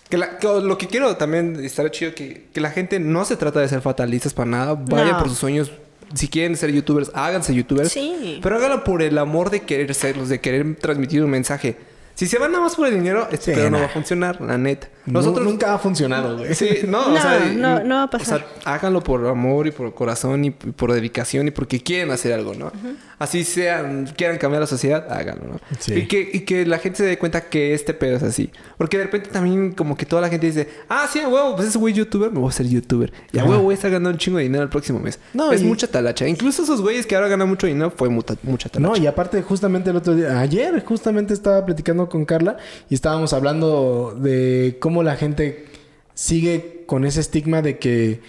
que, 0.10 0.18
la- 0.18 0.38
que 0.38 0.48
lo 0.48 0.78
que 0.78 0.88
quiero 0.88 1.16
también 1.18 1.64
estar 1.64 1.90
chido 1.92 2.14
que, 2.14 2.48
que 2.54 2.62
la 2.62 2.72
gente 2.72 3.00
no 3.00 3.26
se 3.26 3.36
trata 3.36 3.60
de 3.60 3.68
ser 3.70 3.82
fatalistas 3.82 4.34
para 4.34 4.50
nada. 4.50 4.74
Vayan 4.76 5.12
No. 5.14 5.20
por 5.20 5.30
sus 5.30 5.38
sueños. 5.40 5.72
Si 6.16 6.28
quieren 6.28 6.58
ser 6.58 6.72
youtubers, 6.72 7.12
háganse 7.14 7.54
youtubers. 7.54 7.92
Sí. 7.92 8.40
Pero 8.42 8.56
háganlo 8.56 8.84
por 8.84 9.04
el 9.04 9.18
amor 9.20 9.52
de 9.52 9.62
querer 9.62 9.94
serlos, 9.94 10.28
de 10.30 10.40
querer 10.40 10.76
transmitir 10.76 11.24
un 11.24 11.30
mensaje. 11.30 11.78
Si 12.20 12.28
se 12.28 12.38
van 12.38 12.52
nada 12.52 12.66
más 12.66 12.76
por 12.76 12.86
el 12.86 12.96
dinero, 12.96 13.30
este 13.32 13.54
Sí, 13.54 13.58
pedo 13.58 13.70
no 13.70 13.80
va 13.80 13.86
a 13.86 13.88
funcionar, 13.88 14.42
la 14.42 14.58
neta. 14.58 14.90
Nosotros 15.06 15.46
nunca 15.46 15.74
ha 15.74 15.80
funcionado, 15.80 16.38
güey. 16.38 16.54
Sí, 16.54 16.80
no, 16.86 17.06
o 17.06 17.10
No, 17.14 17.22
sea, 17.22 17.40
no, 17.56 17.82
no 17.82 17.96
va 17.96 18.04
a 18.04 18.10
pasar. 18.10 18.46
O 18.46 18.62
sea, 18.62 18.74
háganlo 18.74 19.02
por 19.02 19.26
amor 19.26 19.68
y 19.68 19.72
por 19.72 19.94
corazón 19.94 20.44
y, 20.44 20.52
por 20.52 20.92
dedicación 20.92 21.48
y 21.48 21.52
porque 21.52 21.82
quieren 21.82 22.12
hacer 22.12 22.34
algo, 22.34 22.54
¿no? 22.56 22.74
Así 23.20 23.44
sean, 23.44 24.08
quieran 24.16 24.38
cambiar 24.38 24.62
la 24.62 24.68
sociedad, 24.68 25.06
háganlo, 25.12 25.44
¿no? 25.46 25.60
Sí. 25.78 25.94
Y, 25.94 26.08
que, 26.08 26.30
y 26.34 26.40
que 26.46 26.66
la 26.66 26.80
gente 26.80 27.00
se 27.00 27.04
dé 27.06 27.18
cuenta 27.18 27.42
que 27.50 27.74
este 27.74 27.94
pedo 27.94 28.16
es 28.16 28.24
así. 28.24 28.50
Porque 28.78 28.98
de 28.98 29.04
repente 29.04 29.30
también 29.30 29.74
como 29.74 29.98
que 29.98 30.06
toda 30.06 30.22
la 30.22 30.30
gente 30.30 30.48
dice, 30.48 30.70
ah, 30.88 31.06
sí, 31.12 31.20
a 31.20 31.28
huevo, 31.28 31.56
pues 31.58 31.68
ese 31.68 31.78
güey 31.78 31.94
youtuber, 31.94 32.32
me 32.32 32.40
voy 32.40 32.48
a 32.48 32.54
ser 32.54 32.68
youtuber. 32.68 33.12
Y 33.34 33.38
a 33.38 33.42
Ajá. 33.42 33.50
huevo 33.52 33.64
voy 33.64 33.74
a 33.74 33.76
estar 33.76 33.92
ganando 33.92 34.12
un 34.12 34.18
chingo 34.18 34.38
de 34.38 34.44
dinero 34.46 34.64
el 34.64 34.70
próximo 34.70 35.00
mes. 35.00 35.20
No, 35.34 35.52
es 35.52 35.62
y- 35.62 35.66
mucha 35.66 35.88
talacha. 35.88 36.26
Incluso 36.30 36.64
esos 36.64 36.82
güeyes 36.82 37.06
que 37.06 37.16
ahora 37.16 37.28
ganan 37.28 37.50
mucho 37.50 37.68
dinero 37.68 37.92
fue 37.94 38.08
muta- 38.08 38.38
mucha 38.44 38.70
talacha. 38.70 38.90
No, 38.98 38.98
y 39.04 39.06
aparte, 39.06 39.42
justamente 39.42 39.90
el 39.90 39.98
otro 39.98 40.16
día, 40.16 40.40
ayer, 40.40 40.82
justamente 40.86 41.34
estaba 41.34 41.66
platicando 41.66 42.08
con 42.08 42.24
Carla 42.24 42.56
y 42.90 42.96
estábamos 42.96 43.34
hablando 43.34 44.18
de 44.18 44.78
cómo 44.80 45.04
la 45.04 45.18
gente 45.18 45.66
sigue 46.14 46.84
con 46.86 47.04
ese 47.04 47.20
estigma 47.20 47.62
de 47.62 47.80
que 47.80 48.22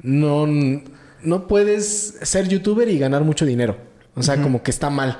no, 0.00 0.46
no 1.22 1.46
puedes 1.46 2.16
ser 2.22 2.48
youtuber 2.48 2.88
y 2.88 2.98
ganar 2.98 3.22
mucho 3.22 3.46
dinero. 3.46 3.76
O 4.14 4.22
sea, 4.22 4.36
como 4.42 4.62
que 4.62 4.70
está 4.70 4.90
mal. 4.90 5.18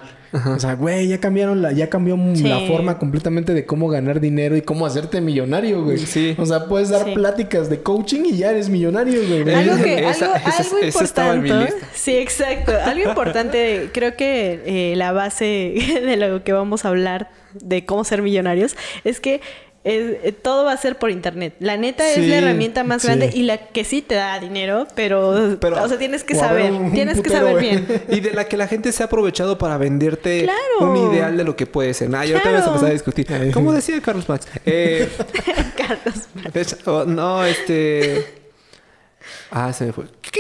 O 0.55 0.59
sea, 0.59 0.75
güey, 0.75 1.09
ya 1.09 1.21
cambiaron 1.21 1.61
la, 1.61 1.73
ya 1.73 1.91
cambió 1.91 2.17
Sí. 2.35 2.45
la 2.45 2.61
forma 2.61 2.99
completamente 2.99 3.53
de 3.53 3.67
cómo 3.67 3.89
ganar 3.89 4.19
dinero 4.19 4.57
y 4.57 4.63
cómo 4.63 4.87
hacerte 4.87 5.21
millonario, 5.21 5.85
güey. 5.85 5.99
Sí. 5.99 6.35
O 6.39 6.47
sea, 6.47 6.67
puedes 6.69 6.89
dar 6.89 7.05
Sí. 7.05 7.11
pláticas 7.15 7.69
de 7.69 7.83
coaching 7.83 8.23
y 8.25 8.39
ya 8.39 8.51
eres 8.51 8.71
millonario, 8.71 9.21
güey. 9.29 9.55
Algo 9.55 9.83
que, 9.85 10.09
Esa- 10.09 10.35
algo, 10.35 10.49
esa- 10.49 10.63
algo 10.63 10.79
esa 10.79 11.05
estaba 11.05 11.35
en 11.35 11.43
mi 11.43 11.49
importante. 11.51 11.75
lista. 11.81 11.89
Sí, 11.95 12.17
exacto. 12.17 12.73
Algo 12.83 13.09
importante, 13.11 13.91
creo 13.93 14.17
que 14.17 14.63
eh, 14.65 14.97
la 14.97 15.13
base 15.13 15.75
de 16.07 16.17
lo 16.17 16.43
que 16.45 16.53
vamos 16.55 16.87
a 16.87 16.89
hablar 16.89 17.29
de 17.55 17.85
cómo 17.85 18.03
ser 18.05 18.23
millonarios 18.23 18.77
es 19.05 19.21
que 19.21 19.43
es- 19.85 20.17
eh, 20.23 20.33
todo 20.33 20.65
va 20.65 20.73
a 20.73 20.77
ser 20.77 20.97
por 20.97 21.11
internet. 21.11 21.55
La 21.59 21.77
neta 21.77 22.09
es 22.09 22.19
la 22.19 22.37
herramienta 22.37 22.85
más 22.85 23.03
sí. 23.03 23.09
grande 23.09 23.31
y 23.35 23.43
la 23.43 23.59
que 23.59 23.85
sí 23.85 24.01
te 24.03 24.15
da 24.15 24.39
dinero, 24.39 24.87
pero, 24.95 25.57
Pero- 25.61 25.83
o 25.83 25.89
sea, 25.89 25.99
tienes 25.99 26.23
que 26.25 26.35
saber, 26.35 26.71
un 26.73 26.93
tienes 26.93 27.21
que 27.21 27.31
saber 27.31 27.53
güey. 27.53 27.71
bien. 27.71 28.03
Y 28.09 28.21
de 28.21 28.31
la 28.33 28.45
que 28.45 28.57
la 28.57 28.69
gente 28.69 28.93
se 28.93 29.03
ha 29.03 29.07
aprovechado 29.07 29.59
para 29.59 29.77
venderte 29.79 30.43
Claro. 30.45 30.93
un 30.93 31.13
ideal 31.13 31.37
de 31.37 31.45
lo 31.45 31.57
que 31.57 31.67
puede 31.67 31.95
ser. 31.95 32.09
Ah, 32.15 32.25
y 32.25 32.31
ahorita 32.33 32.43
Claro. 32.43 32.53
vamos 32.59 32.67
a 32.67 32.69
empezar 32.71 32.91
a 32.91 32.93
discutir. 32.93 33.53
¿Cómo 33.53 33.73
decía 33.73 34.01
Carlos 34.01 34.29
Max? 34.29 34.47
Eh, 34.65 35.09
Carlos. 35.77 36.29
es- 36.55 36.77
oh, 36.87 37.05
no, 37.05 37.45
este... 37.45 38.25
Ah, 39.51 39.73
se 39.73 39.85
me 39.87 39.93
fue. 39.93 40.05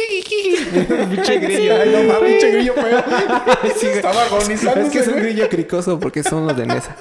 Pinche 1.11 1.38
grillo. 1.38 1.76
Ay, 1.76 1.90
no 1.90 2.12
mames, 2.14 2.31
pinche 2.33 2.50
grillo 2.50 2.74
feo. 2.74 3.05
Estaba 3.94 4.22
agonizando 4.24 4.81
Es 4.81 4.88
que 4.90 4.98
es 5.00 5.09
un 5.09 5.16
grillo 5.16 5.48
cricoso 5.48 6.00
porque 6.00 6.22
son 6.22 6.46
los 6.46 6.57
de 6.57 6.66
Nesa. 6.66 6.96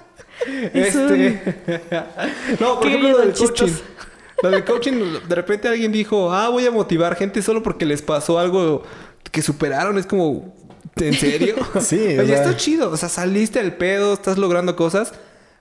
Es 0.74 0.96
Este... 0.96 1.42
no, 2.60 2.80
por 2.80 2.88
ejemplo, 2.88 3.12
lo 3.12 3.18
del 3.20 3.34
coaching. 3.34 3.72
Lo 4.44 4.50
del 4.50 4.66
coaching, 4.66 4.94
de 5.28 5.36
repente 5.36 5.68
alguien 5.68 5.92
dijo, 5.92 6.34
ah, 6.34 6.50
voy 6.50 6.66
a 6.66 6.72
motivar 6.72 7.16
gente 7.16 7.42
solo 7.42 7.62
porque 7.62 7.86
les 7.86 8.02
pasó 8.02 8.40
algo 8.40 8.84
que 9.32 9.42
superaron. 9.42 9.98
Es 9.98 10.06
como, 10.08 10.56
¿en 10.96 11.14
serio? 11.14 11.56
Sí, 11.80 11.96
Oye, 11.98 12.26
sea- 12.28 12.44
está 12.44 12.58
chido. 12.58 12.90
O 12.90 12.98
sea, 12.98 13.10
saliste 13.10 13.60
del 13.62 13.74
pedo, 13.74 14.14
estás 14.14 14.38
logrando 14.38 14.76
cosas, 14.76 15.14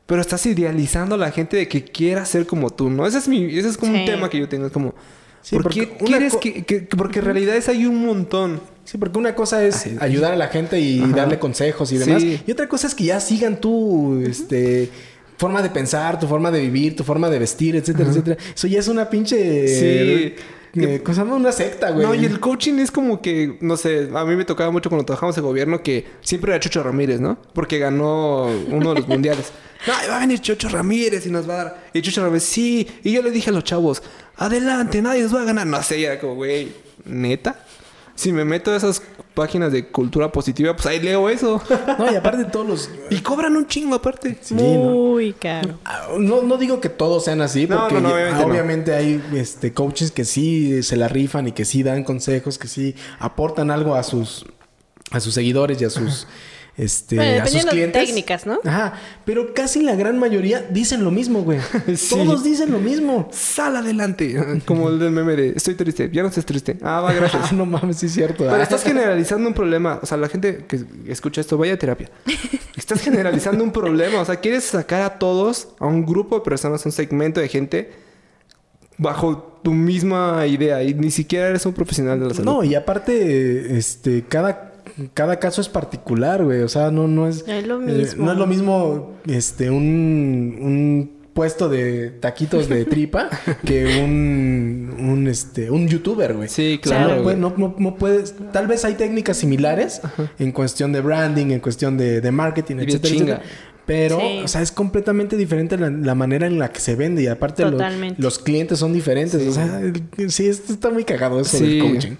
pero 0.07 0.21
estás 0.21 0.47
idealizando 0.47 1.15
a 1.15 1.19
la 1.19 1.31
gente 1.31 1.57
de 1.59 1.69
que 1.69 1.85
quiera 1.85 2.25
ser 2.25 2.47
como 2.47 2.71
tú, 2.71 2.89
¿no? 2.91 3.07
Ese 3.07 3.19
es 3.19 3.29
mi, 3.29 3.45
ese 3.57 3.69
es 3.69 3.77
como 3.77 3.93
un 3.93 4.05
tema 4.07 4.31
que 4.31 4.39
yo 4.39 4.49
tengo. 4.49 4.67
Es 4.67 4.73
como, 4.73 4.95
Sí, 5.43 5.57
¿por 5.57 5.63
porque 5.65 5.89
qué 5.89 6.05
quieres 6.05 6.37
que, 6.37 6.65
que- 6.65 6.81
Porque 6.83 7.21
en 7.21 7.25
realidad 7.25 7.57
es 7.57 7.69
hay 7.69 7.87
un 7.87 8.05
montón. 8.05 8.61
Sí, 8.85 8.99
porque 8.99 9.19
una 9.19 9.35
cosa 9.35 9.65
es 9.65 9.87
Ay, 9.87 9.97
ayudar 10.01 10.33
a 10.33 10.37
la 10.37 10.49
gente 10.49 10.81
y 10.81 11.01
Ajá. 11.01 11.17
darle 11.17 11.39
consejos 11.39 11.93
y 11.93 11.99
demás. 11.99 12.21
Sí. 12.23 12.41
Y 12.47 12.53
otra 12.53 12.69
cosa 12.69 12.87
es 12.87 12.95
que 12.95 13.05
ya 13.05 13.21
sigan 13.21 13.61
tu 13.61 14.21
este, 14.27 14.91
forma 15.39 15.63
de 15.63 15.71
pensar, 15.71 16.19
tu 16.19 16.27
forma 16.27 16.51
de 16.51 16.61
vivir, 16.61 16.97
tu 16.97 17.05
forma 17.05 17.31
de 17.31 17.39
vestir, 17.39 17.77
etcétera, 17.77 18.11
etcétera. 18.11 18.37
Eso 18.55 18.67
ya 18.67 18.79
es 18.81 18.89
una 18.89 19.09
pinche... 19.09 19.69
Sí. 19.69 20.35
eh, 20.75 21.01
¿Cómo 21.03 21.15
se 21.15 21.21
llama? 21.23 21.37
Una 21.37 21.53
secta, 21.53 21.91
güey. 21.91 22.07
No, 22.07 22.15
y 22.15 22.25
el 22.25 22.39
coaching 22.39 22.75
es 22.75 22.91
como 22.91 23.21
que, 23.23 23.57
no 23.61 23.77
sé, 23.77 24.09
a 24.15 24.25
mí 24.25 24.37
me 24.37 24.45
tocaba 24.45 24.71
mucho 24.71 24.89
cuando 24.89 25.05
trabajamos 25.05 25.37
en 25.39 25.43
gobierno 25.45 25.83
que 25.83 26.05
siempre 26.21 26.53
era 26.53 26.61
Chucho 26.61 26.83
Ramírez, 26.83 27.21
¿no? 27.21 27.39
Porque 27.55 27.79
ganó 27.79 28.47
uno 28.71 28.95
de 28.95 29.01
los 29.01 29.09
mundiales. 29.09 29.53
No, 29.87 29.95
va 30.11 30.19
a 30.19 30.21
venir 30.21 30.41
Chucho 30.43 30.69
Ramírez 30.69 31.25
y 31.25 31.31
nos 31.31 31.49
va 31.49 31.55
a 31.55 31.57
dar. 31.65 31.85
Y 31.95 32.03
Chucho 32.03 32.21
Ramírez, 32.23 32.43
sí. 32.43 32.87
Y 33.03 33.13
yo 33.13 33.23
le 33.23 33.31
dije 33.31 33.49
a 33.49 33.53
los 33.55 33.65
chavos, 33.65 34.03
adelante, 34.41 35.01
nadie 35.03 35.23
nos 35.23 35.35
va 35.35 35.43
a 35.43 35.45
ganar. 35.45 35.67
No 35.67 35.83
sé, 35.83 36.01
y 36.01 36.05
era 36.05 36.19
como, 36.19 36.35
güey, 36.35 36.73
¿neta? 37.05 37.65
Si 38.17 38.33
me 38.33 38.45
meto 38.45 38.71
a 38.73 38.77
esas 38.77 39.01
páginas 39.35 39.73
de 39.73 39.87
cultura 39.89 40.31
positiva, 40.31 40.75
pues 40.75 40.85
ahí 40.87 41.01
leo 41.01 41.29
eso. 41.31 41.63
No, 41.99 42.13
y 42.13 42.17
aparte 42.17 42.45
todos 42.45 42.67
los... 42.67 42.91
y 43.09 43.21
cobran 43.21 43.57
un 43.57 43.67
chingo 43.67 43.95
aparte. 43.95 44.37
Sí, 44.43 44.55
¿no? 44.55 44.63
Muy 44.63 45.33
caro. 45.33 45.79
Ah, 45.85 46.09
No, 46.19 46.43
no 46.43 46.57
digo 46.59 46.81
que 46.81 46.89
todos 46.91 47.25
sean 47.25 47.41
así, 47.41 47.67
No, 47.67 47.79
porque 47.79 47.95
no, 47.95 48.01
no, 48.01 48.09
ya- 48.11 48.15
obviamente 48.15 48.41
no. 48.43 48.47
obviamente, 48.53 48.95
hay 48.95 49.23
este, 49.35 49.73
coaches 49.73 50.11
que 50.11 50.25
sí 50.27 50.83
se 50.83 50.97
la 50.97 51.09
rifan 51.09 51.49
y 51.49 51.53
que 51.53 51.65
sí 51.65 51.83
dan 51.83 52.05
consejos, 52.05 52.59
que 52.59 52.69
sí 52.69 52.95
aportan 53.19 53.71
algo 53.71 53.95
a 53.95 54.03
sus, 54.03 54.45
a 55.13 55.21
sus 55.21 55.33
seguidores 55.35 55.81
y 55.81 55.85
a 55.87 55.91
sus, 55.91 56.27
este, 56.77 57.17
Bueno, 57.17 57.43
a 57.43 57.47
sus 57.47 57.65
clientes. 57.67 58.05
técnicas, 58.05 58.47
¿no? 58.47 58.59
Ajá, 58.65 58.95
pero 59.25 59.53
casi 59.55 59.83
la 59.83 59.95
gran 59.97 60.19
mayoría 60.19 60.63
dicen 60.71 61.05
lo 61.05 61.11
mismo, 61.11 61.43
güey. 61.43 61.59
Sí. 61.97 62.09
Todos 62.15 62.43
dicen 62.45 62.71
lo 62.73 62.79
mismo. 62.79 63.29
Sal 63.33 63.77
adelante. 63.77 64.61
Como 64.67 64.89
el 64.89 64.99
del 64.99 65.11
meme 65.11 65.37
de 65.37 65.49
estoy 65.57 65.75
triste. 65.75 66.09
Ya 66.13 66.23
no 66.23 66.29
estés 66.29 66.47
triste. 66.47 66.79
Ah, 66.83 67.01
va, 67.01 67.13
gracias. 67.13 67.49
Ah, 67.51 67.53
no 67.55 67.67
mames, 67.67 67.97
sí 67.99 68.07
es 68.07 68.13
cierto. 68.13 68.45
Pero 68.45 68.55
Ah. 68.55 68.63
estás 68.63 68.83
generalizando 68.83 69.47
un 69.49 69.55
problema. 69.55 69.99
O 70.03 70.07
sea, 70.07 70.17
la 70.17 70.29
gente 70.29 70.65
que 70.67 70.81
escucha 71.07 71.41
esto, 71.41 71.59
vaya 71.59 71.75
a 71.75 71.77
terapia. 71.79 72.11
Estás 72.77 73.03
generalizando 73.03 73.63
un 73.63 73.73
problema. 73.73 74.21
O 74.21 74.25
sea, 74.25 74.37
quieres 74.37 74.65
sacar 74.65 75.03
a 75.03 75.19
todos, 75.19 75.69
a 75.79 75.87
un 75.87 76.07
grupo 76.07 76.37
de 76.39 76.45
personas, 76.45 76.85
a 76.87 76.89
un 76.89 76.93
segmento 76.93 77.41
de 77.41 77.49
gente, 77.49 77.93
bajo 78.97 79.61
tu 79.63 79.73
misma 79.73 80.47
idea. 80.47 80.83
Y 80.83 80.95
ni 80.95 81.11
siquiera 81.11 81.49
eres 81.49 81.67
un 81.67 81.73
profesional 81.73 82.19
de 82.21 82.27
la 82.29 82.35
salud. 82.35 82.45
No, 82.47 82.65
y 82.65 82.75
aparte, 82.75 83.77
este, 83.77 84.25
cada, 84.29 84.70
cada 85.15 85.39
caso 85.39 85.61
es 85.61 85.69
particular, 85.69 86.45
güey. 86.45 86.61
O 86.63 86.69
sea, 86.69 86.91
no, 86.91 87.07
no 87.09 87.27
es. 87.29 87.45
Es 87.47 87.67
lo 87.67 87.81
eh, 87.83 87.87
mismo. 87.87 88.25
no 88.27 88.33
es 88.33 88.39
lo 88.39 88.47
mismo, 88.47 89.17
este, 89.27 89.71
un, 89.71 90.57
un 90.61 91.21
puesto 91.33 91.69
de 91.69 92.11
taquitos 92.11 92.69
de 92.69 92.85
tripa 92.85 93.29
que 93.65 94.03
un, 94.05 94.95
un, 94.99 95.29
este, 95.29 95.71
un 95.71 95.87
youtuber, 95.89 96.35
güey. 96.35 96.49
Sí, 96.49 96.81
O 96.85 96.89
sea, 96.89 96.99
claro, 96.99 97.09
no, 97.17 97.23
güey. 97.23 97.25
puede- 97.25 97.37
no, 97.37 97.55
no- 97.57 97.75
no 97.79 97.97
puedes. 97.97 98.35
Tal 98.53 98.67
vez 98.67 98.85
hay 98.85 98.95
técnicas 98.95 99.37
similares 99.37 100.01
en 100.39 100.53
cuestión 100.53 100.93
de 100.93 101.01
branding, 101.01 101.47
en 101.53 101.61
cuestión 101.61 101.97
de, 101.97 102.21
de 102.21 102.31
marketing, 102.33 102.77
etcétera, 102.81 103.03
chinga. 103.15 103.35
etcétera. 103.37 103.43
Pero, 103.87 104.21
Sí. 104.21 104.41
o 104.45 104.47
sea, 104.49 104.63
es 104.63 104.71
completamente 104.71 105.37
diferente 105.37 105.77
la, 105.77 105.91
la 105.91 106.15
manera 106.15 106.47
en 106.47 106.61
la 106.61 106.71
que 106.71 106.79
se 106.79 106.95
vende. 106.95 107.23
Y 107.25 107.27
aparte, 107.27 107.65
lo- 107.65 107.73
Totalmente. 107.73 108.23
los 108.23 108.39
clientes 108.39 108.79
son 108.79 108.93
diferentes. 108.93 109.43
Sí. 109.43 109.49
O 109.49 109.53
sea, 109.53 109.81
sí, 110.29 110.47
esto 110.47 110.73
está 110.75 110.91
muy 110.91 111.03
cagado 111.05 111.41
eso 111.41 111.57
Sí. 111.57 111.79
del 111.81 111.91
coaching. 111.91 112.13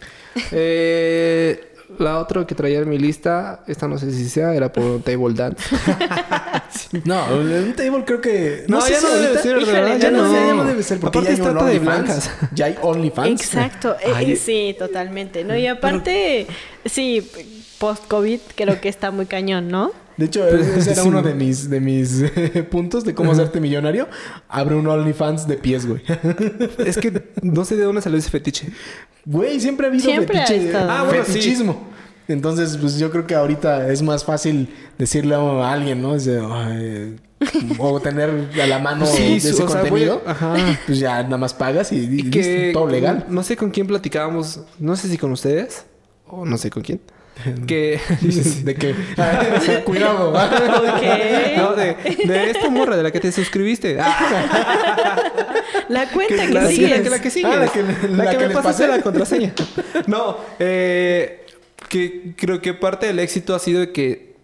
Eh, 0.51 1.70
la 2.01 2.19
otra 2.19 2.47
que 2.47 2.55
traía 2.55 2.79
en 2.81 2.89
mi 2.89 2.99
lista, 2.99 3.63
esta 3.67 3.87
no 3.89 3.99
sé 3.99 4.11
si 4.13 4.29
sea, 4.29 4.55
era 4.55 4.73
por 4.73 4.83
un 4.85 5.03
table 5.03 5.35
dance. 5.35 5.63
No, 7.05 7.25
un 7.35 7.73
table 7.75 8.05
creo 8.05 8.21
que. 8.21 8.65
No, 8.69 8.81
sé 8.81 8.93
ya 8.93 9.01
si 9.01 9.07
no 9.07 9.13
debe 9.15 9.39
ser, 9.39 9.57
Híjole, 9.59 9.73
¿verdad? 9.73 9.93
ya 9.97 9.99
Ya 9.99 10.11
no, 10.11 10.23
no. 10.23 10.33
ya 10.33 10.55
no 10.55 10.65
debe 10.65 10.83
ser. 10.83 10.99
Porque 11.01 11.19
Aparte 11.19 11.37
ya 11.37 11.45
hay 11.45 11.51
trata 11.51 11.67
de 11.67 11.77
OnlyFans. 11.79 12.05
blancas. 12.07 12.31
Ya 12.55 12.67
hay 12.67 12.79
OnlyFans. 12.83 13.29
Exacto, 13.41 13.97
Ay, 14.15 14.33
eh, 14.33 14.37
sí, 14.37 14.77
totalmente, 14.79 15.45
¿no? 15.45 15.57
Y 15.57 15.67
aparte, 15.67 16.47
sí, 16.85 17.29
post-COVID 17.79 18.41
creo 18.55 18.81
que 18.81 18.89
está 18.89 19.11
muy 19.11 19.27
cañón, 19.27 19.69
¿no? 19.69 19.93
De 20.21 20.27
hecho, 20.27 20.47
ese 20.47 20.93
era 20.93 21.03
Sí. 21.03 21.09
uno 21.09 21.23
de 21.23 21.35
mis, 21.43 21.71
de 21.71 21.81
mis 21.81 22.23
puntos 22.71 23.05
de 23.05 23.15
cómo 23.15 23.33
hacerte 23.33 23.59
millonario. 23.59 24.07
Abre 24.49 24.75
un 24.75 24.87
OnlyFans 24.87 25.49
de 25.49 25.57
pies, 25.57 25.87
güey. 25.87 26.03
es 26.85 26.99
que 26.99 27.23
no 27.43 27.65
sé 27.65 27.77
de 27.77 27.85
dónde 27.85 28.03
salió 28.03 28.19
ese 28.19 28.29
fetiche. 28.29 28.69
Güey, 29.25 29.59
siempre 29.61 29.87
ha 29.87 29.89
habido 29.89 30.05
Siempre 30.05 30.39
ha 30.39 30.47
fetiche, 30.47 30.67
estado. 30.67 30.91
Ah, 30.91 31.05
bueno, 31.05 31.25
sí. 31.25 31.33
fetichismo. 31.33 31.89
Entonces, 32.29 32.77
pues 32.77 32.99
yo 32.99 33.11
creo 33.11 33.27
que 33.27 33.35
ahorita 33.35 33.91
es 33.91 34.03
más 34.03 34.25
fácil 34.25 34.69
decirle 34.99 35.35
a 35.35 35.73
alguien, 35.73 36.01
¿no? 36.03 36.15
Es 36.15 36.27
de, 36.27 36.39
ay, 36.39 37.17
o 37.79 37.99
tener 38.01 38.49
a 38.63 38.67
la 38.67 38.79
mano 38.79 39.05
de 39.11 39.37
ese 39.37 39.53
o 39.53 39.57
sea, 39.57 39.67
contenido. 39.67 40.23
ajá. 40.27 40.55
Pues 40.87 40.99
ya 41.01 41.23
nada 41.25 41.39
más 41.39 41.55
pagas 41.55 41.91
y, 41.93 41.97
y 41.97 41.99
Y 41.99 42.07
listo, 42.23 42.31
que 42.31 42.71
todo 42.75 42.87
legal. 42.87 43.25
No 43.31 43.43
sé 43.43 43.57
con 43.57 43.71
quién 43.71 43.87
platicábamos, 43.87 44.61
no 44.79 44.95
sé 44.97 45.09
si 45.09 45.17
con 45.19 45.33
ustedes 45.33 45.87
o 46.29 46.45
no 46.45 46.57
sé 46.59 46.69
con 46.71 46.83
quién. 46.85 47.01
Que 47.67 48.01
de 48.65 48.75
que, 48.75 48.95
cuidado. 49.85 50.33
Ok. 50.35 51.03
no, 51.57 51.75
de, 51.75 51.97
de 52.27 52.51
esta 52.51 52.69
morra 52.71 52.97
de 52.97 53.03
la 53.03 53.11
que 53.11 53.21
te 53.21 53.33
suscribiste. 53.33 53.99
Ah, 54.01 55.17
La 55.89 56.09
cuenta 56.11 56.47
que, 56.47 56.53
la, 56.53 56.67
sigues. 56.67 56.91
la 56.91 57.03
que 57.03 57.11
la 57.11 57.21
que 57.21 57.31
sigue. 57.31 57.47
Ah, 57.47 57.57
la 57.57 57.69
que- 57.69 57.83
la 57.83 58.25
la 58.25 58.31
que 58.31 58.39
que 58.39 58.49
me 58.49 58.55
pasaste 58.55 58.87
la 58.87 59.01
contraseña. 59.01 59.53
No, 60.07 60.37
eh, 60.59 61.45
que 61.89 62.35
creo 62.37 62.61
que 62.61 62.75
parte 62.75 63.07
del 63.07 63.19
éxito 63.19 63.55
ha 63.55 63.59
sido 63.59 63.81
de 63.81 63.93
que 63.93 64.35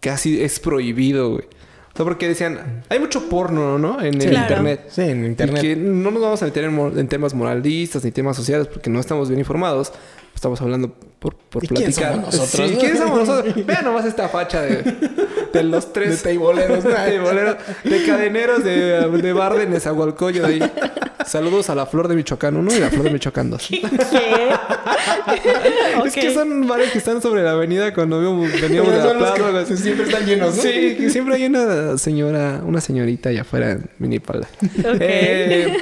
casi 0.00 0.42
es 0.42 0.60
prohibido, 0.60 1.30
güey. 1.32 1.44
O 1.92 1.96
sea, 1.96 2.04
porque 2.04 2.26
decían, 2.26 2.82
hay 2.88 2.98
mucho 2.98 3.28
porno, 3.28 3.78
¿no? 3.78 4.00
En 4.02 4.20
el 4.20 4.30
Claro. 4.30 4.42
internet. 4.46 4.86
Sí, 4.90 5.02
en 5.02 5.24
internet. 5.26 5.62
Y 5.62 5.66
que 5.68 5.76
no 5.76 6.10
nos 6.10 6.20
vamos 6.22 6.42
a 6.42 6.46
meter 6.46 6.64
en, 6.64 6.98
en 6.98 7.08
temas 7.08 7.34
moralistas 7.34 8.04
ni 8.04 8.10
temas 8.10 8.36
sociales 8.36 8.66
porque 8.66 8.90
no 8.90 8.98
estamos 8.98 9.28
bien 9.28 9.38
informados. 9.38 9.92
Estamos 10.34 10.60
hablando 10.60 10.92
por, 11.18 11.36
por 11.36 11.64
¿Y 11.64 11.68
quién 11.68 11.78
platicar. 11.92 12.14
somos 12.16 12.34
nosotros, 12.34 12.70
Sí? 12.70 12.76
¿quién 12.78 12.96
somos 12.98 13.18
nosotros? 13.28 13.54
Vean 13.66 13.84
nomás 13.84 14.04
esta 14.04 14.28
facha 14.28 14.60
de, 14.62 14.82
de 15.52 15.62
los 15.62 15.86
De 15.86 15.92
tres... 15.92 16.22
teiboleros. 16.22 16.84
de 16.84 16.92
teiboleros, 16.94 17.56
de 17.84 18.04
cadeneros 18.04 18.62
de, 18.64 19.08
de 19.10 19.32
bar 19.32 19.54
de 19.56 19.66
Nezahualcóyotl 19.66 20.46
de 20.46 20.64
ahí. 20.64 20.72
Saludos 21.24 21.70
a 21.70 21.74
la 21.74 21.86
Flor 21.86 22.08
de 22.08 22.16
Michoacán 22.16 22.54
1 22.56 22.74
y 22.74 22.80
la 22.80 22.90
Flor 22.90 23.04
de 23.04 23.10
Michoacán 23.10 23.48
2. 23.50 23.68
¿Qué? 23.68 23.82
Es 26.04 26.14
que 26.14 26.34
son 26.34 26.66
bares 26.68 26.90
que 26.90 26.98
están 26.98 27.22
sobre 27.22 27.42
la 27.42 27.52
avenida 27.52 27.94
cuando 27.94 28.18
veníamos, 28.20 28.92
de 28.92 28.98
la 28.98 29.34
plaza. 29.34 29.64
que 29.66 29.76
siempre 29.76 30.04
están 30.06 30.26
llenos, 30.26 30.56
¿no? 30.56 30.62
Sí, 30.62 30.96
que 30.98 31.08
siempre 31.10 31.36
hay 31.36 31.46
una 31.46 31.96
señora, 31.96 32.60
una 32.64 32.80
señorita 32.80 33.30
allá 33.30 33.40
afuera 33.42 33.72
en 33.72 33.88
Minipala. 33.98 34.46
Ok. 34.80 34.96
Eh, 35.00 35.76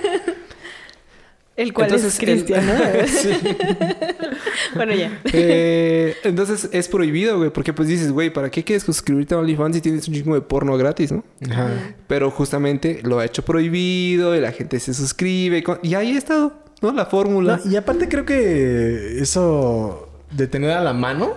El 1.54 1.72
cual 1.74 1.88
entonces, 1.88 2.14
es 2.14 2.18
Cristian, 2.20 2.66
¿no? 2.66 2.72
el- 2.74 3.08
sí. 3.08 3.30
bueno, 4.74 4.94
ya. 4.94 5.20
Eh, 5.32 6.16
entonces 6.24 6.68
es 6.72 6.88
prohibido, 6.88 7.36
güey, 7.38 7.50
porque 7.50 7.72
pues 7.74 7.88
dices, 7.88 8.10
güey, 8.10 8.30
¿para 8.32 8.50
qué 8.50 8.64
quieres 8.64 8.82
suscribirte 8.84 9.34
a 9.34 9.38
OnlyFans 9.38 9.76
si 9.76 9.82
tienes 9.82 10.08
un 10.08 10.14
chingo 10.14 10.34
de 10.34 10.40
porno 10.40 10.76
gratis, 10.78 11.12
no? 11.12 11.24
Ajá. 11.50 11.68
Pero 12.06 12.30
justamente 12.30 13.00
lo 13.02 13.18
ha 13.18 13.24
hecho 13.26 13.44
prohibido 13.44 14.34
y 14.34 14.40
la 14.40 14.52
gente 14.52 14.80
se 14.80 14.94
suscribe 14.94 15.62
con- 15.62 15.78
y 15.82 15.94
ahí 15.94 16.14
ha 16.14 16.18
estado, 16.18 16.54
¿no? 16.80 16.92
La 16.92 17.04
fórmula. 17.06 17.60
No, 17.62 17.70
y 17.70 17.76
aparte 17.76 18.08
creo 18.08 18.24
que 18.24 19.18
eso 19.20 20.08
de 20.30 20.46
tener 20.46 20.70
a 20.70 20.80
la 20.80 20.94
mano 20.94 21.34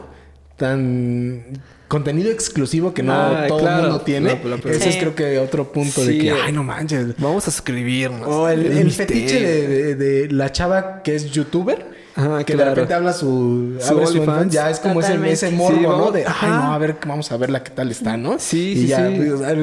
tan 0.55 1.43
contenido 1.87 2.31
exclusivo 2.31 2.93
que 2.93 3.03
no 3.03 3.13
Ah, 3.13 3.45
todo 3.47 3.59
claro. 3.59 3.77
el 3.83 3.89
mundo 3.89 4.03
tiene. 4.03 4.33
No, 4.43 4.57
pero- 4.61 4.75
Ese 4.75 4.89
es 4.89 4.97
creo 4.97 5.15
que 5.15 5.37
otro 5.39 5.71
punto 5.71 6.03
de 6.03 6.17
que, 6.17 6.31
ay, 6.31 6.51
no 6.51 6.63
manches. 6.63 7.07
Vamos 7.17 7.47
a 7.47 7.51
suscribirnos. 7.51 8.27
O 8.27 8.47
el, 8.49 8.91
fetiche 8.91 9.39
de, 9.41 9.67
de- 9.67 9.95
de 9.95 10.31
la 10.31 10.51
chava 10.51 11.01
que 11.03 11.15
es 11.15 11.31
youtuber. 11.31 12.04
Ajá, 12.17 12.43
que 12.45 12.53
claro. 12.53 12.69
de 12.69 12.75
repente 12.75 12.93
habla 12.93 13.11
su, 13.11 13.77
Su 13.79 13.89
abre 13.93 14.07
su. 14.07 14.13
OnlyFans, 14.13 14.53
ya 14.53 14.69
es 14.69 14.79
como 14.79 15.01
ese, 15.01 15.09
Totalmente. 15.09 15.33
ese 15.33 15.51
morbo, 15.51 15.77
Sí, 15.77 15.83
¿no? 15.83 16.11
De, 16.11 16.25
ay, 16.25 16.49
no, 16.49 16.73
a 16.73 16.77
ver, 16.77 16.95
vamos 17.05 17.29
a 17.29 17.37
ver 17.37 17.49
la 17.49 17.61
qué 17.61 17.71
tal 17.71 17.91
está, 17.91 18.15
¿no? 18.15 18.39
Sí, 18.39 18.71
y 18.71 18.75
sí, 18.83 18.87
ya, 18.87 19.07
sí. 19.09 19.15
pues, 19.17 19.31
o 19.33 19.37
sea, 19.39 19.53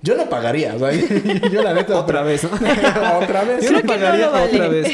yo 0.00 0.16
no 0.16 0.24
pagaría, 0.30 0.74
o 0.74 0.78
sea, 0.78 0.90
yo 1.52 1.62
la 1.62 1.74
neta... 1.74 1.98
Otra 1.98 2.22
vez, 2.22 2.44
¿no? 2.44 2.50
otra 3.22 3.42
vez. 3.44 3.62
Yo 3.62 3.72
no 3.72 3.82
pagaría 3.82 4.28
vale. 4.30 4.46
otra 4.46 4.68
vez. 4.68 4.88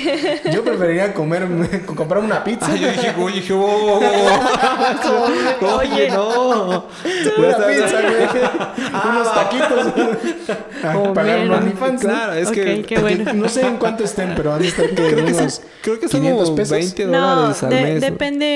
Yo 0.52 0.64
preferiría 0.64 1.14
comer, 1.14 1.46
comprar 1.86 2.24
una 2.24 2.42
pizza. 2.42 2.66
Ah, 2.68 2.74
yo 2.74 2.88
dije, 2.88 3.12
güey, 3.16 3.34
dije, 3.36 3.52
oh, 3.52 4.00
oh, 5.62 5.76
oye, 5.78 6.10
no. 6.10 6.86
Una 7.38 7.56
pizza, 7.58 8.00
güey. 8.00 9.10
Unos 9.10 9.34
taquitos. 9.34 9.86
A 10.82 10.92
Comer. 10.92 11.12
pagar 11.14 11.40
un 11.40 11.50
OnlyFans. 11.52 12.02
¿no? 12.02 12.08
Claro, 12.08 12.32
es 12.34 12.50
que 12.50 12.82
qué 12.82 12.98
bueno. 12.98 13.32
No 13.34 13.48
sé 13.48 13.62
en 13.66 13.76
cuánto 13.76 14.04
estén, 14.04 14.34
pero 14.36 14.52
han 14.52 14.62
de 14.62 14.68
estar 14.68 14.88
que 14.88 14.94
creo 14.94 15.16
que, 15.16 15.32
unos 15.32 15.52
son, 15.54 15.64
creo 15.82 16.00
que 16.00 16.08
son 16.08 16.20
500 16.20 16.44
como 16.44 16.56
pesos. 16.56 16.70
20 16.70 17.03
No, 17.06 17.36
dólares 17.36 17.62
al 17.62 17.70
de- 17.70 17.80
mes. 17.82 17.94
¿no? 17.94 18.00
depende 18.00 18.46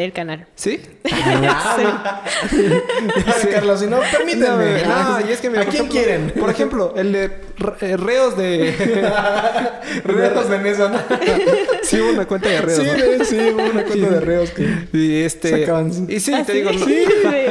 del 0.00 0.12
canal. 0.12 0.46
¿Sí? 0.54 0.80
Ah, 1.48 2.22
Carlos, 3.52 3.80
si 3.80 3.86
no, 3.86 3.98
permítanme. 4.10 4.82
No, 4.82 5.20
no, 5.20 5.28
y 5.28 5.32
es 5.32 5.40
que 5.40 5.48
mira, 5.50 5.62
¿A 5.62 5.64
quién 5.66 5.84
ejemplo- 5.84 5.92
quieren? 5.92 6.32
Por 6.38 6.50
ejemplo, 6.50 6.94
el 6.96 7.12
de 7.12 7.28
re- 7.58 7.74
eh, 7.92 7.96
reos 7.96 8.36
de. 8.36 8.74
Reos 10.04 10.48
de 10.50 10.58
mesa, 10.58 10.88
¿no? 10.88 10.98
sí, 11.82 12.00
hubo 12.00 12.10
una 12.10 12.26
cuenta 12.26 12.48
de 12.48 12.60
reos. 12.60 12.82
Sí, 12.82 13.24
sí, 13.24 13.36
hubo 13.54 13.62
una 13.70 13.84
cuenta 13.84 14.10
de 14.10 14.20
reos 14.20 14.50
que... 14.50 14.68
Y 14.92 15.22
este. 15.22 15.50
Sacaban- 15.64 16.06
Y 16.10 16.20
sí, 16.20 16.32
¿Ah, 16.34 16.42
te 16.44 16.52
sí? 16.52 16.58
digo, 16.58 16.72
no- 16.72 16.84
Sí, 16.84 17.04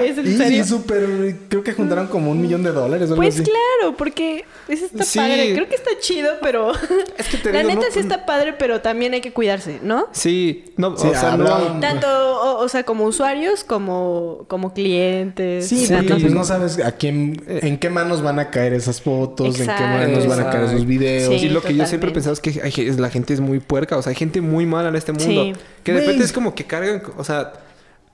¿Es 0.05 0.37
serio? 0.37 0.61
y 0.61 0.63
súper... 0.63 1.35
Creo 1.49 1.63
que 1.63 1.73
juntaron 1.73 2.07
como 2.07 2.31
un 2.31 2.41
millón 2.41 2.63
de 2.63 2.71
dólares 2.71 3.09
o 3.09 3.13
algo 3.13 3.23
Pues 3.23 3.35
así. 3.35 3.43
claro, 3.43 3.95
porque 3.97 4.45
eso 4.67 4.85
está 4.85 5.03
Sí. 5.03 5.17
padre. 5.19 5.53
Creo 5.53 5.69
que 5.69 5.75
está 5.75 5.91
chido, 5.99 6.33
pero... 6.41 6.71
Es 7.17 7.27
que 7.27 7.37
te 7.37 7.51
La 7.53 7.59
digo, 7.59 7.69
neta 7.69 7.87
no- 7.87 7.93
sí 7.93 7.99
está 7.99 8.25
padre, 8.25 8.53
pero 8.53 8.81
también 8.81 9.13
hay 9.13 9.21
que 9.21 9.31
cuidarse, 9.31 9.79
¿no? 9.81 10.07
Sí, 10.11 10.34
no, 10.77 10.97
Sí, 10.97 11.07
o 11.07 11.11
sea, 11.11 11.35
no. 11.37 11.45
hablaban- 11.45 11.79
Tanto, 11.81 12.07
o, 12.07 12.63
o 12.63 12.69
sea, 12.69 12.83
como 12.83 13.05
usuarios 13.05 13.63
como, 13.63 14.45
como 14.47 14.73
clientes. 14.73 15.67
Sí, 15.67 15.85
Sí. 15.85 15.93
porque 15.93 16.15
pues 16.15 16.33
no 16.33 16.43
sabes 16.43 16.79
a 16.79 16.91
quién, 16.93 17.41
Eh. 17.47 17.59
en 17.63 17.77
qué 17.79 17.89
manos 17.89 18.21
van 18.21 18.39
a 18.39 18.49
caer 18.51 18.73
esas 18.73 19.01
fotos, 19.01 19.47
en 19.47 19.53
qué 19.53 19.61
Exacto. 19.63 19.83
manos 19.83 20.27
van 20.27 20.39
a 20.39 20.49
caer 20.49 20.63
esos 20.65 20.85
videos. 20.85 21.39
Sí. 21.39 21.47
y 21.47 21.49
lo 21.49 21.61
que 21.61 21.75
yo 21.75 21.85
siempre 21.85 22.11
pensado 22.11 22.33
es 22.33 22.39
que 22.39 22.61
hay 22.63 22.71
la 22.97 23.09
gente 23.09 23.33
es 23.33 23.39
muy 23.41 23.59
puerca, 23.59 23.97
o 23.97 24.01
sea, 24.01 24.11
hay 24.11 24.15
gente 24.15 24.41
muy 24.41 24.65
mala 24.65 24.89
en 24.89 24.95
este 24.95 25.11
mundo. 25.11 25.25
Sí. 25.43 25.53
Que 25.83 25.93
de 25.93 25.99
repente 26.01 26.23
es 26.23 26.31
como 26.33 26.53
que 26.55 26.65
cargan, 26.65 27.01
o 27.17 27.23
sea, 27.23 27.53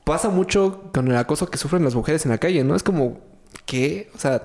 pasa 0.03 0.29
mucho 0.29 0.83
con 0.93 1.07
el 1.07 1.15
acoso 1.17 1.49
que 1.49 1.57
sufren 1.57 1.83
las 1.83 1.95
mujeres 1.95 2.25
en 2.25 2.31
la 2.31 2.37
calle, 2.37 2.63
¿no? 2.63 2.75
Es 2.75 2.83
como, 2.83 3.19
¿qué? 3.65 4.09
O 4.15 4.19
sea, 4.19 4.43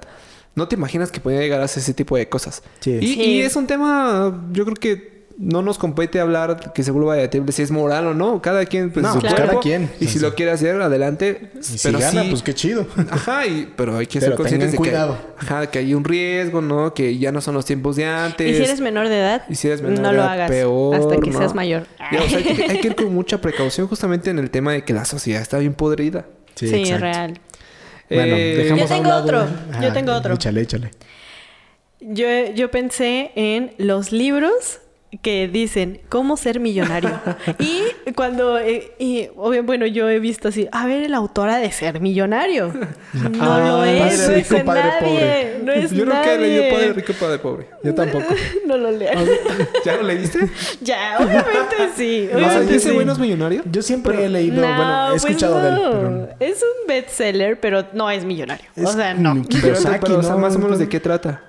no 0.55 0.69
te 0.69 0.75
imaginas 0.77 1.11
que 1.11 1.21
podía 1.21 1.41
llegar 1.41 1.61
a 1.61 1.65
hacer 1.65 1.83
ese 1.83 1.95
tipo 1.95 2.17
de 2.17 2.29
cosas. 2.29 2.63
Sí. 2.81 2.93
Y, 3.01 3.07
Sí. 3.15 3.21
y 3.23 3.41
es 3.41 3.57
un 3.57 3.67
tema, 3.67 4.43
yo 4.53 4.65
creo 4.65 4.77
que 4.77 5.16
no 5.39 5.61
nos 5.61 5.77
compete 5.77 6.19
hablar 6.19 6.73
que 6.73 6.83
se 6.83 6.91
vuelva 6.91 7.15
debatible 7.15 7.53
si 7.53 7.61
es 7.63 7.71
moral 7.71 8.07
o 8.07 8.15
no. 8.15 8.41
Cada 8.41 8.65
quien, 8.65 8.91
pues, 8.91 9.05
No, 9.05 9.13
su 9.13 9.21
cada 9.21 9.61
quien. 9.61 9.91
Y 10.01 10.07
si 10.07 10.15
Sí. 10.15 10.19
lo 10.21 10.35
quiere 10.35 10.53
hacer, 10.53 10.81
adelante. 10.81 11.51
Y 11.61 11.63
si 11.63 11.79
pero 11.87 11.99
gana, 11.99 12.23
sí- 12.23 12.29
pues 12.31 12.43
qué 12.43 12.55
chido. 12.55 12.87
Ajá, 13.11 13.47
y, 13.47 13.71
pero 13.77 13.99
hay 13.99 14.07
que 14.07 14.19
ser 14.21 14.31
Pero 14.31 14.37
conscientes 14.37 14.73
de 14.73 14.79
que, 14.79 14.97
ajá, 14.97 15.71
que 15.71 15.79
hay 15.81 15.93
un 15.93 16.05
riesgo, 16.05 16.63
¿no? 16.63 16.95
Que 16.95 17.19
ya 17.19 17.33
no 17.33 17.41
son 17.43 17.55
los 17.55 17.67
tiempos 17.67 17.97
de 17.97 18.07
antes. 18.07 18.51
Y 18.51 18.55
si 18.57 18.63
eres 18.65 18.81
menor 18.81 19.09
de 19.09 19.19
edad, 19.19 19.43
Y 19.49 19.55
si 19.57 19.67
eres 19.69 19.83
menor 19.83 20.01
no 20.01 20.09
de 20.09 20.15
lo 20.17 20.23
edad, 20.23 20.33
hagas 20.33 20.51
peor, 20.51 20.95
hasta 20.97 21.17
que 21.21 21.31
¿no? 21.31 21.39
seas 21.39 21.55
mayor. 21.55 21.87
Ya, 22.13 22.23
o 22.23 22.29
sea, 22.29 22.39
hay, 22.39 22.45
que, 22.45 22.63
hay 22.71 22.81
que 22.81 22.87
ir 22.89 22.95
con 22.97 23.13
mucha 23.13 23.41
precaución 23.41 23.89
justamente 23.89 24.31
en 24.31 24.39
el 24.39 24.51
tema 24.51 24.73
de 24.73 24.85
que 24.85 24.95
la 24.95 25.05
sociedad 25.05 25.43
está 25.43 25.59
bien 25.59 25.75
podrida. 25.75 26.25
Sí, 26.55 26.75
exacto. 26.75 26.99
real. 27.05 27.41
Bueno, 28.09 28.37
Eh, 28.37 28.55
dejemos 28.57 28.89
Yo 28.89 28.95
a 28.95 28.99
un 28.99 29.03
tengo 29.03 29.09
lado- 29.17 29.25
otro. 29.25 29.47
Yo 29.83 29.89
Ah, 29.89 29.93
tengo 29.93 30.13
otro. 30.15 30.35
Échale, 30.35 30.61
échale. 30.63 30.91
Yo, 32.01 32.27
yo 32.55 32.71
pensé 32.71 33.33
en 33.35 33.73
los 33.79 34.13
libros 34.13 34.81
que 35.23 35.49
dicen 35.49 36.01
cómo 36.09 36.37
ser 36.37 36.61
millonario. 36.61 37.11
y 37.59 38.13
cuando, 38.13 38.59
eh, 38.59 38.93
y, 38.99 39.29
obvio, 39.37 39.63
bueno, 39.65 39.87
yo 39.87 40.09
he 40.09 40.19
visto 40.21 40.49
así, 40.49 40.69
a 40.73 40.87
ver, 40.87 41.09
la 41.11 41.17
autora 41.19 41.57
de 41.59 41.71
ser 41.73 42.01
millonario. 42.01 42.73
No 42.73 43.31
Ah, 43.41 43.59
lo 43.69 43.77
padre 43.79 43.99
es, 44.09 44.29
no 44.29 44.35
es 44.35 44.49
rico, 44.51 44.65
padre 44.65 44.83
nadie. 44.83 45.01
pobre. 45.01 45.59
No 45.65 45.73
es 45.73 45.91
Yo 45.91 46.05
nunca 46.05 46.35
he 46.35 46.39
leído 46.39 46.75
Padre 46.75 46.93
Rico, 46.93 47.13
Padre 47.19 47.39
Pobre. 47.39 47.67
Yo 47.83 47.95
tampoco. 47.97 48.27
no 48.67 48.77
lo 48.77 48.91
lean. 48.91 49.25
¿Ya 49.85 49.97
lo 49.97 50.03
leíste? 50.03 50.49
ya, 50.81 51.17
obviamente 51.19 51.77
sí. 51.97 52.29
O 52.33 52.37
obviamente 52.37 52.73
¿y 52.73 52.77
ese 52.77 52.89
sí. 52.89 52.95
güey 52.95 53.07
no 53.07 53.13
es 53.13 53.19
millonario? 53.19 53.63
Yo 53.71 53.83
siempre 53.83 54.25
he 54.25 54.29
leído, 54.29 54.57
No, 54.63 54.67
bueno, 54.77 55.07
he 55.07 55.11
pues 55.11 55.25
escuchado 55.25 55.61
de 55.63 55.69
él, 55.69 55.75
no. 55.75 55.91
pero... 55.91 56.29
Es 56.41 56.63
un 56.63 56.87
bestseller, 56.89 57.59
pero 57.61 57.87
no 57.93 58.11
es 58.11 58.25
millonario. 58.25 58.67
o 58.77 58.81
Es 58.83 58.93
sea, 58.93 59.15
no. 59.15 59.35
Pero, 59.35 59.61
pero, 59.63 60.19
o 60.19 60.23
sea, 60.23 60.33
¿no? 60.33 60.39
más 60.39 60.57
o 60.57 60.59
menos 60.59 60.79
de 60.79 60.89
qué 60.89 61.01
trata. 61.01 61.43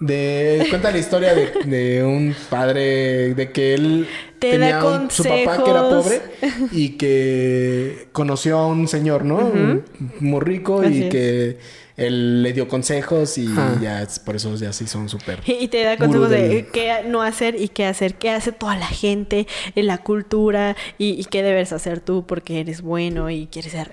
De, 0.00 0.66
cuenta 0.70 0.90
la 0.90 0.98
historia 0.98 1.34
de, 1.34 1.52
de 1.64 2.02
un 2.04 2.34
padre, 2.50 3.34
de 3.34 3.52
que 3.52 3.74
él 3.74 4.06
Te 4.38 4.50
tenía 4.50 4.78
da 4.78 5.00
un- 5.00 5.10
su 5.10 5.22
papá 5.22 5.62
que 5.64 5.70
era 5.70 5.82
pobre 5.88 6.20
y 6.72 6.90
que 6.90 8.08
conoció 8.12 8.58
a 8.58 8.66
un 8.66 8.88
señor, 8.88 9.24
¿no? 9.24 9.36
Un- 9.38 9.84
Muy 10.20 10.40
rico 10.40 10.80
Así 10.82 10.94
y 10.98 11.02
es. 11.04 11.10
que 11.10 11.58
él 11.96 12.42
le 12.42 12.52
dio 12.52 12.66
consejos 12.66 13.38
y 13.38 13.46
Ah. 13.56 13.78
ya 13.80 14.02
es- 14.02 14.18
por 14.18 14.34
eso 14.36 14.54
ya 14.56 14.72
sí 14.72 14.86
son 14.88 15.08
súper. 15.08 15.38
Y 15.46 15.68
te 15.68 15.84
da 15.84 15.96
consejos 15.96 16.28
de 16.28 16.66
qué 16.72 16.92
no 17.06 17.22
hacer 17.22 17.54
y 17.58 17.68
qué 17.68 17.86
hacer, 17.86 18.16
qué 18.16 18.30
hace 18.30 18.50
toda 18.52 18.76
la 18.76 18.88
gente 18.88 19.46
en 19.76 19.86
la 19.86 19.98
cultura 19.98 20.76
y, 20.98 21.10
y 21.12 21.24
qué 21.24 21.42
debes 21.44 21.72
hacer 21.72 22.00
tú 22.00 22.26
porque 22.26 22.60
eres 22.60 22.82
bueno 22.82 23.30
y 23.30 23.46
quieres 23.46 23.72
ser 23.72 23.92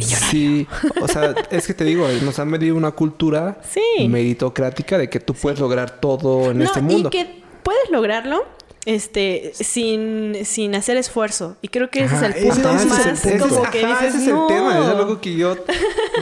Sí, 0.00 0.66
o 1.00 1.08
sea, 1.08 1.34
es 1.50 1.66
que 1.66 1.74
te 1.74 1.84
digo, 1.84 2.06
nos 2.22 2.38
han 2.38 2.48
medido 2.48 2.76
una 2.76 2.92
cultura 2.92 3.60
Sí. 3.68 4.08
meritocrática 4.08 4.96
de 4.98 5.10
que 5.10 5.20
tú 5.20 5.34
puedes 5.34 5.60
lograr 5.60 6.00
todo 6.00 6.50
en 6.50 6.58
no, 6.58 6.64
este 6.64 6.80
mundo. 6.80 7.08
y 7.08 7.10
que 7.12 7.42
puedes 7.62 7.90
lograrlo 7.90 8.42
este 8.86 9.52
sin, 9.54 10.44
sin 10.44 10.74
hacer 10.74 10.96
esfuerzo. 10.96 11.56
Y 11.62 11.68
creo 11.68 11.90
que 11.90 12.04
ese 12.04 12.14
Ajá, 12.16 12.26
es 12.28 12.36
el 12.36 12.42
ese- 12.42 12.48
punto 12.62 12.74
ese 12.74 12.86
más 12.86 13.20
punto. 13.20 13.48
como 13.48 13.70
que 13.70 13.84
Ajá, 13.84 14.04
dices, 14.06 14.14
ese 14.20 14.30
es 14.30 14.34
no. 14.34 14.48
el 14.48 14.54
tema, 14.56 14.78
es 14.78 14.86
algo 14.86 15.20
que 15.20 15.34
yo 15.36 15.56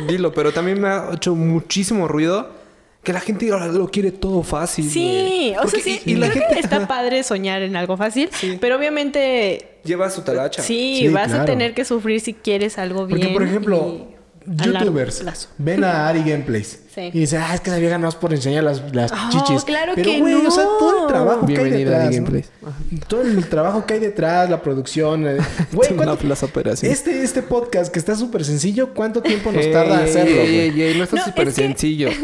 dilo, 0.08 0.32
pero 0.34 0.52
también 0.52 0.80
me 0.80 0.88
ha 0.88 1.10
hecho 1.14 1.34
muchísimo 1.34 2.06
ruido 2.08 2.58
que 3.02 3.14
la 3.14 3.20
gente 3.20 3.46
lo 3.48 3.88
quiere 3.90 4.10
todo 4.12 4.42
fácil. 4.42 4.90
Sí, 4.90 5.54
o 5.62 5.66
sea, 5.68 5.80
sí, 5.80 6.02
y, 6.04 6.12
y 6.12 6.14
la 6.16 6.28
gente 6.28 6.48
que 6.52 6.60
está 6.60 6.86
padre 6.86 7.22
soñar 7.22 7.62
en 7.62 7.74
algo 7.76 7.96
fácil, 7.96 8.28
Sí. 8.32 8.58
pero 8.60 8.76
obviamente 8.76 9.69
lleva 9.84 10.10
su 10.10 10.22
talacha. 10.22 10.62
sí, 10.62 10.96
Sí, 11.00 11.08
vas 11.08 11.32
a 11.32 11.44
tener 11.44 11.74
que 11.74 11.84
sufrir 11.84 12.20
si 12.20 12.34
quieres 12.34 12.78
algo 12.78 13.06
bien. 13.06 13.20
Porque, 13.20 13.32
por 13.32 13.42
ejemplo, 13.42 14.06
y 14.46 14.66
youtubers 14.66 15.48
ven 15.58 15.84
a 15.84 16.08
Ari 16.08 16.20
Gameplays 16.20 16.80
Sí. 16.94 17.02
y 17.12 17.20
dicen, 17.20 17.40
ah, 17.42 17.54
es 17.54 17.60
que 17.60 17.70
esa 17.70 17.78
vieja 17.78 17.98
no 17.98 18.08
es 18.08 18.14
por 18.16 18.32
enseñar 18.34 18.64
las, 18.64 18.82
las 18.94 19.12
Oh, 19.12 19.16
chichis. 19.30 19.62
claro 19.64 19.92
Pero, 19.94 20.10
que 20.10 20.20
güey, 20.20 20.34
o 20.34 20.50
sea, 20.50 20.64
no. 20.64 20.70
todo 20.78 21.02
el 21.02 21.06
trabajo 21.06 21.46
que 21.46 21.52
hay 21.56 21.58
Bienvenida 21.70 22.08
detrás. 22.08 22.48
The 22.60 22.66
¿no? 22.66 23.00
Todo 23.06 23.22
el 23.22 23.48
trabajo 23.48 23.86
que 23.86 23.94
hay 23.94 24.00
detrás, 24.00 24.50
la 24.50 24.60
producción. 24.60 25.26
eh. 25.28 25.36
Güey, 25.72 25.88
Una 25.92 26.04
¿cuánto- 26.04 26.16
plaza 26.24 26.46
operación. 26.46 26.90
Este, 26.90 27.22
este 27.22 27.42
podcast 27.42 27.92
que 27.92 27.98
está 28.00 28.16
súper 28.16 28.44
sencillo, 28.44 28.92
¿cuánto 28.92 29.22
tiempo 29.22 29.52
nos 29.52 29.70
tarda 29.70 30.02
Ey, 30.02 30.10
hacerlo, 30.10 30.36
ey, 30.40 30.70
güey? 30.72 30.82
ey, 30.82 30.98
no 30.98 31.04
está 31.04 31.16
No, 31.16 31.24
súper 31.24 31.48
es 31.48 31.54
que- 31.54 31.62
sencillo. 31.62 32.08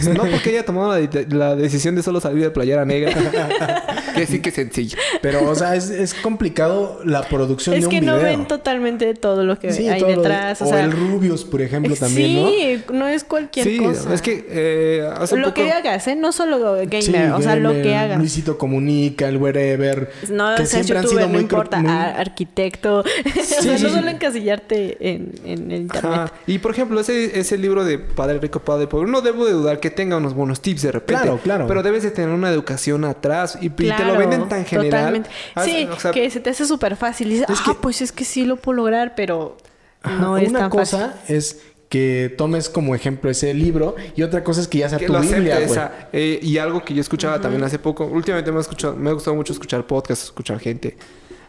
Sí. 0.00 0.10
No 0.10 0.22
porque 0.30 0.50
haya 0.50 0.64
tomado 0.66 0.92
la, 0.98 1.08
la 1.30 1.56
decisión 1.56 1.94
de 1.94 2.02
solo 2.02 2.20
salir 2.20 2.42
de 2.42 2.50
playera 2.50 2.84
negra. 2.84 3.14
que 4.14 4.26
sí 4.26 4.40
que 4.40 4.50
es 4.50 4.54
sencillo. 4.54 4.98
Pero, 5.22 5.48
o 5.48 5.54
sea, 5.54 5.76
es, 5.76 5.88
es 5.88 6.12
complicado 6.12 7.00
la 7.04 7.22
producción 7.22 7.74
Es 7.74 7.82
de 7.82 7.86
un 7.86 7.90
que 7.92 8.00
video. 8.00 8.16
no 8.16 8.22
ven 8.22 8.46
totalmente 8.46 9.14
todo 9.14 9.44
lo 9.44 9.58
que 9.58 9.72
Sí, 9.72 9.88
hay 9.88 10.00
todo 10.00 10.10
lo 10.10 10.16
de- 10.22 10.28
detrás. 10.28 10.60
o 10.60 10.66
o 10.66 10.68
sea, 10.68 10.84
el 10.84 10.92
Rubius, 10.92 11.44
por 11.44 11.62
ejemplo, 11.62 11.94
también, 11.96 12.34
¿no? 12.42 12.48
sí, 12.50 12.82
¿no? 12.92 13.08
es 13.08 13.24
cualquier 13.28 13.66
Sí, 13.66 13.78
cosa. 13.78 14.12
es 14.12 14.22
que 14.22 14.46
eh, 14.48 15.08
hace 15.16 15.36
lo 15.36 15.48
poco... 15.48 15.54
que 15.54 15.70
hagas, 15.72 16.08
¿eh? 16.08 16.16
No 16.16 16.32
solo 16.32 16.58
gamer, 16.74 17.02
Sí, 17.02 17.14
o 17.34 17.40
sea, 17.42 17.54
lo 17.56 17.72
que 17.72 17.94
hagas. 17.94 18.18
Luisito 18.18 18.58
Comunica, 18.58 19.28
el 19.28 19.36
wherever. 19.36 20.10
No 20.30 20.54
que 20.56 20.66
seas 20.66 20.86
siempre 20.86 20.98
han 20.98 21.04
youtuber, 21.04 21.24
sido 21.24 21.26
no 21.28 21.32
muy... 21.34 21.42
importa, 21.42 21.78
muy- 21.78 21.90
arquitecto. 21.90 23.00
o 23.04 23.04
sea, 23.44 23.78
no 23.78 23.78
solo 23.90 24.08
encasillarte 24.08 24.96
en, 25.10 25.32
en 25.44 25.70
el 25.70 25.80
internet. 25.82 26.12
Ajá. 26.12 26.32
Y 26.46 26.58
por 26.58 26.72
ejemplo, 26.72 27.00
ese, 27.00 27.38
ese 27.38 27.58
libro 27.58 27.84
de 27.84 27.98
Padre 27.98 28.38
Rico, 28.38 28.60
Padre 28.60 28.86
Pobre, 28.86 29.10
no 29.10 29.20
debo 29.20 29.46
de 29.46 29.52
dudar 29.52 29.80
que 29.80 29.90
tenga 29.90 30.16
unos 30.16 30.34
buenos 30.34 30.60
tips 30.60 30.82
de 30.82 30.92
repente. 30.92 31.22
Claro, 31.22 31.38
claro. 31.42 31.66
Pero 31.66 31.82
debes 31.82 32.02
de 32.02 32.10
tener 32.10 32.30
una 32.30 32.50
educación 32.50 33.04
atrás 33.04 33.58
y, 33.60 33.66
y 33.66 33.70
te 33.70 34.04
lo 34.04 34.16
venden 34.16 34.48
tan 34.48 34.64
general. 34.64 34.90
Totalmente. 34.90 35.30
Ah, 35.54 35.64
Sí, 35.64 35.88
o 35.90 35.98
sea, 36.00 36.10
que 36.12 36.28
se 36.30 36.40
te 36.40 36.50
hace 36.50 36.64
súper 36.66 36.96
fácil. 36.96 37.28
Y 37.28 37.34
dices, 37.34 37.50
Es 37.50 37.58
ah, 37.60 37.64
que- 37.66 37.74
pues 37.74 38.00
es 38.00 38.12
que 38.12 38.24
sí 38.24 38.44
lo 38.44 38.56
puedo 38.56 38.76
lograr, 38.76 39.14
pero 39.14 39.56
Ajá, 40.02 40.16
no 40.16 40.38
es 40.38 40.48
Una 40.48 40.60
tan 40.60 40.70
cosa 40.70 41.10
fácil. 41.18 41.36
es 41.36 41.60
que 41.88 42.34
tomes 42.36 42.68
como 42.68 42.94
ejemplo 42.94 43.30
ese 43.30 43.54
libro 43.54 43.96
y 44.14 44.22
otra 44.22 44.44
cosa 44.44 44.60
es 44.60 44.68
que 44.68 44.78
ya 44.78 44.88
sea 44.88 44.98
que 44.98 45.06
tu 45.06 45.12
lo 45.12 45.20
Biblia, 45.20 45.58
esa. 45.58 46.08
Eh, 46.12 46.38
y 46.42 46.58
algo 46.58 46.84
que 46.84 46.94
yo 46.94 47.00
escuchaba 47.00 47.40
también 47.40 47.62
hace 47.64 47.78
poco. 47.78 48.04
Últimamente 48.04 48.50
me 48.52 48.58
ha, 48.58 48.60
escuchado, 48.60 48.94
me 48.94 49.10
ha 49.10 49.12
gustado 49.12 49.34
mucho 49.36 49.52
escuchar 49.52 49.86
podcasts, 49.86 50.26
escuchar 50.26 50.58
gente. 50.58 50.96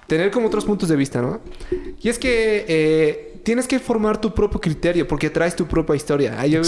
Tener 0.08 0.32
como 0.32 0.48
otros 0.48 0.66
puntos 0.66 0.90
de 0.90 0.96
vista, 0.96 1.22
¿no? 1.22 1.40
Y 2.02 2.10
es 2.10 2.18
que 2.18 2.66
eh, 2.68 3.42
tienes 3.44 3.68
que 3.68 3.80
formar 3.80 4.20
tu 4.20 4.34
propio 4.34 4.60
criterio 4.60 5.08
porque 5.08 5.30
traes 5.30 5.56
tu 5.56 5.68
propia 5.68 5.96
historia. 5.96 6.40
Ahí 6.40 6.52
yo. 6.52 6.62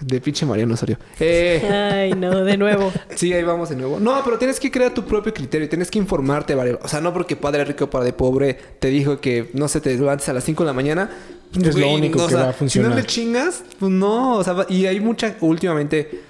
De 0.00 0.20
pinche 0.20 0.46
Mariano 0.46 0.74
Osorio. 0.74 0.98
Eh, 1.20 1.62
Ay, 1.70 2.12
no, 2.14 2.44
de 2.44 2.56
nuevo. 2.56 2.92
Sí, 3.14 3.32
ahí 3.32 3.42
vamos 3.42 3.68
de 3.68 3.76
nuevo. 3.76 4.00
No, 4.00 4.20
pero 4.24 4.38
tienes 4.38 4.58
que 4.58 4.70
crear 4.70 4.92
tu 4.94 5.04
propio 5.04 5.32
criterio, 5.32 5.68
tienes 5.68 5.90
que 5.90 5.98
informarte, 5.98 6.54
varios. 6.54 6.78
O 6.82 6.88
sea, 6.88 7.00
no 7.00 7.12
porque 7.12 7.36
padre 7.36 7.64
rico, 7.64 7.88
padre 7.88 8.12
pobre 8.12 8.54
te 8.78 8.88
dijo 8.88 9.20
que 9.20 9.50
no 9.52 9.68
se 9.68 9.80
te 9.80 9.94
levantes 9.94 10.28
a 10.28 10.32
las 10.32 10.44
5 10.44 10.62
de 10.64 10.66
la 10.66 10.72
mañana. 10.72 11.10
Es 11.54 11.74
lo 11.74 11.92
único 11.92 12.26
que 12.26 12.32
sea, 12.32 12.44
va 12.44 12.50
a 12.50 12.52
funcionar. 12.52 12.90
Si 12.90 12.94
no 12.94 13.00
le 13.00 13.06
chingas, 13.06 13.64
pues 13.78 13.90
no. 13.90 14.34
O 14.34 14.44
sea, 14.44 14.66
y 14.68 14.86
hay 14.86 15.00
mucha, 15.00 15.36
últimamente, 15.40 16.20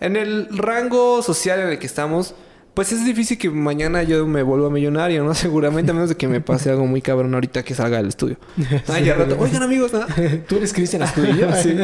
en 0.00 0.16
el 0.16 0.48
rango 0.56 1.22
social 1.22 1.60
en 1.60 1.68
el 1.68 1.78
que 1.78 1.86
estamos, 1.86 2.34
pues 2.76 2.92
es 2.92 3.06
difícil 3.06 3.38
que 3.38 3.48
mañana 3.48 4.02
yo 4.02 4.26
me 4.26 4.42
vuelva 4.42 4.68
millonario, 4.68 5.24
¿no? 5.24 5.34
Seguramente, 5.34 5.92
a 5.92 5.94
menos 5.94 6.10
de 6.10 6.16
que 6.16 6.28
me 6.28 6.42
pase 6.42 6.68
algo 6.70 6.86
muy 6.86 7.00
cabrón 7.00 7.32
ahorita 7.32 7.62
que 7.62 7.74
salga 7.74 7.96
del 7.96 8.08
estudio. 8.08 8.36
Ay, 8.88 9.04
ya 9.04 9.14
rato. 9.14 9.36
Oigan, 9.40 9.62
amigos, 9.62 9.94
¿no? 9.94 10.00
Tú 10.48 10.56
eres 10.56 10.74
Cristian 10.74 11.02
Astudillo. 11.02 11.48
Sí. 11.62 11.74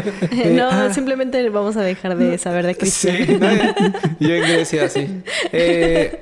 no, 0.53 0.69
ah. 0.71 0.93
simplemente 0.93 1.49
vamos 1.49 1.79
a 1.79 1.83
dejar 1.83 2.19
de 2.19 2.37
saber 2.37 2.67
de 2.67 2.75
Cristian. 2.75 3.17
Sí, 3.17 3.39
no, 3.41 3.49
yo 4.21 4.35
en 4.35 4.43
Grecia, 4.43 4.89
sí. 4.91 5.23
Eh, 5.51 6.21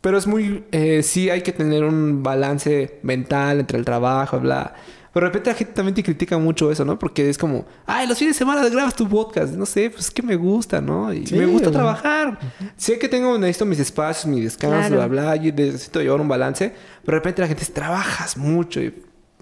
pero 0.00 0.16
es 0.16 0.26
muy... 0.26 0.64
eh, 0.72 1.02
sí 1.02 1.28
hay 1.28 1.42
que 1.42 1.52
tener 1.52 1.84
un 1.84 2.22
balance 2.22 3.00
mental 3.02 3.60
entre 3.60 3.76
el 3.76 3.84
trabajo, 3.84 4.40
bla. 4.40 4.74
Pero 5.12 5.26
de 5.26 5.28
repente 5.32 5.50
la 5.50 5.56
gente 5.56 5.72
también 5.72 5.94
te 5.94 6.02
critica 6.04 6.38
mucho 6.38 6.70
eso, 6.70 6.84
¿no? 6.84 6.98
Porque 6.98 7.28
es 7.28 7.36
como... 7.36 7.64
Ay, 7.86 8.06
los 8.06 8.16
fines 8.16 8.34
de 8.34 8.38
semana 8.38 8.68
grabas 8.68 8.94
tu 8.94 9.08
podcast. 9.08 9.52
No 9.54 9.66
sé, 9.66 9.90
pues 9.90 10.04
es 10.06 10.10
que 10.10 10.22
me 10.22 10.36
gusta, 10.36 10.80
¿no? 10.80 11.12
Y 11.12 11.26
Sí, 11.26 11.34
me 11.34 11.46
gusta 11.46 11.70
trabajar. 11.72 12.38
Sé 12.76 12.98
que 12.98 13.08
tengo... 13.08 13.36
Necesito 13.36 13.64
mis 13.66 13.80
espacios, 13.80 14.26
mi 14.26 14.40
descanso, 14.40 14.88
Claro. 14.94 15.08
bla, 15.08 15.34
bla. 15.34 15.36
Y 15.36 15.50
necesito 15.52 16.00
llevar 16.00 16.20
un 16.20 16.28
balance. 16.28 16.72
Pero 17.04 17.16
de 17.16 17.18
repente 17.18 17.42
la 17.42 17.48
gente 17.48 17.60
dice... 17.60 17.72
Trabajas 17.72 18.36
mucho. 18.36 18.80
Y, 18.80 18.94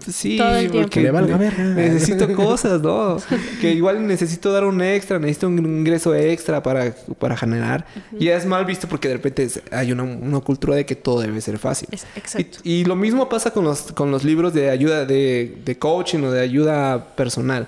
pues, 0.03 0.15
sí, 0.15 0.37
Todo 0.37 0.55
el 0.55 0.59
tiempo. 0.71 0.77
porque 0.79 0.89
Que 0.99 1.01
le 1.03 1.11
valga 1.11 1.37
ne- 1.37 1.43
verga. 1.49 1.63
necesito 1.63 2.33
cosas, 2.35 2.81
¿no? 2.81 3.17
que 3.61 3.71
igual 3.73 4.05
necesito 4.07 4.51
dar 4.51 4.63
un 4.65 4.81
extra, 4.81 5.19
necesito 5.19 5.47
un 5.47 5.57
ingreso 5.59 6.15
extra 6.15 6.61
para, 6.63 6.93
para 7.19 7.35
generar. 7.37 7.85
Y 8.19 8.27
es 8.29 8.45
mal 8.45 8.65
visto 8.65 8.87
porque 8.87 9.07
de 9.07 9.15
repente 9.15 9.43
es- 9.43 9.61
hay 9.71 9.91
una, 9.91 10.03
una 10.03 10.39
cultura 10.39 10.75
de 10.75 10.85
que 10.85 10.95
todo 10.95 11.21
debe 11.21 11.39
ser 11.41 11.57
fácil. 11.59 11.89
Es- 11.91 12.05
exacto. 12.15 12.59
Y, 12.63 12.81
y 12.81 12.85
lo 12.85 12.95
mismo 12.95 13.29
pasa 13.29 13.51
con 13.51 13.63
los, 13.65 13.91
con 13.91 14.11
los 14.11 14.23
libros 14.23 14.53
de 14.53 14.69
ayuda 14.69 15.05
de, 15.05 15.57
de 15.65 15.77
coaching 15.77 16.19
o 16.23 16.31
de 16.31 16.41
ayuda 16.41 17.15
personal. 17.15 17.67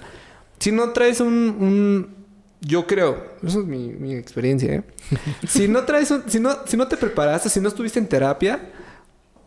Si 0.59 0.71
no 0.71 0.89
traes 0.89 1.19
un... 1.19 1.27
un- 1.59 2.21
yo 2.63 2.85
creo, 2.85 3.17
eso 3.43 3.61
es 3.61 3.65
mi, 3.65 3.87
mi 3.89 4.13
experiencia, 4.13 4.71
¿eh? 4.75 4.83
si 5.47 5.67
no 5.67 5.81
traes 5.83 6.11
un- 6.11 6.21
si 6.27 6.39
no, 6.39 6.55
si 6.67 6.77
no 6.77 6.87
te 6.87 6.95
preparaste, 6.95 7.49
si 7.49 7.59
no 7.59 7.67
estuviste 7.69 7.97
en 7.97 8.05
terapia 8.05 8.59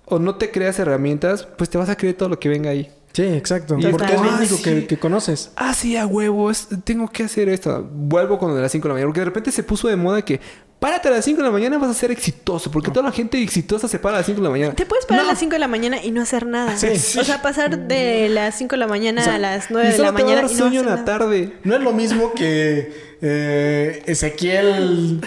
o 0.06 0.18
no 0.18 0.36
te 0.36 0.50
creas 0.50 0.78
herramientas, 0.78 1.46
pues 1.56 1.70
te 1.70 1.78
vas 1.78 1.88
a 1.88 1.96
creer 1.96 2.14
todo 2.16 2.28
lo 2.28 2.38
que 2.38 2.48
venga 2.48 2.70
ahí. 2.70 2.90
Sí, 3.12 3.22
exacto. 3.22 3.76
Y 3.78 3.86
Porque 3.86 4.06
es 4.12 4.20
lo 4.20 4.28
único 4.28 4.54
"Ay, 4.56 4.62
que, 4.62 4.80
sí". 4.80 4.86
que 4.86 4.98
conoces. 4.98 5.52
Ah, 5.54 5.72
sí, 5.72 5.96
a 5.96 6.04
huevo, 6.04 6.50
es- 6.50 6.66
tengo 6.84 7.08
que 7.08 7.22
hacer 7.22 7.48
esto. 7.48 7.88
Vuelvo 7.92 8.38
con 8.38 8.48
lo 8.50 8.56
de 8.56 8.62
las 8.62 8.72
5 8.72 8.84
de 8.84 8.88
la 8.88 8.94
mañana. 8.94 9.08
Porque 9.08 9.20
de 9.20 9.26
repente 9.26 9.52
se 9.52 9.62
puso 9.62 9.86
de 9.86 9.94
moda 9.94 10.22
que 10.22 10.40
párate 10.80 11.06
a 11.08 11.12
las 11.12 11.24
5 11.24 11.38
de 11.38 11.44
la 11.44 11.52
mañana 11.52 11.78
vas 11.78 11.90
a 11.90 11.94
ser 11.94 12.10
exitoso. 12.10 12.72
Porque 12.72 12.90
toda 12.90 13.06
la 13.06 13.12
gente 13.12 13.40
exitosa 13.40 13.86
se 13.86 14.00
para 14.00 14.16
a 14.16 14.18
las 14.18 14.26
5 14.26 14.40
de 14.40 14.44
la 14.44 14.50
mañana. 14.50 14.74
Te 14.74 14.84
puedes 14.84 15.06
parar 15.06 15.22
No. 15.22 15.28
a 15.28 15.32
las 15.32 15.38
5 15.38 15.52
de 15.52 15.58
la 15.60 15.68
mañana 15.68 16.02
y 16.02 16.10
no 16.10 16.22
hacer 16.22 16.44
nada. 16.44 16.76
Sí. 16.76 16.88
O 17.18 17.22
sea, 17.22 17.40
pasar 17.40 17.86
de 17.86 18.28
las 18.30 18.56
5 18.58 18.72
de 18.74 18.78
la 18.80 18.88
mañana 18.88 19.20
O 19.20 19.24
sea, 19.24 19.36
a 19.36 19.38
las 19.38 19.70
Y 19.70 19.74
9 19.74 19.88
de 19.90 19.96
solo 19.96 20.10
la 20.10 20.10
te 20.10 20.12
va 20.14 20.18
a 20.18 20.22
mañana 20.24 20.42
dar 20.42 20.50
y 20.50 20.54
no 20.54 20.58
sueño 20.58 20.80
hacer 20.80 20.80
en 20.80 20.86
la 20.96 21.02
nada. 21.02 21.04
tarde. 21.18 21.52
No 21.62 21.76
es 21.76 21.80
lo 21.82 21.92
mismo 21.92 22.32
que 22.34 23.14
eh, 23.22 24.02
Ezequiel, 24.06 25.20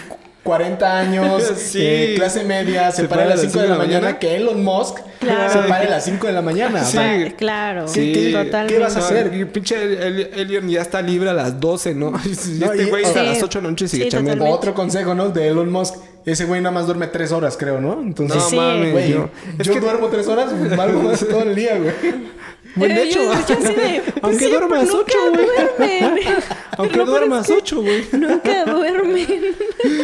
40 0.48 0.98
años, 0.98 1.42
Sí. 1.56 1.78
eh, 1.82 2.12
clase 2.16 2.42
media, 2.44 2.90
se, 2.90 3.02
Se 3.02 3.08
para 3.08 3.24
a 3.24 3.26
las 3.26 3.40
5 3.42 3.60
de 3.60 3.68
la 3.68 3.74
mañana, 3.76 4.18
que 4.18 4.34
Elon 4.36 4.64
Musk 4.64 5.00
Claro. 5.20 5.52
se 5.52 5.68
pare 5.68 5.86
a 5.88 5.90
las 5.90 6.04
5 6.04 6.26
de 6.26 6.32
la 6.32 6.40
mañana. 6.42 6.82
Sí. 6.84 6.96
Va- 6.96 7.36
Claro, 7.36 7.86
Sí, 7.88 8.12
¿qué- 8.14 8.32
totalmente. 8.32 8.74
qué 8.74 8.80
vas 8.80 8.96
a 8.96 9.00
hacer? 9.00 9.34
Y 9.34 9.44
pinche 9.44 9.74
El- 9.82 9.98
El- 10.00 10.30
Elion 10.40 10.68
ya 10.70 10.80
está 10.80 11.02
libre 11.02 11.28
a 11.28 11.34
las 11.34 11.60
12, 11.60 11.94
¿no? 11.94 12.12
Y 12.24 12.58
No, 12.58 12.72
este 12.72 12.84
güey 12.86 13.04
sea, 13.04 13.22
las 13.24 13.42
8 13.42 13.58
de 13.58 13.62
la 13.64 13.70
noche 13.70 13.88
sigue 13.88 14.04
sí, 14.04 14.10
chambeando. 14.10 14.46
Otro 14.46 14.72
consejo, 14.74 15.14
¿no? 15.14 15.28
De 15.28 15.48
Elon 15.48 15.70
Musk. 15.70 15.96
Ese 16.24 16.44
güey 16.46 16.60
nada 16.60 16.72
más 16.72 16.86
duerme 16.86 17.06
3 17.08 17.32
horas, 17.32 17.56
creo, 17.58 17.80
¿no? 17.80 18.00
Entonces, 18.00 18.36
No 18.36 18.48
Sí. 18.48 18.56
mames, 18.56 18.92
güey, 18.92 19.10
yo. 19.12 19.28
Es 19.58 19.66
yo 19.66 19.74
que- 19.74 19.80
duermo 19.80 20.08
3 20.08 20.26
horas, 20.28 20.50
valgo 20.76 21.02
más 21.02 21.20
todo 21.20 21.42
el 21.42 21.54
día, 21.54 21.76
güey. 21.78 21.92
Bueno, 22.78 22.94
de 22.94 23.00
Eh, 23.02 23.04
hecho, 23.08 23.22
yo- 23.22 23.32
yo 23.32 23.54
así 23.54 23.74
de, 23.74 24.02
pues 24.12 24.14
aunque 24.22 24.44
sí, 24.44 24.50
duermas 24.50 24.88
8, 24.90 25.18
güey. 25.32 26.00
Aunque 26.78 26.98
duermas 27.00 27.50
8, 27.50 27.82
güey. 27.82 28.04
Nunca 28.12 28.64
duermen. 28.64 29.26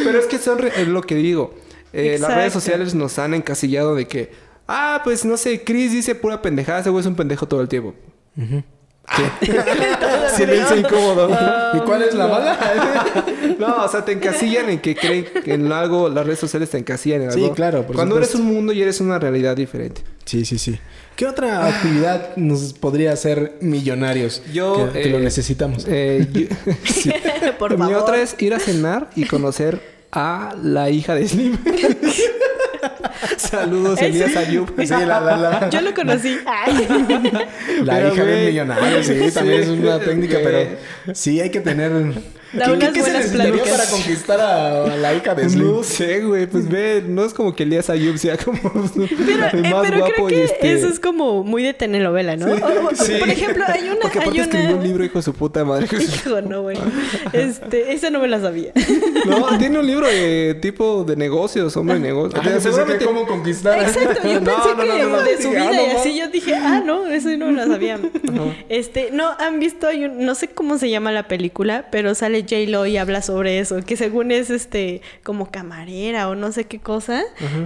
Pero 0.04 0.18
es 0.18 0.26
que 0.26 0.38
son 0.38 0.58
re- 0.58 0.72
es 0.76 0.88
lo 0.88 1.02
que 1.02 1.14
digo. 1.14 1.54
Eh, 1.92 2.18
las 2.20 2.34
redes 2.34 2.52
sociales 2.52 2.94
nos 2.94 3.18
han 3.20 3.34
encasillado 3.34 3.94
de 3.94 4.06
que, 4.08 4.32
ah, 4.66 5.00
pues 5.04 5.24
no 5.24 5.36
sé, 5.36 5.62
Chris 5.62 5.92
dice 5.92 6.14
pura 6.16 6.42
pendejada, 6.42 6.80
ese 6.80 6.90
güey 6.90 7.00
es 7.02 7.06
un 7.06 7.14
pendejo 7.14 7.46
todo 7.46 7.60
el 7.60 7.68
tiempo. 7.68 7.94
Toda 8.34 8.46
la 8.46 8.64
Silencio 10.36 10.76
incómodo. 10.76 11.28
¿Y 11.74 11.78
cuál 11.80 12.02
es 12.02 12.14
la 12.14 12.26
mala? 12.26 12.58
No, 13.58 13.84
o 13.84 13.88
sea, 13.88 14.04
te 14.04 14.12
encasillan 14.12 14.68
en 14.70 14.80
que 14.80 14.96
creen 14.96 15.26
que 15.44 15.54
en 15.54 15.70
algo, 15.70 16.08
las 16.08 16.26
redes 16.26 16.40
sociales 16.40 16.70
te 16.70 16.78
encasillan 16.78 17.22
en 17.22 17.32
Sí, 17.32 17.42
algo. 17.44 17.54
claro, 17.54 17.86
por 17.86 17.94
Cuando 17.94 18.16
eres 18.18 18.34
un 18.34 18.42
mundo 18.46 18.72
y 18.72 18.82
eres 18.82 19.00
una 19.00 19.18
realidad 19.18 19.54
diferente. 19.56 20.02
Sí, 20.24 20.44
sí, 20.44 20.58
sí. 20.58 20.78
¿Qué 21.14 21.26
otra 21.26 21.66
actividad 21.68 22.34
nos 22.36 22.72
podría 22.72 23.12
hacer 23.12 23.54
millonarios? 23.60 24.42
Yo, 24.52 24.90
que, 24.92 25.02
que 25.02 25.08
lo 25.10 25.18
eh, 25.18 25.22
necesitamos. 25.22 25.86
Eh, 25.88 26.26
yo- 26.32 26.72
sí. 26.84 27.12
Por 27.58 27.72
Mi 27.72 27.78
favor. 27.78 27.96
otra 27.96 28.20
es 28.20 28.34
ir 28.40 28.52
a 28.54 28.58
cenar 28.58 29.10
y 29.14 29.24
conocer 29.26 29.80
a 30.10 30.54
la 30.62 30.90
hija 30.90 31.14
de 31.14 31.28
Slim. 31.28 31.56
Saludos, 33.36 33.98
Ese- 33.98 34.06
Elías 34.08 34.36
Ayub. 34.36 34.70
Sí, 34.80 34.86
la, 34.88 35.20
la, 35.20 35.36
la, 35.36 35.70
Yo 35.70 35.80
lo 35.80 35.94
conocí. 35.94 36.36
La 37.82 37.94
Pero, 37.94 38.14
hija 38.14 38.24
de 38.24 38.38
un 38.40 38.46
millonario, 38.46 39.02
sí, 39.04 39.30
también 39.32 39.62
es 39.62 39.68
una 39.68 39.98
técnica, 39.98 40.38
pero 40.42 40.76
sí 41.12 41.40
hay 41.40 41.50
que 41.50 41.60
tener. 41.60 41.92
Da 42.54 42.66
¿Qué, 42.66 42.72
unas 42.72 42.88
qué 42.90 42.94
se 42.94 43.00
buenas 43.00 43.18
necesitaría 43.22 43.52
pláticas. 43.54 43.78
para 43.78 43.90
conquistar 43.90 44.40
a, 44.40 44.84
a 44.84 44.96
la 44.96 45.14
hija 45.14 45.34
de 45.34 45.48
Slim? 45.48 45.66
No 45.72 45.82
sé, 45.82 46.20
güey. 46.22 46.46
Pues 46.46 46.68
ve, 46.68 47.02
no 47.06 47.24
es 47.24 47.34
como 47.34 47.54
que 47.54 47.62
Elías 47.64 47.90
Ayub 47.90 48.16
sea 48.18 48.36
como 48.36 48.58
Pero, 48.94 49.46
el 49.52 49.64
eh, 49.66 49.70
más 49.70 49.82
pero 49.82 49.98
guapo 49.98 50.26
creo 50.26 50.28
y 50.28 50.32
que 50.32 50.44
este... 50.44 50.72
eso 50.72 50.88
es 50.88 51.00
como 51.00 51.42
muy 51.44 51.62
de 51.62 51.74
telenovela, 51.74 52.36
¿no? 52.36 52.46
O- 52.46 52.54
o- 52.88 52.94
Sí. 52.94 53.14
Por 53.18 53.28
ejemplo, 53.28 53.64
hay 53.66 53.88
una... 53.88 53.96
Porque 54.00 54.18
aparte 54.18 54.38
hay 54.38 54.44
escribió 54.44 54.68
una... 54.70 54.78
un 54.78 54.84
libro, 54.84 55.04
hijo 55.04 55.18
de 55.18 55.22
su 55.22 55.32
puta 55.34 55.64
madre. 55.64 55.86
Hijo, 56.00 56.40
no, 56.42 56.62
güey. 56.62 56.78
Este, 57.32 57.92
esa 57.92 58.10
no 58.10 58.20
me 58.20 58.28
la 58.28 58.40
sabía. 58.40 58.72
No, 59.24 59.56
tiene 59.58 59.78
un 59.78 59.86
libro 59.86 60.06
de 60.06 60.54
tipo 60.60 61.02
de 61.04 61.16
negocios, 61.16 61.74
hombre 61.78 61.94
de 61.94 62.00
negocios. 62.02 62.42
Ah, 62.44 62.50
yo 62.58 62.60
pensé 62.60 62.98
que 62.98 63.04
cómo 63.06 63.26
conquistar. 63.26 63.80
Exacto, 63.82 64.20
yo 64.22 64.38
No, 64.40 64.44
pensé 64.54 64.68
no, 64.76 64.82
que 64.82 64.86
no, 64.88 64.98
no, 64.98 65.08
no. 65.16 65.22
de 65.22 65.42
su 65.42 65.48
ah, 65.48 65.70
vida 65.70 65.82
y 65.82 65.90
así 65.96 66.18
yo 66.18 66.28
dije, 66.28 66.54
ah, 66.54 66.82
no, 66.84 67.06
eso 67.06 67.30
no 67.38 67.46
me 67.46 67.52
la 67.54 67.66
sabía. 67.66 67.98
Este, 68.68 69.08
no, 69.12 69.30
han 69.38 69.60
visto, 69.60 69.86
hay 69.88 70.04
un, 70.04 70.24
no 70.26 70.34
sé 70.34 70.48
cómo 70.48 70.76
se 70.76 70.90
llama 70.90 71.10
la 71.10 71.26
película, 71.26 71.86
pero 71.90 72.14
sale 72.14 72.43
J-Lo 72.44 72.86
y 72.86 72.96
habla 72.96 73.22
sobre 73.22 73.58
eso, 73.58 73.76
que 73.84 73.96
según 73.96 74.30
es 74.30 74.50
este, 74.50 75.02
como 75.22 75.50
camarera 75.50 76.28
o 76.28 76.34
no 76.34 76.52
sé 76.52 76.64
qué 76.64 76.78
cosa, 76.80 77.22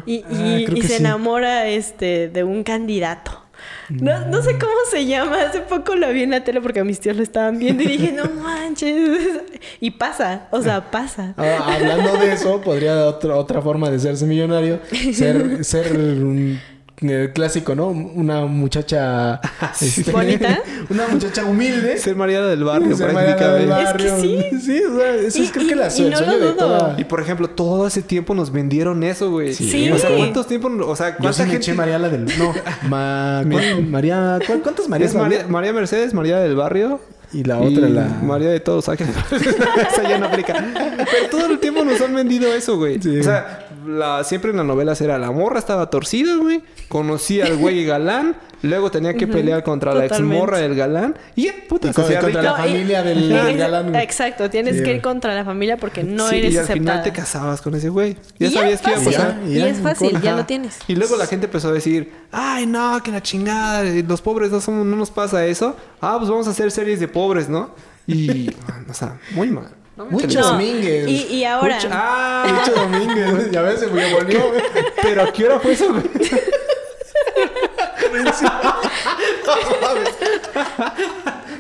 y, 0.07 0.25
Ah, 0.27 0.59
y- 0.61 0.65
que 0.67 0.83
se 0.83 0.89
sí. 0.89 0.95
enamora 0.95 1.67
este 1.69 2.29
de 2.29 2.45
un 2.45 2.63
candidato. 2.65 3.45
No, 3.89 4.25
no 4.29 4.41
sé 4.41 4.53
cómo 4.53 4.73
se 4.89 5.05
llama, 5.07 5.43
hace 5.43 5.61
poco 5.61 5.97
lo 5.97 6.13
vi 6.13 6.23
en 6.23 6.31
la 6.31 6.45
tele 6.45 6.61
porque 6.61 6.85
mis 6.85 7.01
tíos 7.01 7.17
lo 7.17 7.25
estaban 7.25 7.59
viendo 7.59 7.83
y 7.83 7.87
dije, 7.87 8.13
no 8.13 8.25
manches. 8.41 9.19
Y 9.81 9.91
pasa, 9.93 10.47
o 10.53 10.63
sea, 10.63 10.91
pasa. 10.93 11.35
Ah, 11.37 11.75
hablando 11.75 12.13
de 12.19 12.33
eso, 12.35 12.61
podría 12.61 13.07
otra 13.07 13.35
otra 13.37 13.61
forma 13.61 13.91
de 13.91 13.97
hacerse 13.97 14.27
millonario 14.27 14.79
ser 15.13 15.65
ser 15.65 15.93
un 15.97 16.61
el 17.01 17.33
clásico, 17.33 17.75
¿no? 17.75 17.89
Una 17.89 18.47
muchacha 18.47 19.41
este, 19.81 20.11
¿Bonita? 20.11 20.61
una 20.91 21.07
muchacha 21.09 21.45
humilde. 21.45 21.99
Ser 21.99 22.17
Mariana 22.17 22.47
del 22.49 22.65
barrio, 22.65 22.97
ser 22.97 23.13
Mariana 23.13 23.37
del 23.37 23.67
prácticamente. 23.69 23.85
barrio. 23.85 24.17
Es 24.17 24.23
que 24.23 24.59
sí. 24.61 24.61
Sí, 24.67 24.83
o 24.85 24.97
sea, 24.99 25.15
eso 25.15 25.27
es 25.43 25.49
Y- 25.49 25.53
creo 25.53 25.69
que 25.69 25.77
la 25.77 25.85
y 25.85 25.87
no 25.87 26.17
sueño 26.17 26.21
lo 26.33 26.33
de 26.39 26.45
dudo. 26.47 26.55
toda. 26.55 26.95
Y 26.99 27.05
por 27.05 27.21
ejemplo, 27.21 27.49
todo 27.51 27.87
ese 27.87 28.03
tiempo 28.03 28.35
nos 28.35 28.51
vendieron 28.53 29.03
eso, 29.05 29.31
güey. 29.31 29.55
Sí. 29.55 29.91
O 29.91 29.99
sea, 29.99 30.11
¿cuántos 30.17 30.47
tiempos? 30.47 30.73
O 30.85 30.97
sea, 30.97 31.11
Yo 31.11 31.17
¿cuánta 31.19 31.33
sí 31.35 31.43
me 31.43 31.49
gente? 31.51 31.63
eché 31.65 31.75
María 31.75 31.99
la 31.99 32.09
del 32.09 32.25
no, 32.39 32.53
ma, 32.89 33.43
¿cuán- 33.49 33.91
María, 33.91 34.39
¿cuán- 34.47 34.61
¿cuántas 34.61 34.89
Marías 34.89 35.15
María, 35.49 35.73
Mercedes, 35.73 36.15
María 36.15 36.39
del 36.39 36.57
barrio. 36.57 37.01
Y 37.31 37.45
la 37.45 37.59
otra 37.59 37.87
y 37.87 37.93
la 37.93 38.07
María 38.23 38.49
de 38.49 38.59
todos 38.59 38.89
ángeles. 38.89 39.15
Esa 39.31 40.03
ya 40.09 40.17
no 40.19 40.27
aplica. 40.29 40.55
Pero 40.75 41.29
todo 41.31 41.47
el 41.53 41.59
tiempo 41.59 41.85
nos 41.85 42.01
han 42.01 42.15
vendido 42.15 42.53
eso, 42.55 42.79
güey. 42.79 43.01
Sí. 43.03 43.19
O 43.19 43.23
sea, 43.23 43.68
la, 43.89 44.23
siempre 44.25 44.51
en 44.51 44.57
las 44.59 44.67
novelas 44.67 45.01
era 45.01 45.19
la 45.19 45.31
morra 45.31 45.59
estaba 45.59 45.91
torcida, 45.91 46.37
güey. 46.37 46.63
Conocía 46.89 47.47
al 47.47 47.57
güey 47.57 47.85
galán. 47.87 48.37
Luego 48.61 48.91
tenía 48.91 49.15
que 49.15 49.29
pelear 49.29 49.63
contra 49.63 49.95
la 49.95 50.03
Totalmente. 50.03 50.35
exmorra 50.35 50.59
del 50.59 50.75
galán. 50.75 51.17
Y 51.37 51.45
ya, 51.45 51.53
puta, 51.69 51.89
Y 51.91 51.93
se 51.93 52.03
contra 52.03 52.21
rica. 52.23 52.43
la 52.43 52.55
familia 52.57 53.03
del- 53.05 53.29
del 53.29 53.57
galán, 53.57 53.91
güey. 53.91 54.03
Exacto, 54.03 54.51
tienes 54.51 54.79
Sí. 54.79 54.83
que 54.83 54.95
ir 54.97 55.01
contra 55.01 55.33
la 55.35 55.45
familia 55.45 55.77
porque 55.77 56.03
no 56.03 56.29
Sí, 56.29 56.37
eres 56.39 56.55
y 56.55 56.59
al 56.59 56.67
final 56.67 57.03
te 57.05 57.13
casabas 57.13 57.61
con 57.61 57.75
ese 57.77 57.89
güey. 57.89 58.17
Ya 58.39 58.49
Y 58.49 58.51
sabías 58.51 58.81
que 58.81 58.91
iba 58.91 59.01
a 59.01 59.05
pasar. 59.05 59.41
Ya, 59.45 59.49
Y 59.49 59.55
ya, 59.55 59.69
es 59.69 59.79
fácil, 59.79 60.21
ya 60.21 60.35
lo 60.37 60.45
tienes. 60.45 60.77
Y 60.89 60.97
luego 60.97 61.17
la 61.17 61.27
gente 61.27 61.47
empezó 61.47 61.69
a 61.69 61.73
decir, 61.73 62.13
ay 62.33 62.67
no, 62.67 63.01
que 63.03 63.13
la 63.13 63.23
chingada, 63.23 63.85
los 63.85 64.21
pobres 64.23 64.51
no 64.51 64.61
somos, 64.61 64.85
no 64.85 64.97
nos 64.97 65.11
pasa 65.13 65.47
eso. 65.47 65.77
Ah, 66.01 66.17
pues 66.19 66.29
vamos 66.29 66.49
a 66.49 66.51
hacer 66.51 66.71
series 66.73 66.99
de 66.99 67.07
pobres, 67.07 67.49
¿no? 67.49 67.71
Y, 68.09 68.51
man, 68.67 68.87
o 68.91 68.95
sea, 68.95 69.19
muy 69.33 69.51
mal. 69.51 69.69
No 69.99 70.05
Mucho. 70.07 70.41
Domínguez. 70.41 71.09
Y, 71.09 71.27
y 71.35 71.45
ahora, 71.45 71.75
Mucho- 71.77 71.89
ah, 71.93 72.47
Mucho 72.65 72.81
Domínguez. 72.81 73.51
Ya 73.51 73.63
ves, 73.63 73.81
se 73.81 73.87
me 73.89 74.15
volvió. 74.15 74.49
güey. 74.49 74.63
pero 75.03 75.23
¿a 75.25 75.33
qué 75.33 75.45
hora 75.45 75.59
fue 75.61 75.73
eso, 75.73 75.89
güey? 75.93 76.05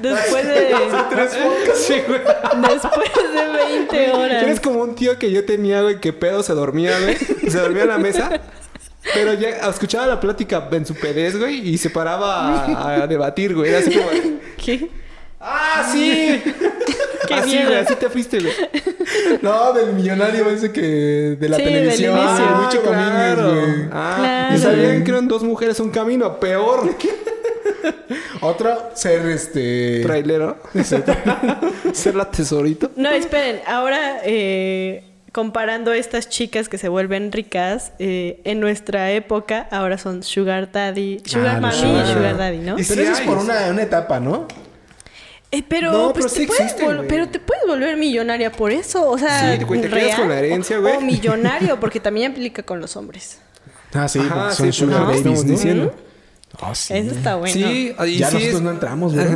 después 0.01 0.47
de, 0.47 0.77
Sí, 1.75 1.95
güey. 2.07 2.21
después 2.69 3.33
de 3.33 3.47
20 3.89 4.11
horas. 4.13 4.43
Eres 4.43 4.61
como 4.61 4.81
un 4.83 4.95
tío 4.95 5.19
que 5.19 5.31
yo 5.31 5.45
tenía, 5.45 5.83
güey, 5.83 6.01
que 6.01 6.13
pedo 6.13 6.43
se 6.43 6.53
dormía, 6.55 6.99
güey. 7.01 7.17
Se 7.17 7.59
dormía 7.59 7.83
en 7.83 7.89
la 7.89 7.99
mesa. 7.99 8.41
Pero 9.15 9.33
ya 9.33 9.49
escuchaba 9.69 10.07
la 10.07 10.21
plática 10.21 10.69
en 10.71 10.85
su 10.85 10.95
pedez, 10.95 11.39
güey, 11.39 11.67
y 11.69 11.79
se 11.79 11.89
paraba 11.91 12.65
a, 12.65 13.03
a 13.03 13.07
debatir, 13.07 13.55
güey. 13.55 13.71
Era 13.71 13.79
así 13.79 13.91
como... 13.97 14.09
¿Qué? 14.63 14.91
¡Ah, 15.41 15.89
sí! 15.93 16.43
Qué 17.29 17.35
así, 17.35 17.51
miedo. 17.51 17.69
güey, 17.69 17.79
así 17.81 17.95
te 17.97 18.09
fuiste, 18.09 18.39
güey. 18.41 18.53
No, 19.43 19.73
del 19.73 19.93
millonario 19.93 20.49
ese 20.51 20.73
que 20.73 20.81
de 21.39 21.49
la 21.49 21.57
Sí, 21.57 21.63
del 21.65 21.73
televisión. 21.75 22.17
inicio. 22.19 22.45
Ah, 22.49 22.61
Mucho 22.65 22.83
claro. 22.83 23.43
Domínguez, 23.43 23.77
güey. 23.77 23.89
Ah, 23.93 24.17
Claro. 24.19 24.57
¿y 24.57 24.59
sabían 24.59 25.05
que 25.05 25.11
eran 25.11 25.29
dos 25.29 25.43
mujeres 25.45 25.79
un 25.81 25.91
camino? 25.91 26.41
Peor. 26.41 26.95
Otro, 28.41 28.91
ser 28.95 29.27
este. 29.27 30.01
Trailero. 30.05 30.57
Ser 31.93 32.15
la 32.15 32.31
tesorito. 32.31 32.91
No, 32.97 33.11
esperen, 33.11 33.61
ahora 33.67 34.21
eh, 34.25 35.03
comparando 35.33 35.93
estas 35.93 36.29
chicas 36.29 36.69
que 36.69 36.79
se 36.79 36.89
vuelven 36.89 37.33
ricas, 37.33 37.93
eh, 37.99 38.41
en 38.45 38.61
nuestra 38.61 39.11
época 39.11 39.67
ahora 39.71 39.99
son 39.99 40.23
Sugar 40.23 40.71
Daddy, 40.71 41.21
Sugar 41.25 41.57
Ah, 41.57 41.61
Mami 41.61 41.77
y 41.77 42.13
sugar. 42.13 42.37
Daddy, 42.37 42.59
¿no? 42.59 42.79
Y 42.79 42.85
Pero 42.85 43.03
eso 43.03 43.13
es 43.13 43.21
por 43.23 43.39
una, 43.39 43.67
una 43.71 43.83
etapa, 43.83 44.21
¿no? 44.21 44.47
Eh, 45.51 45.63
pero, 45.67 45.91
No, 45.93 46.13
pues, 46.13 46.27
pero 46.27 46.29
te 46.35 46.41
sí 46.41 46.47
puedes 46.47 46.63
existen, 46.73 47.07
pero 47.09 47.29
te 47.29 47.41
puedes 47.41 47.65
volver 47.67 47.97
millonaria 47.97 48.53
por 48.53 48.71
eso, 48.71 49.09
o 49.11 49.17
sea, 49.19 49.57
Sí, 49.57 49.65
güey, 49.65 49.81
te 49.81 49.89
quedas 49.89 50.03
real, 50.05 50.21
con 50.21 50.29
la 50.29 50.39
herencia, 50.41 50.79
o- 50.79 50.83
güey. 50.83 50.97
O, 50.97 51.01
millonario, 51.01 51.81
porque 51.81 52.01
también 52.01 52.33
aplica 52.33 52.63
con 52.63 52.81
los 52.81 52.97
hombres. 52.97 53.39
Ah, 53.95 54.07
sí, 54.09 54.19
Ajá, 54.19 54.35
porque 54.35 54.55
son 54.55 54.73
sí, 54.73 54.79
sugar 54.81 55.05
pues, 55.05 55.07
babies, 55.07 55.19
estamos 55.21 55.45
¿no? 55.47 55.51
diciendo. 55.51 55.95
Ah, 56.61 56.75
sí. 56.75 56.95
Eso 56.95 57.11
está 57.15 57.37
bueno. 57.37 57.55
Sí, 57.55 57.95
y 58.07 58.19
Ya 58.19 58.29
sí 58.29 58.35
nosotros 58.35 58.55
es- 58.57 58.61
no 58.63 58.71
entramos, 58.71 59.15
güey. 59.15 59.27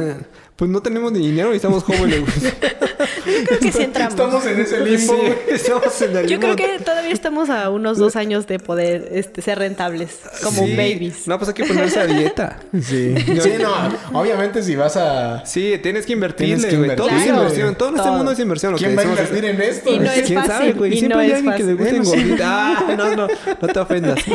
Pues 0.57 0.71
no 0.71 0.83
tenemos 0.83 1.13
ni 1.13 1.19
dinero 1.21 1.53
y 1.53 1.57
estamos 1.57 1.83
jóvenes, 1.83 2.21
güey. 2.21 2.53
Yo 3.41 3.45
creo 3.47 3.59
que 3.61 3.73
sí 3.73 3.83
entramos. 3.83 4.13
Estamos 4.15 4.47
en 4.47 4.61
ese 4.61 4.81
limbo, 4.85 5.15
Sí, 5.15 5.33
estamos 5.51 6.03
en 6.03 6.17
el 6.17 6.27
Yo 6.29 6.39
creo 6.41 6.55
limbo. 6.55 6.73
que 6.79 6.85
todavía 6.85 7.13
estamos 7.13 7.51
a 7.51 7.71
unos 7.71 7.99
dos 7.99 8.17
años 8.17 8.47
de 8.47 8.59
poder 8.59 9.09
este, 9.13 9.43
ser 9.43 9.59
rentables, 9.59 10.19
como 10.43 10.65
Sí. 10.67 10.77
babies. 10.77 11.27
No, 11.27 11.39
pues 11.39 11.49
hay 11.49 11.55
que 11.55 11.65
ponerse 11.65 12.01
a 12.01 12.07
dieta. 12.07 12.61
Sí. 12.73 13.15
Sí, 13.19 13.53
no. 13.61 13.73
Obviamente, 14.19 14.63
si 14.63 14.77
vas 14.77 14.97
a. 14.97 15.45
Sí, 15.47 15.79
tienes 15.83 16.07
que 16.07 16.13
invertirle, 16.13 16.55
Tienes 16.57 16.71
que 16.71 16.77
güey. 16.77 16.97
Todo 16.97 17.07
es 17.09 17.13
invertirle. 17.13 17.41
inversión. 17.43 17.75
Todo 17.77 17.97
este 17.97 18.11
mundo 18.11 18.33
es 18.33 18.39
inversión. 18.39 18.73
lo 18.73 18.79
que 18.79 18.85
¿Quién 18.85 18.97
va 18.97 19.03
a 19.03 19.05
es- 19.05 19.11
invertir 19.11 19.45
en 19.45 19.61
esto? 19.63 19.91
Y 19.93 19.99
no 19.99 20.11
es 20.11 20.23
¿Quién 20.23 20.35
fácil, 20.39 20.53
sabe, 20.53 20.73
güey? 20.73 20.93
y 20.95 20.97
Siempre 20.99 21.15
no 21.17 21.21
hay 21.23 21.31
es 21.31 21.35
alguien 21.37 21.55
que 21.57 21.63
le 21.65 21.75
guste 21.75 21.97
engordita. 21.97 22.43
Ah, 22.79 22.95
no, 22.97 23.17
no. 23.17 23.29
No 23.61 23.69
te 23.69 23.79
ofendas. 23.81 24.19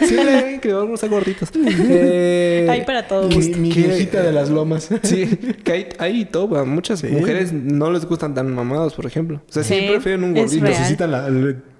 Siempre 0.00 0.30
hay 0.30 0.38
alguien 0.42 0.60
que 0.60 0.68
le 0.68 0.80
gusta 0.82 1.06
gorditos. 1.08 1.48
Eh, 1.54 2.66
Hay 2.70 2.84
para 2.84 3.06
todo 3.06 3.28
Mi, 3.28 3.34
gusto. 3.34 3.56
mi 3.58 3.70
¿Qué? 3.70 3.82
viejita 3.82 4.22
de 4.22 4.32
las 4.32 4.48
lomas. 4.48 4.88
Sí, 5.02 5.26
que 5.64 5.72
hay, 5.72 5.88
hay 5.98 6.24
todo. 6.24 6.63
Muchas 6.66 7.00
Sí. 7.00 7.08
mujeres 7.08 7.52
no 7.52 7.90
les 7.90 8.04
gustan 8.06 8.34
tan 8.34 8.54
mamados, 8.54 8.94
por 8.94 9.06
ejemplo. 9.06 9.42
O 9.48 9.52
sea, 9.52 9.62
sí, 9.62 9.74
Sí, 9.74 9.86
prefieren 9.88 10.24
un 10.24 10.34
gordito. 10.34 10.64
Necesitan 10.64 11.10
la. 11.10 11.28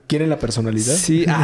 Quieren 0.07 0.29
la 0.29 0.39
personalidad. 0.39 0.95
Sí. 0.95 1.25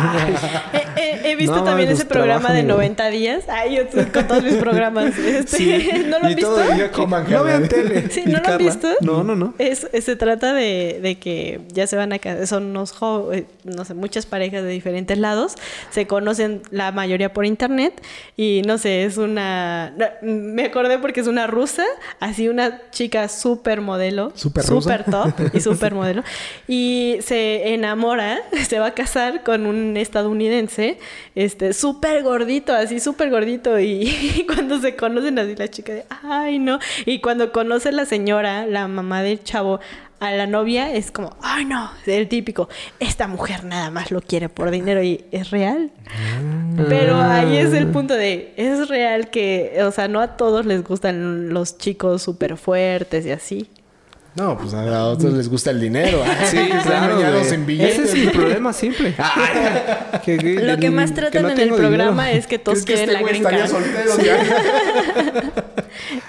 Eh, 0.73 0.85
eh, 0.97 1.21
he 1.25 1.37
visto 1.37 1.57
No, 1.57 1.65
también 1.65 1.89
ese 1.89 2.05
programa 2.05 2.49
de 2.53 2.63
güey. 2.63 2.75
90 2.75 3.11
días. 3.11 3.45
Ay, 3.49 3.77
yo 3.77 3.83
estoy 3.83 4.05
con 4.07 4.27
todos 4.29 4.43
mis 4.43 4.55
programas. 4.57 5.13
Este, 5.19 5.57
Sí. 5.57 5.91
¿No 6.07 6.19
lo 6.19 6.27
han 6.27 6.33
Y 6.33 6.35
visto? 6.35 6.51
todo 6.51 6.63
el 6.63 6.77
día 6.77 6.91
Coman, 6.93 7.25
No 7.31 7.45
vean 7.45 7.69
tele. 7.69 8.09
Sí, 8.11 8.25
¿no 8.27 8.39
lo 8.41 8.49
han 8.49 8.59
visto? 8.59 8.89
No, 9.01 9.25
no, 9.25 9.35
no. 9.35 9.55
Es, 9.59 9.87
es- 9.93 10.05
se 10.05 10.17
trata 10.17 10.53
de, 10.55 10.99
de 11.03 11.19
que 11.19 11.61
ya 11.73 11.87
se 11.87 11.97
van 11.97 12.13
a 12.13 12.19
casar, 12.19 12.47
son 12.47 12.65
unos 12.67 12.93
jo- 12.93 13.33
eh, 13.33 13.47
no 13.65 13.85
sé, 13.85 13.95
muchas 13.95 14.27
parejas 14.27 14.63
de 14.63 14.69
diferentes 14.69 15.19
lados, 15.19 15.55
se 15.91 16.07
conocen 16.07 16.63
la 16.71 16.93
mayoría 16.93 17.33
por 17.33 17.47
internet 17.47 18.01
y 18.37 18.63
no 18.67 18.79
sé, 18.79 19.05
es 19.05 19.17
una, 19.17 19.95
me 20.23 20.65
acordé 20.65 20.99
porque 20.99 21.21
es 21.21 21.27
una 21.27 21.47
rusa, 21.47 21.85
así 22.19 22.49
una 22.49 22.81
chica 22.91 23.29
súper 23.29 23.81
modelo, 23.81 24.33
¿Súper 24.35 24.65
rusa? 24.67 24.99
súper 24.99 25.05
top 25.11 25.55
y 25.55 25.61
súper 25.61 25.95
modelo 25.95 26.23
y 26.67 27.19
se 27.23 27.73
enamora, 27.75 28.41
se 28.69 28.79
va 28.79 28.87
a 28.87 28.95
casar 28.95 29.43
con 29.43 29.67
un 29.67 29.97
estadounidense 29.97 30.99
este, 31.35 31.73
súper 31.73 32.23
gordito, 32.23 32.75
así 32.75 33.01
súper 33.01 33.31
gordito. 33.31 33.79
Y, 33.79 34.09
y 34.37 34.47
cuando 34.47 34.81
se 34.81 34.97
conocen 34.97 35.39
así 35.39 35.57
la 35.57 35.69
chica 35.69 35.93
de, 35.93 36.05
ay, 36.23 36.59
no. 36.59 36.79
Y 37.07 37.21
cuando 37.21 37.53
conoce 37.53 37.93
la 37.93 38.05
señora, 38.05 38.67
la 38.67 38.89
mamá 38.89 39.23
del 39.23 39.43
chavo, 39.43 39.81
a 40.21 40.33
la 40.33 40.47
novia, 40.47 40.93
es 40.93 41.11
como, 41.11 41.35
ay, 41.41 41.65
no, 41.65 41.91
el 42.05 42.29
típico, 42.29 42.69
esta 43.01 43.27
mujer 43.27 43.65
nada 43.65 43.91
más 43.91 44.11
lo 44.11 44.21
quiere 44.21 44.51
por 44.51 44.71
dinero 44.71 45.03
y 45.03 45.25
es 45.33 45.51
real. 45.51 45.91
Pero 46.89 47.19
ahí 47.19 47.57
es 47.57 47.73
el 47.73 47.87
punto 47.87 48.15
de, 48.15 48.53
es 48.57 48.89
real 48.89 49.31
que, 49.31 49.81
o 49.83 49.91
sea, 49.91 50.09
no 50.09 50.21
a 50.21 50.37
todos 50.37 50.67
les 50.67 50.85
gustan 50.85 51.49
los 51.55 51.79
chicos 51.79 52.23
súper 52.23 52.59
fuertes 52.59 53.25
y 53.25 53.31
así. 53.31 53.71
No, 54.37 54.57
pues 54.57 54.73
a 54.75 55.05
otros 55.07 55.33
les 55.35 55.49
gusta 55.49 55.71
el 55.71 55.81
dinero. 55.81 56.23
Ah, 56.25 56.45
Sí, 56.47 56.57
claro. 56.85 57.21
en 57.41 57.67
billetes. 57.67 57.99
Ese 57.99 58.19
es 58.21 58.27
mi 58.27 58.33
problema 58.33 58.73
simple. 58.73 59.15
Ah, 59.19 60.21
que- 60.25 60.39
que- 60.39 60.55
Lo 60.61 60.77
que 60.79 60.91
más 60.91 61.13
tratan 61.15 61.43
no 61.43 61.49
en 61.51 61.61
el 61.61 61.75
programa 61.75 62.25
dinero. 62.27 62.39
es 62.41 62.47
que 62.47 62.59
todos 62.59 62.85
¿Crees 62.85 63.01
que 63.01 63.07
quieren 63.17 63.29
este 63.29 63.43
la 63.43 63.51
card. 63.51 63.71
soltero? 63.71 64.13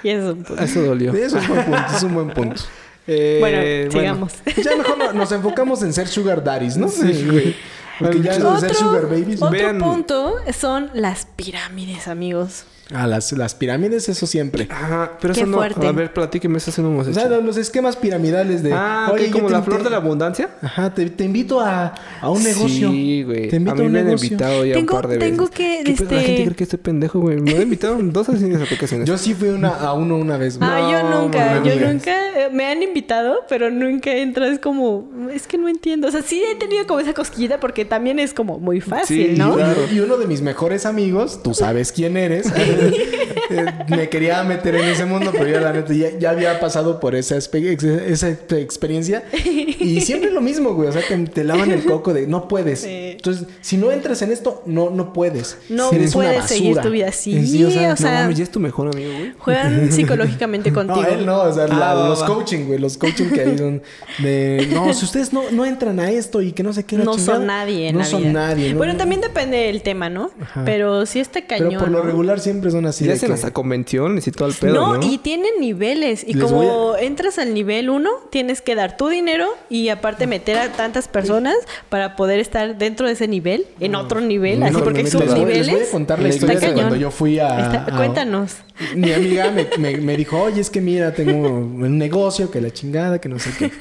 Y 0.03 0.09
eso 0.09 0.29
es 0.29 0.33
un 0.35 0.43
punto. 0.43 0.63
Eso 0.63 0.81
dolió. 0.81 1.13
Eso 1.13 1.37
es 1.37 1.47
un 1.47 1.55
buen 1.55 1.65
punto. 1.65 1.95
Es 1.95 2.03
un 2.03 2.13
buen 2.13 2.29
punto. 2.31 2.61
Eh, 3.07 3.37
Bueno, 3.39 3.91
sigamos. 3.91 4.33
Ya 4.63 4.75
mejor 4.75 4.97
no- 4.97 5.13
nos 5.13 5.31
enfocamos 5.31 5.81
en 5.83 5.93
ser 5.93 6.07
sugar 6.07 6.43
daddies, 6.43 6.77
¿no? 6.77 6.87
Sí, 6.87 7.27
güey. 7.29 7.55
Porque 7.99 8.21
ya 8.21 8.37
de 8.37 8.59
ser 8.59 8.73
sugar 8.73 9.03
babies. 9.07 9.41
otro 9.41 9.51
Vean- 9.51 9.79
punto 9.79 10.35
son 10.57 10.89
las 10.93 11.25
pirámides, 11.35 12.07
amigos. 12.07 12.63
Ah, 12.93 13.07
las, 13.07 13.31
las 13.33 13.55
pirámides, 13.55 14.09
eso 14.09 14.27
siempre. 14.27 14.67
Ajá, 14.69 15.13
pero 15.21 15.33
Qué 15.33 15.41
eso 15.41 15.49
no. 15.49 15.57
fuerte. 15.57 15.87
A 15.87 15.91
ver, 15.91 16.13
platíqueme, 16.13 16.57
eso 16.57 16.71
haciendo 16.71 16.89
O 16.91 17.03
sea, 17.03 17.11
homosexual. 17.13 17.45
los 17.45 17.57
esquemas 17.57 17.95
piramidales 17.95 18.63
de... 18.63 18.73
Ah, 18.73 19.09
"Oye, 19.13 19.27
yo 19.27 19.33
como 19.33 19.47
te- 19.47 19.53
la 19.53 19.61
flor 19.61 19.77
te- 19.79 19.83
de 19.85 19.89
la 19.89 19.97
abundancia. 19.97 20.49
Ajá, 20.61 20.93
te, 20.93 21.09
te 21.09 21.23
invito 21.23 21.59
a, 21.61 21.93
a 22.21 22.29
un 22.29 22.43
negocio. 22.43 22.89
Sí, 22.91 23.23
güey. 23.23 23.49
Te 23.49 23.55
invito 23.57 23.71
a 23.73 23.75
mí 23.75 23.85
un 23.85 23.91
me 23.91 23.99
han 23.99 24.05
negocio. 24.07 24.27
invitado 24.27 24.65
ya 24.65 24.73
Tengo- 24.75 24.93
un 24.95 25.01
par 25.01 25.07
de 25.09 25.17
veces. 25.17 25.31
tengo 25.31 25.49
que, 25.49 25.81
¿Qué 25.85 25.93
pedo? 25.93 26.11
La 26.11 26.17
este- 26.17 26.25
gente 26.27 26.43
cree 26.45 26.55
que 26.55 26.63
estoy 26.63 26.79
pendejo, 26.79 27.19
güey. 27.19 27.39
Me 27.41 27.55
han 27.55 27.61
invitado 27.61 27.97
dos 28.01 28.27
aplicaciones. 28.29 29.07
Yo 29.07 29.17
sí 29.17 29.33
fui 29.33 29.49
una, 29.49 29.69
a 29.69 29.93
uno 29.93 30.17
una 30.17 30.37
vez. 30.37 30.57
güey. 30.57 30.69
Ah, 30.71 30.89
yo 30.91 31.09
No, 31.09 31.21
nunca, 31.23 31.39
mami, 31.55 31.67
yo 31.67 31.73
amiga. 31.73 31.91
nunca, 31.93 32.11
eh, 32.11 32.49
me 32.51 32.65
han 32.65 32.81
invitado, 32.83 33.39
pero 33.49 33.69
nunca 33.71 34.11
entro, 34.13 34.45
es 34.45 34.59
como, 34.59 35.09
es 35.33 35.47
que 35.47 35.57
no 35.57 35.67
entiendo, 35.67 36.07
o 36.07 36.11
sea, 36.11 36.21
sí 36.21 36.41
he 36.51 36.55
tenido 36.55 36.85
como 36.87 36.99
esa 36.99 37.13
cosquillita 37.13 37.59
porque 37.59 37.85
también 37.85 38.19
es 38.19 38.33
como 38.33 38.59
muy 38.59 38.81
fácil, 38.81 39.31
Sí, 39.31 39.37
¿no? 39.37 39.55
claro. 39.55 39.81
Y 39.91 39.99
uno 39.99 40.17
de 40.17 40.27
mis 40.27 40.41
mejores 40.41 40.85
amigos, 40.85 41.41
tú 41.43 41.53
sabes 41.53 41.91
quién 41.91 42.17
eres, 42.17 42.47
eh, 42.55 42.77
me 43.89 44.09
quería 44.09 44.43
meter 44.43 44.75
en 44.75 44.85
ese 44.87 45.05
mundo, 45.05 45.31
pero 45.31 45.47
ya 45.49 45.59
la 45.61 45.73
neta 45.73 45.93
ya, 45.93 46.17
ya 46.17 46.29
había 46.31 46.59
pasado 46.59 46.99
por 46.99 47.15
esa, 47.15 47.35
experiencia. 47.37 49.23
Y 49.33 50.01
siempre 50.05 50.31
lo 50.31 50.41
mismo, 50.41 50.73
güey. 50.73 50.89
O 50.89 50.91
sea, 50.91 51.01
te, 51.07 51.17
te 51.17 51.43
lavan 51.43 51.71
el 51.71 51.83
coco 51.85 52.13
de 52.13 52.27
no 52.27 52.47
puedes. 52.47 52.81
Sí. 52.81 53.11
Entonces, 53.11 53.47
si 53.61 53.77
no 53.77 53.91
entras 53.91 54.21
en 54.21 54.31
esto, 54.31 54.63
no, 54.65 54.89
no 54.89 55.13
puedes. 55.13 55.57
No 55.69 55.91
Eres 55.91 56.15
una 56.15 56.29
puedes 56.29 56.45
seguir 56.45 56.69
basura. 56.75 56.83
tu 56.83 56.89
vida 56.91 57.07
así, 57.09 57.45
Sí, 57.45 57.63
o 57.63 57.69
sea, 57.71 57.95
mames, 58.21 58.37
ya 58.37 58.43
es 58.43 58.49
tu 58.51 58.59
mejor 58.59 58.89
amigo, 58.93 59.11
güey. 59.11 59.33
juegan 59.37 59.91
psicológicamente 59.91 60.71
contigo. 60.71 61.01
No, 61.01 61.07
él 61.07 61.25
no, 61.25 61.41
o 61.41 61.53
sea, 61.53 61.67
la- 61.67 61.91
Ah, 61.91 61.95
va, 61.95 62.09
los 62.09 62.21
va. 62.21 62.27
coaching, 62.27 62.65
güey, 62.67 62.79
los 62.79 62.97
coaching 62.97 63.25
que 63.31 63.41
hay 63.41 63.57
son 63.57 63.81
de, 64.19 64.67
no, 64.71 64.93
si 64.93 65.03
ustedes 65.05 65.33
no, 65.33 65.49
no 65.51 65.65
entran 65.65 65.99
a 65.99 66.11
esto 66.11 66.41
y 66.41 66.51
que 66.51 66.63
no 66.63 66.73
sé 66.73 66.83
qué, 66.85 66.95
No 66.97 67.15
chingada, 67.15 67.37
son 67.37 67.45
nadie 67.47 67.87
en 67.89 67.95
no 67.95 67.99
la 68.01 68.05
son 68.05 68.21
vida. 68.21 68.31
nadie. 68.33 68.71
¿no? 68.71 68.77
Bueno, 68.77 68.95
también 68.97 69.19
depende 69.21 69.57
del 69.57 69.81
tema, 69.81 70.09
¿no? 70.09 70.31
Ajá. 70.39 70.63
Pero 70.63 71.05
sí 71.05 71.19
está 71.19 71.45
cañón. 71.45 71.69
Pero 71.69 71.79
por 71.81 71.89
lo 71.89 72.01
regular 72.03 72.39
siempre 72.39 72.60
son 72.69 72.85
así. 72.85 73.05
Ya 73.05 73.11
de 73.11 73.17
hacen 73.17 73.29
que- 73.29 73.33
hasta 73.33 73.51
convenciones 73.51 74.27
y 74.27 74.31
todo 74.31 74.47
el 74.49 74.53
pedo, 74.53 74.73
no, 74.75 74.97
¿no? 74.97 75.11
y 75.11 75.17
tienen 75.17 75.51
niveles. 75.59 76.23
Y 76.27 76.33
Les 76.33 76.43
como 76.43 76.95
entras 76.97 77.39
al 77.39 77.53
nivel 77.53 77.89
1, 77.89 78.09
tienes 78.29 78.61
que 78.61 78.75
dar 78.75 78.97
tu 78.97 79.07
dinero 79.07 79.47
y 79.69 79.89
aparte 79.89 80.27
meter 80.27 80.57
a 80.57 80.71
tantas 80.73 81.07
personas 81.07 81.55
para 81.89 82.15
poder 82.15 82.39
estar 82.39 82.77
dentro 82.77 83.07
de 83.07 83.13
ese 83.13 83.27
nivel, 83.27 83.65
en 83.79 83.95
otro 83.95 84.21
nivel, 84.21 84.59
No, 84.59 84.65
así 84.67 84.75
no, 84.75 84.83
porque 84.83 84.99
hay 84.99 85.05
no, 85.05 85.11
no, 85.13 85.19
les, 85.19 85.29
voy, 85.29 85.39
a 85.39 85.45
subniveles. 85.63 85.87
contar 85.89 86.19
la 86.19 86.27
Está 86.29 86.35
historia 86.35 86.55
de 86.55 86.61
cañón. 86.61 86.75
cuando 86.75 86.95
yo 86.97 87.09
fui 87.09 87.39
a, 87.39 87.59
Está- 87.61 87.85
a- 87.91 87.97
cuéntanos. 87.97 88.57
Mi 88.95 89.11
amiga 89.13 89.49
me, 89.51 89.67
me- 89.79 89.97
me 89.97 90.17
dijo, 90.17 90.39
oye, 90.41 90.59
es 90.59 90.69
que 90.69 90.81
mira, 90.81 91.13
tengo 91.13 91.47
un 91.49 91.97
negocio, 91.97 92.51
que 92.51 92.59
la 92.59 92.71
chingada, 92.71 93.19
que 93.19 93.29
no 93.29 93.39
sé 93.39 93.49
qué. 93.57 93.71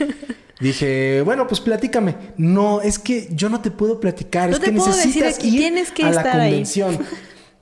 Dije, 0.61 1.23
bueno, 1.23 1.47
pues 1.47 1.59
platícame. 1.61 2.15
No, 2.37 2.83
es 2.83 2.99
que 2.99 3.29
yo 3.33 3.49
no 3.49 3.63
te 3.63 3.71
puedo 3.71 3.99
platicar. 3.99 4.51
No 4.51 4.57
es 4.57 4.61
te 4.61 4.67
que 4.71 4.73
puedo 4.77 4.89
decir 4.89 5.07
necesitas 5.07 5.39
aquí, 5.39 5.49
ir 5.49 5.59
tienes 5.59 5.91
que 5.91 6.03
a 6.05 6.11
la 6.11 6.17
estar 6.21 6.39
ahí. 6.41 6.51
convención. 6.51 6.99
Ah, 7.01 7.05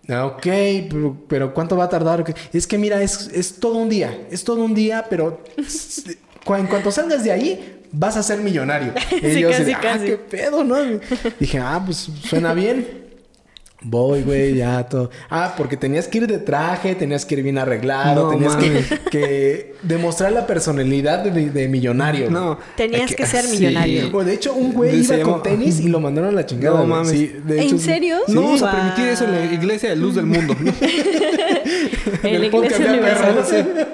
Ok, 0.08 0.42
pero, 0.88 1.16
pero 1.28 1.54
¿cuánto 1.54 1.76
va 1.76 1.84
a 1.84 1.88
tardar? 1.88 2.24
Es 2.52 2.66
que 2.66 2.78
mira, 2.78 3.02
es, 3.02 3.28
es 3.32 3.56
todo 3.60 3.74
un 3.74 3.88
día. 3.88 4.26
Es 4.30 4.42
todo 4.42 4.64
un 4.64 4.74
día, 4.74 5.04
pero 5.10 5.42
en 6.56 6.66
cuanto 6.66 6.90
salgas 6.90 7.24
de 7.24 7.32
ahí, 7.32 7.80
vas 7.92 8.16
a 8.16 8.22
ser 8.22 8.38
millonario. 8.40 8.92
Y 9.22 9.30
Sí, 9.34 9.40
yo 9.40 9.50
así 9.50 9.56
casi, 9.58 9.64
de, 9.64 9.74
ah, 9.74 9.80
casi. 9.80 10.06
qué 10.06 10.16
pedo, 10.16 10.64
¿no? 10.64 10.76
Dije, 11.40 11.58
ah, 11.58 11.82
pues 11.84 12.08
suena 12.24 12.54
bien. 12.54 13.07
Voy, 13.80 14.22
güey, 14.22 14.56
ya 14.56 14.88
todo. 14.88 15.08
Ah, 15.30 15.54
porque 15.56 15.76
tenías 15.76 16.08
que 16.08 16.18
ir 16.18 16.26
de 16.26 16.38
traje, 16.38 16.96
tenías 16.96 17.24
que 17.24 17.36
ir 17.36 17.44
bien 17.44 17.58
arreglado, 17.58 18.24
No 18.24 18.30
tenías 18.30 18.56
que, 19.10 19.76
demostrar 19.82 20.32
la 20.32 20.48
personalidad 20.48 21.22
de, 21.22 21.50
de 21.50 21.68
millonario. 21.68 22.28
No. 22.28 22.58
Tenías 22.76 23.14
que 23.14 23.24
ser 23.24 23.44
sí. 23.44 23.56
millonario. 23.56 24.10
Pues, 24.10 24.26
de 24.26 24.34
hecho, 24.34 24.52
un 24.54 24.72
güey 24.72 25.00
iba 25.00 25.20
con 25.20 25.42
tenis 25.44 25.78
y 25.78 25.88
lo 25.88 26.00
mandaron 26.00 26.30
a 26.30 26.32
la 26.32 26.44
chingada. 26.44 26.80
No 26.80 26.86
mames. 26.86 27.10
Sí, 27.10 27.32
de 27.44 27.60
hecho, 27.60 27.74
¿En 27.76 27.78
sí. 27.78 27.84
serio? 27.84 28.16
No 28.26 28.42
vamos 28.42 28.62
a 28.62 28.72
permitir 28.72 29.08
eso 29.08 29.24
en 29.24 29.32
la 29.32 29.44
iglesia 29.44 29.90
de 29.90 29.96
luz 29.96 30.16
del 30.16 30.26
mundo. 30.26 30.56
En 32.22 32.34
el 32.34 32.40
la 32.40 32.46
iglesia 32.46 32.86
universal. 32.88 33.86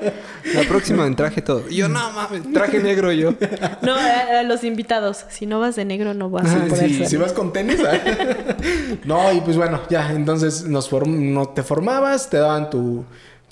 La 0.55 0.63
próxima 0.63 1.07
en 1.07 1.17
traje 1.17 1.41
todo. 1.43 1.65
Y 1.69 1.77
yo, 1.77 1.89
no 1.89 2.11
mames, 2.13 2.43
traje 2.53 2.79
negro 2.81 3.11
yo. 3.13 3.35
No, 3.83 3.95
a, 3.95 4.41
a 4.41 4.43
los 4.43 4.63
invitados. 4.65 5.25
Si 5.31 5.47
no 5.47 5.59
vas 5.61 5.77
de 5.77 5.85
negro, 5.85 6.15
no 6.15 6.31
vas 6.31 6.47
a 6.47 6.57
Ah, 6.65 6.67
poder 6.69 6.89
sí, 6.89 6.95
salir. 6.95 7.09
Si 7.09 7.17
vas 7.17 7.33
con 7.33 7.53
tenis. 7.53 7.79
¿ah? 7.87 7.99
no, 9.05 9.33
y 9.33 9.41
pues 9.41 9.57
bueno, 9.57 9.81
ya, 9.91 10.11
entonces 10.13 10.65
nos 10.65 10.91
form- 10.91 11.33
no 11.33 11.49
te 11.49 11.63
formabas, 11.63 12.29
te 12.31 12.37
daban 12.37 12.69
tu, 12.71 13.05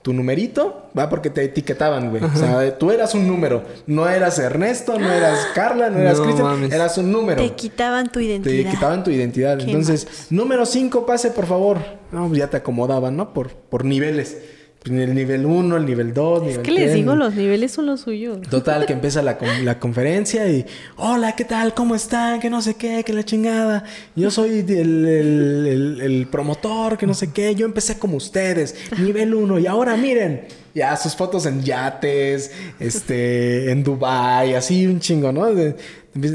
tu 0.03 0.13
numerito, 0.13 0.89
va, 0.99 1.09
porque 1.09 1.31
te 1.31 1.45
etiquetaban, 1.45 2.11
güey. 2.11 2.23
O 2.25 2.37
sea, 2.37 2.77
tú 2.77 2.91
eras 2.91 3.15
un 3.15 3.27
número. 3.27 3.63
No 3.87 4.09
eras 4.09 4.39
Ernesto, 4.39 4.99
no 4.99 5.11
eras 5.11 5.39
Carla, 5.55 5.91
no 5.91 5.99
eras 5.99 6.19
No 6.19 6.25
Cristian, 6.25 6.47
mames. 6.49 6.73
eras 6.73 6.99
un 6.99 7.13
número. 7.13 7.41
Te 7.43 7.53
quitaban 7.55 8.11
tu 8.11 8.19
Te 8.19 8.25
identidad. 8.25 8.71
quitaban 8.73 9.05
tu 9.05 9.11
identidad. 9.11 9.59
Qué 9.59 9.65
Entonces, 9.65 10.27
número 10.31 10.67
5, 10.67 11.07
pase, 11.07 11.31
por 11.31 11.47
favor. 11.47 11.79
No, 12.11 12.27
pues 12.27 12.39
ya 12.41 12.49
te 12.51 12.57
acomodaban, 12.59 13.17
¿no? 13.17 13.33
Por, 13.33 13.51
por 13.53 13.85
niveles. 13.85 14.37
El 14.85 15.14
nivel 15.14 15.47
1, 15.47 15.76
el 15.76 15.87
nivel 15.87 16.12
2, 16.12 16.49
Es 16.49 16.59
que 16.59 16.72
les 16.72 16.93
digo, 16.93 17.14
los 17.14 17.35
niveles 17.37 17.70
son 17.70 17.87
los 17.87 18.01
suyos. 18.01 18.41
Total, 18.51 18.85
que 18.85 18.93
empieza 18.99 19.22
la, 19.22 19.39
la 19.62 19.78
conferencia 19.78 20.49
y... 20.49 20.66
Hola, 20.97 21.37
¿qué 21.37 21.45
tal? 21.45 21.72
¿Cómo 21.72 21.95
están? 21.95 22.41
Que 22.41 22.51
no 22.51 22.61
sé 22.61 22.74
qué, 22.74 23.05
que 23.05 23.12
la 23.12 23.22
chingada. 23.24 23.85
Yo 24.16 24.33
soy 24.33 24.59
el, 24.68 25.07
el- 25.07 25.66
el- 25.68 26.01
el 26.01 26.26
promotor, 26.26 26.99
que 26.99 27.07
no 27.07 27.14
sé 27.14 27.33
qué. 27.33 27.55
Yo 27.55 27.64
empecé 27.64 27.97
como 27.99 28.16
ustedes, 28.16 28.74
nivel 28.99 29.35
1. 29.35 29.61
Y 29.61 29.68
ahora 29.68 29.97
miren, 29.97 30.47
ya 30.74 30.97
sus 30.97 31.14
fotos 31.14 31.47
en 31.47 31.62
yates, 31.62 32.51
este, 32.80 33.70
en 33.70 33.85
Dubai, 33.85 34.55
así 34.57 34.85
un 34.89 34.99
chingo, 34.99 35.30
¿no? 35.30 35.55
De- 35.55 35.76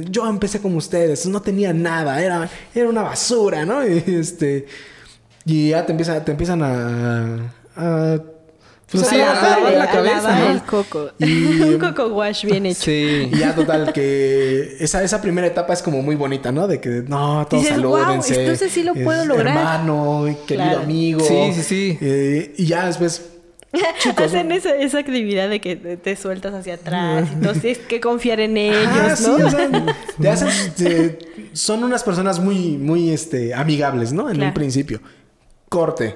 yo 0.09 0.25
empecé 0.27 0.61
como 0.61 0.77
ustedes, 0.77 1.25
no 1.27 1.41
tenía 1.41 1.73
nada, 1.73 2.23
era, 2.23 2.49
era 2.73 2.87
una 2.89 3.01
basura, 3.03 3.65
¿no? 3.65 3.85
Y, 3.87 4.03
este... 4.07 4.65
Y 5.43 5.69
ya 5.71 5.85
te, 5.85 5.91
empieza, 5.91 6.23
te 6.23 6.31
empiezan 6.31 6.61
a... 6.63 7.53
a 7.75 8.21
pues 8.91 9.07
Sí, 9.07 9.19
a 9.19 9.31
a 9.31 9.33
trabajar, 9.33 9.49
lavar 9.49 9.61
güey. 9.63 9.75
la 9.77 9.91
cabeza, 9.91 10.21
lavar 10.21 10.39
¿no? 10.39 10.49
el 10.51 10.61
coco. 10.63 11.09
Y- 11.19 11.61
Un 11.61 11.79
coco 11.79 12.07
wash 12.07 12.45
bien 12.45 12.65
hecho. 12.65 12.83
Sí. 12.83 13.29
Y 13.31 13.37
ya 13.37 13.53
total 13.53 13.91
que 13.93 14.77
esa, 14.79 15.03
esa 15.03 15.21
primera 15.21 15.45
etapa 15.47 15.73
es 15.73 15.81
como 15.81 16.01
muy 16.01 16.15
bonita, 16.15 16.51
¿no? 16.51 16.67
De 16.67 16.79
que 16.79 17.03
no, 17.07 17.45
todos 17.49 17.63
Dices, 17.63 17.81
"Guau, 17.81 18.01
salúdense. 18.03 18.41
entonces 18.41 18.71
sí 18.71 18.83
lo 18.83 18.93
puedo 18.93 19.25
lograr". 19.25 19.47
Hermano, 19.57 20.25
querido 20.47 20.65
Claro. 20.69 20.81
amigo. 20.83 21.19
Sí, 21.19 21.51
sí, 21.55 21.63
sí. 21.63 21.97
Eh, 22.01 22.53
y 22.57 22.65
ya 22.65 22.85
después, 22.85 23.25
chicos. 23.99 24.25
Hacen 24.27 24.51
esa, 24.53 24.75
esa 24.75 24.99
actividad 24.99 25.49
de 25.49 25.59
que 25.59 25.75
te, 25.75 25.97
te 25.97 26.15
sueltas 26.15 26.53
hacia 26.53 26.75
atrás. 26.75 27.27
Entonces 27.33 27.61
tienes 27.61 27.79
que 27.79 27.99
confiar 27.99 28.39
en 28.39 28.55
ellos, 28.55 28.87
Ah, 28.87 29.09
¿no? 29.09 29.15
sí, 29.37 29.43
o 29.43 29.49
sea, 29.49 29.69
te 30.19 30.29
hacen, 30.29 30.49
te- 30.75 31.19
son 31.51 31.83
unas 31.83 32.03
personas 32.03 32.39
muy, 32.39 32.77
muy 32.77 33.11
este, 33.11 33.53
amigables, 33.53 34.13
¿no? 34.13 34.23
En 34.29 34.35
un 34.35 34.41
Claro. 34.43 34.53
principio. 34.53 35.01
Corte. 35.69 36.15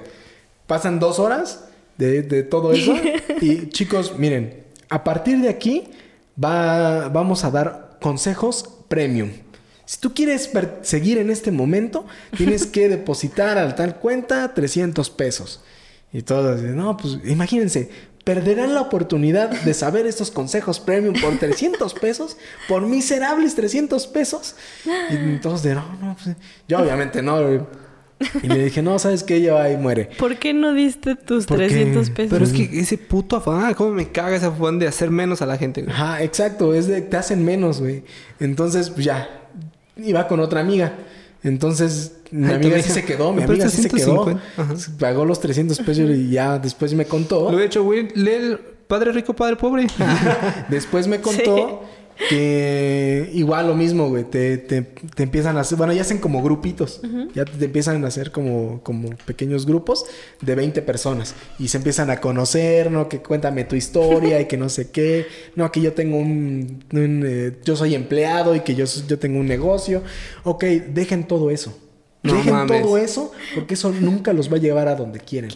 Pasan 0.68 1.00
dos 1.00 1.20
horas 1.20 1.66
de, 2.02 2.22
de 2.24 2.44
todo 2.44 2.72
eso. 2.74 2.94
y 3.42 3.70
chicos, 3.70 4.18
miren, 4.18 4.64
a 4.90 5.04
partir 5.04 5.40
de 5.40 5.50
aquí 5.50 5.86
va, 6.42 7.10
vamos 7.10 7.44
a 7.44 7.52
dar 7.52 7.98
consejos 8.02 8.68
premium. 8.88 9.30
Si 9.86 10.00
tú 10.00 10.14
quieres 10.14 10.50
seguir 10.82 11.18
en 11.18 11.30
este 11.30 11.52
momento, 11.52 12.06
tienes 12.36 12.66
que 12.66 12.90
depositar 12.98 13.58
a 13.58 13.76
tal 13.76 13.98
cuenta 13.98 14.54
300 14.54 15.10
pesos. 15.10 15.62
Y 16.14 16.24
todos 16.24 16.60
dicen, 16.60 16.76
no, 16.76 16.98
pues 16.98 17.20
imagínense, 17.24 17.90
perderán 18.26 18.74
la 18.74 18.82
oportunidad 18.82 19.50
de 19.50 19.74
saber 19.74 20.06
estos 20.06 20.30
consejos 20.30 20.80
premium 20.80 21.16
por 21.22 21.38
300 21.38 21.94
pesos, 21.94 22.38
por 22.68 22.82
miserables 22.82 23.56
300 23.56 24.08
pesos. 24.08 24.56
Y 24.86 25.16
entonces 25.16 25.64
de, 25.64 25.76
no, 25.76 25.98
no, 26.02 26.18
pues, 26.22 26.36
yo 26.68 26.80
obviamente 26.80 27.22
no. 27.22 27.68
Y 28.44 28.48
le 28.48 28.66
dije, 28.66 28.82
no, 28.82 28.98
¿sabes 29.00 29.24
qué? 29.24 29.36
Ella 29.36 29.62
ahí 29.62 29.78
muere. 29.78 30.10
¿Por 30.18 30.38
qué 30.38 30.54
no 30.54 30.74
diste 30.74 31.16
tus 31.16 31.46
¿Por 31.46 31.58
qué? 31.60 31.68
300 31.68 32.10
pesos? 32.12 32.30
Pero 32.32 32.46
es 32.46 32.54
que 32.54 32.80
ese 32.80 32.98
puto 32.98 33.36
afán, 33.36 33.74
¿cómo 33.74 33.92
me 33.92 34.12
caga 34.12 34.36
ese 34.36 34.46
afán 34.46 34.80
de 34.80 34.88
hacer 34.88 35.10
menos 35.12 35.42
a 35.42 35.46
la 35.46 35.58
gente? 35.58 35.82
güey? 35.82 35.94
Ajá, 35.94 36.24
exacto, 36.24 36.74
es 36.74 36.88
de 36.88 37.02
te 37.02 37.18
hacen 37.18 37.44
menos, 37.44 37.80
güey. 37.82 38.04
Entonces, 38.40 38.90
pues 38.90 39.06
ya, 39.06 39.30
iba 39.98 40.28
con 40.28 40.40
otra 40.40 40.62
amiga. 40.62 40.94
Entonces, 41.44 42.18
mi 42.32 42.48
Ay, 42.48 42.56
amiga 42.56 42.82
sí 42.82 42.92
se 42.92 43.04
quedó, 43.04 43.32
mi 43.32 43.40
¿me 43.40 43.44
amiga 43.46 43.68
sí 43.70 43.82
se 43.82 43.90
quedó. 43.90 44.24
150? 44.26 44.44
Ajá. 44.58 44.74
Pagó 45.00 45.26
los 45.26 45.40
300 45.40 45.80
pesos 45.80 46.10
y 46.12 46.30
ya 46.30 46.60
después 46.60 46.94
me 46.94 47.06
contó. 47.06 47.52
Lo 47.52 47.60
he 47.60 47.66
hecho, 47.66 47.84
güey. 47.84 48.10
Lee 48.14 48.32
el 48.32 48.60
Padre 48.88 49.14
Rico, 49.14 49.34
Padre 49.34 49.56
Pobre. 49.56 49.88
Después 50.70 51.08
me 51.08 51.22
contó 51.22 51.84
que 52.30 53.30
igual 53.34 53.68
lo 53.68 53.76
mismo, 53.76 54.10
güey. 54.10 54.24
Te, 54.24 54.58
te, 54.58 54.82
te 54.82 55.24
empiezan 55.24 55.58
a 55.58 55.62
hacer, 55.62 55.78
bueno, 55.78 55.94
ya 55.94 56.02
hacen 56.02 56.20
como 56.20 56.42
grupitos. 56.42 57.02
Ya 57.34 57.46
te, 57.46 57.54
te 57.54 57.66
empiezan 57.66 58.04
a 58.04 58.08
hacer 58.08 58.32
como, 58.32 58.82
como 58.84 59.10
pequeños 59.26 59.66
grupos 59.66 60.06
de 60.42 60.56
20 60.56 60.82
personas. 60.82 61.36
Y 61.60 61.68
se 61.68 61.78
empiezan 61.78 62.10
a 62.10 62.22
conocer, 62.22 62.92
¿no? 62.92 63.10
Que 63.10 63.20
cuéntame 63.20 63.64
tu 63.64 63.76
historia 63.76 64.40
y 64.40 64.46
que 64.46 64.58
no 64.58 64.70
sé 64.70 64.92
qué. 64.92 65.28
No, 65.56 65.72
que 65.72 65.82
yo 65.82 65.94
tengo 65.94 66.18
un... 66.18 66.84
un, 66.94 67.24
eh, 67.26 67.58
yo 67.64 67.76
soy 67.76 67.96
empleado 67.96 68.56
y 68.56 68.62
que 68.62 68.76
yo, 68.76 68.86
yo 69.08 69.20
tengo 69.20 69.40
un 69.40 69.48
negocio. 69.48 70.02
Ok, 70.44 70.64
dejen 70.64 71.26
todo 71.26 71.52
eso. 71.52 71.78
No 72.24 72.34
dejen 72.36 72.54
mames. 72.54 72.82
todo 72.84 72.98
eso 73.00 73.32
porque 73.56 73.74
eso 73.74 73.92
nunca 74.00 74.32
los 74.34 74.52
va 74.52 74.58
a 74.58 74.60
llevar 74.60 74.88
a 74.88 74.96
donde 74.96 75.20
quieren. 75.20 75.50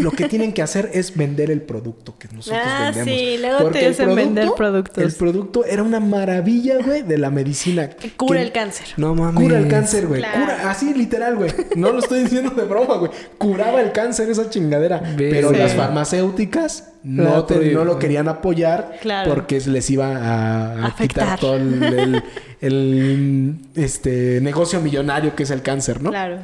Lo 0.00 0.10
que 0.10 0.28
tienen 0.28 0.52
que 0.52 0.62
hacer 0.62 0.90
es 0.94 1.14
vender 1.16 1.50
el 1.50 1.60
producto 1.62 2.16
que 2.18 2.28
nosotros 2.28 2.60
Ah, 2.64 2.90
vendemos. 2.94 3.14
sí, 3.20 3.36
luego 3.38 3.70
te 3.70 3.84
el 3.86 3.92
hacen 3.92 4.14
vender 4.14 4.48
productos. 4.56 5.02
El 5.04 5.12
producto 5.12 5.64
era 5.64 5.82
una 5.82 6.00
maravilla, 6.00 6.78
güey, 6.82 7.02
de 7.02 7.18
la 7.18 7.30
medicina. 7.30 7.90
Cura 8.16 8.38
Que 8.40 8.46
el 8.46 8.52
cáncer. 8.52 8.86
No 8.96 9.14
mames. 9.14 9.42
Cura 9.42 9.58
el 9.58 9.68
cáncer, 9.68 10.06
güey. 10.06 10.20
Claro. 10.20 10.40
Cura, 10.40 10.70
así 10.70 10.92
literal, 10.94 11.36
güey. 11.36 11.50
No 11.76 11.90
lo 11.92 11.98
estoy 11.98 12.20
diciendo 12.22 12.50
de 12.50 12.64
broma, 12.64 12.96
güey. 12.96 13.10
Curaba 13.38 13.80
el 13.82 13.92
cáncer 13.92 14.30
esa 14.30 14.48
chingadera. 14.48 15.02
Pero 15.16 15.50
Sí. 15.50 15.56
las 15.56 15.74
farmacéuticas 15.74 16.90
no, 17.04 17.44
te- 17.44 17.70
lo 17.72 17.98
querían 17.98 18.28
apoyar 18.28 18.98
Claro. 19.02 19.32
porque 19.34 19.60
les 19.60 19.90
iba 19.90 20.16
a, 20.16 20.86
a 20.86 20.94
quitar 20.96 21.28
Afectar. 21.28 21.38
todo 21.40 21.56
el, 21.56 21.82
el- 21.82 22.22
el, 22.60 23.54
este, 23.74 24.40
negocio 24.40 24.80
millonario 24.80 25.36
que 25.36 25.42
es 25.44 25.50
el 25.50 25.62
cáncer, 25.62 26.02
¿no? 26.02 26.10
Claro. 26.10 26.38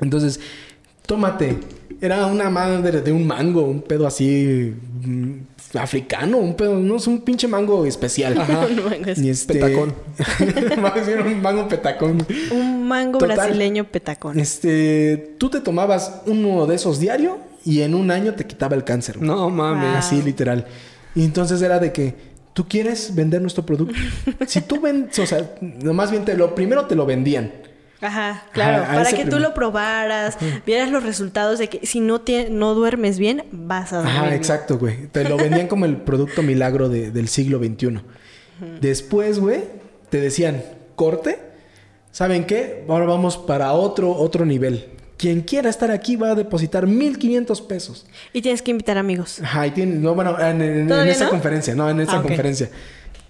Entonces, 0.00 0.40
tómate. 1.06 1.58
Era 2.02 2.24
una 2.26 2.48
madre 2.48 3.02
de 3.02 3.12
un 3.12 3.26
mango, 3.26 3.62
un 3.62 3.82
pedo 3.82 4.06
así 4.06 4.74
mm, 5.04 5.32
africano, 5.78 6.38
un 6.38 6.54
pedo, 6.56 6.74
no 6.78 6.96
es 6.96 7.06
un 7.06 7.20
pinche 7.20 7.46
mango 7.46 7.84
especial. 7.84 8.32
Un 8.38 8.84
mango 8.84 9.12
Y 9.16 9.28
este, 9.28 9.54
Petacón. 9.54 9.92
Va 10.82 10.88
a 10.94 10.98
decir 10.98 11.20
un 11.20 11.42
mango 11.42 11.68
petacón. 11.68 12.26
Un 12.52 12.88
mango 12.88 13.18
Total. 13.18 13.36
brasileño 13.36 13.84
petacón. 13.84 14.38
Este, 14.40 15.34
tú 15.36 15.50
te 15.50 15.60
tomabas 15.60 16.22
uno 16.26 16.66
de 16.66 16.76
esos 16.76 16.98
diario 17.00 17.38
y 17.64 17.82
en 17.82 17.94
un 17.94 18.10
año 18.10 18.34
te 18.34 18.46
quitaba 18.46 18.74
el 18.76 18.84
cáncer. 18.84 19.18
güey. 19.18 19.28
No 19.28 19.50
mames. 19.50 19.88
Wow. 19.90 19.96
Así 19.98 20.22
literal. 20.22 20.66
Y 21.14 21.24
entonces 21.24 21.60
era 21.62 21.78
de 21.78 21.92
que 21.92 22.14
tú 22.52 22.66
quieres 22.68 23.14
vender 23.14 23.40
nuestro 23.40 23.64
producto. 23.66 23.94
si 24.46 24.60
tú 24.60 24.80
vendes, 24.80 25.18
o 25.18 25.26
sea, 25.26 25.50
no, 25.60 25.92
más 25.92 26.10
bien 26.10 26.24
te 26.24 26.36
lo 26.36 26.54
primero 26.54 26.86
te 26.86 26.94
lo 26.94 27.06
vendían. 27.06 27.52
Ajá, 28.02 28.44
claro. 28.52 28.82
Ajá, 28.84 28.94
para 28.94 29.12
que 29.12 29.26
tú 29.26 29.38
lo 29.38 29.52
probaras, 29.52 30.38
vieras 30.64 30.90
los 30.90 31.02
resultados 31.02 31.58
de 31.58 31.68
que 31.68 31.86
si 31.86 32.00
no, 32.00 32.24
tie- 32.24 32.48
no 32.48 32.72
duermes 32.74 33.18
bien, 33.18 33.44
vas 33.52 33.92
a 33.92 33.96
dormir. 33.98 34.14
Ajá, 34.16 34.34
exacto, 34.34 34.78
güey. 34.78 35.08
Te 35.08 35.28
lo 35.28 35.36
vendían 35.36 35.66
como 35.68 35.84
el 35.84 35.98
producto 35.98 36.42
milagro 36.42 36.88
de- 36.88 37.10
del 37.10 37.28
siglo 37.28 37.58
XXI. 37.58 38.00
Después, 38.80 39.38
güey, 39.38 39.64
te 40.08 40.20
decían, 40.20 40.62
corte. 40.96 41.38
¿Saben 42.10 42.44
qué? 42.44 42.84
Ahora 42.88 43.04
vamos 43.06 43.36
para 43.36 43.72
otro, 43.72 44.12
otro 44.12 44.44
nivel. 44.44 44.86
Quien 45.20 45.42
quiera 45.42 45.68
estar 45.68 45.90
aquí 45.90 46.16
va 46.16 46.30
a 46.30 46.34
depositar 46.34 46.86
1500 46.86 47.60
pesos. 47.60 48.06
Y 48.32 48.40
tienes 48.40 48.62
que 48.62 48.70
invitar 48.70 48.96
amigos. 48.96 49.38
Ajá, 49.42 49.66
y 49.66 49.72
tiene, 49.72 49.96
no, 49.96 50.14
bueno, 50.14 50.34
en, 50.40 50.62
en- 50.62 50.78
en 50.78 50.88
¿Todavía 50.88 51.12
esa 51.12 51.24
no? 51.24 51.30
conferencia, 51.30 51.74
no, 51.74 51.90
en 51.90 52.00
esa 52.00 52.12
Ah, 52.12 52.20
ok. 52.20 52.26
conferencia. 52.28 52.70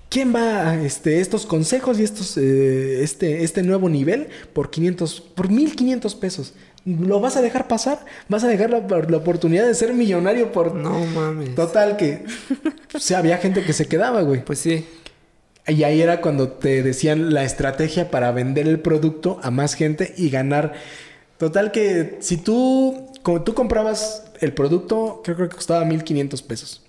¿Quién 0.08 0.32
va 0.32 0.70
a 0.70 0.80
este, 0.84 1.20
estos 1.20 1.46
consejos 1.46 1.98
y 1.98 2.04
estos, 2.04 2.36
eh, 2.36 3.02
este, 3.02 3.42
este 3.42 3.64
nuevo 3.64 3.88
nivel 3.88 4.28
por 4.52 4.70
500, 4.70 5.20
por 5.20 5.50
1500 5.50 6.14
pesos? 6.14 6.54
¿Lo 6.84 7.18
vas 7.20 7.36
a 7.36 7.42
dejar 7.42 7.66
pasar? 7.66 8.04
¿Vas 8.28 8.44
a 8.44 8.48
dejar 8.48 8.70
la, 8.70 8.78
la 9.08 9.16
oportunidad 9.16 9.66
de 9.66 9.74
ser 9.74 9.92
millonario 9.92 10.52
por... 10.52 10.74
No 10.76 11.04
mames. 11.06 11.56
Total 11.56 11.96
que... 11.96 12.24
O 12.94 13.00
sea, 13.00 13.18
había 13.18 13.38
gente 13.38 13.62
que 13.64 13.72
se 13.72 13.86
quedaba, 13.88 14.22
güey. 14.22 14.44
Pues 14.44 14.60
sí. 14.60 14.84
Y 15.66 15.82
ahí 15.84 16.00
era 16.00 16.20
cuando 16.20 16.48
te 16.50 16.82
decían 16.84 17.34
la 17.34 17.42
estrategia 17.44 18.10
para 18.12 18.30
vender 18.32 18.66
el 18.68 18.78
producto 18.80 19.40
a 19.42 19.50
más 19.50 19.74
gente 19.74 20.14
y 20.16 20.30
ganar. 20.30 20.72
Total 21.40 21.72
que 21.72 22.18
si 22.20 22.36
tú, 22.36 23.06
como 23.22 23.42
tú 23.42 23.54
comprabas 23.54 24.30
el 24.40 24.52
producto, 24.52 25.22
creo, 25.24 25.36
creo 25.36 25.48
que 25.48 25.56
costaba 25.56 25.84
1500 25.86 26.42
pesos. 26.42 26.82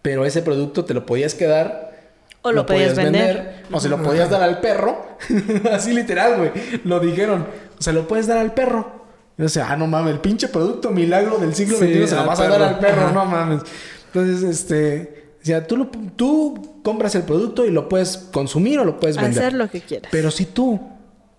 Pero 0.00 0.24
ese 0.24 0.40
producto 0.42 0.84
te 0.86 0.94
lo 0.94 1.04
podías 1.06 1.34
quedar. 1.34 1.92
O 2.40 2.50
lo 2.50 2.64
podías 2.66 2.96
vender. 2.96 3.64
O 3.70 3.78
se 3.78 3.88
lo 3.90 4.02
podías 4.02 4.30
dar 4.30 4.42
al 4.42 4.60
perro. 4.60 5.06
Así 5.72 5.92
literal, 5.92 6.38
güey. 6.38 6.50
Lo 6.84 6.98
dijeron. 6.98 7.46
O 7.78 7.82
se 7.82 7.92
lo 7.92 8.08
puedes 8.08 8.26
dar 8.26 8.38
al 8.38 8.54
perro. 8.54 9.02
Y 9.38 9.42
o 9.42 9.48
sea, 9.50 9.70
ah, 9.70 9.76
no 9.76 9.86
mames, 9.86 10.14
el 10.14 10.20
pinche 10.20 10.48
producto 10.48 10.90
milagro 10.90 11.38
del 11.38 11.54
siglo 11.54 11.76
Sí, 11.78 11.84
XXI 11.92 12.06
se 12.08 12.14
lo 12.14 12.20
al 12.22 12.26
vas 12.26 12.40
a 12.40 12.48
dar 12.48 12.52
perro. 12.52 12.64
al 12.64 12.78
perro, 12.78 13.00
Ajá. 13.02 13.12
no 13.12 13.24
mames. 13.26 13.62
Entonces, 14.06 14.42
este, 14.42 15.24
o 15.42 15.44
sea, 15.44 15.66
tú, 15.66 15.76
lo- 15.76 15.88
tú 16.16 16.80
compras 16.82 17.14
el 17.14 17.22
producto 17.22 17.64
y 17.66 17.70
lo 17.70 17.88
puedes 17.88 18.16
consumir 18.16 18.78
o 18.80 18.84
lo 18.84 18.98
puedes 18.98 19.16
vender. 19.16 19.38
Hacer 19.42 19.52
lo 19.54 19.68
que 19.70 19.80
quieras. 19.82 20.08
Pero 20.10 20.30
si 20.30 20.46
tú 20.46 20.80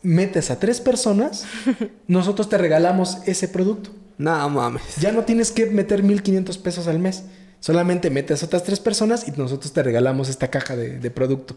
metes 0.03 0.51
a 0.51 0.59
tres 0.59 0.79
personas, 0.81 1.45
nosotros 2.07 2.49
te 2.49 2.57
regalamos 2.57 3.17
ese 3.25 3.47
producto. 3.47 3.89
No 4.17 4.47
mames. 4.49 4.83
Ya 4.99 5.11
no 5.11 5.23
tienes 5.23 5.51
que 5.51 5.65
meter 5.65 6.03
1500 6.03 6.57
pesos 6.59 6.87
al 6.87 6.99
mes. 6.99 7.23
Solamente 7.59 8.09
metes 8.09 8.43
a 8.43 8.45
otras 8.45 8.63
tres 8.63 8.79
personas 8.79 9.27
y 9.27 9.31
nosotros 9.31 9.73
te 9.73 9.81
regalamos 9.81 10.29
esta 10.29 10.49
caja 10.49 10.75
de, 10.75 10.99
de 10.99 11.09
producto. 11.11 11.55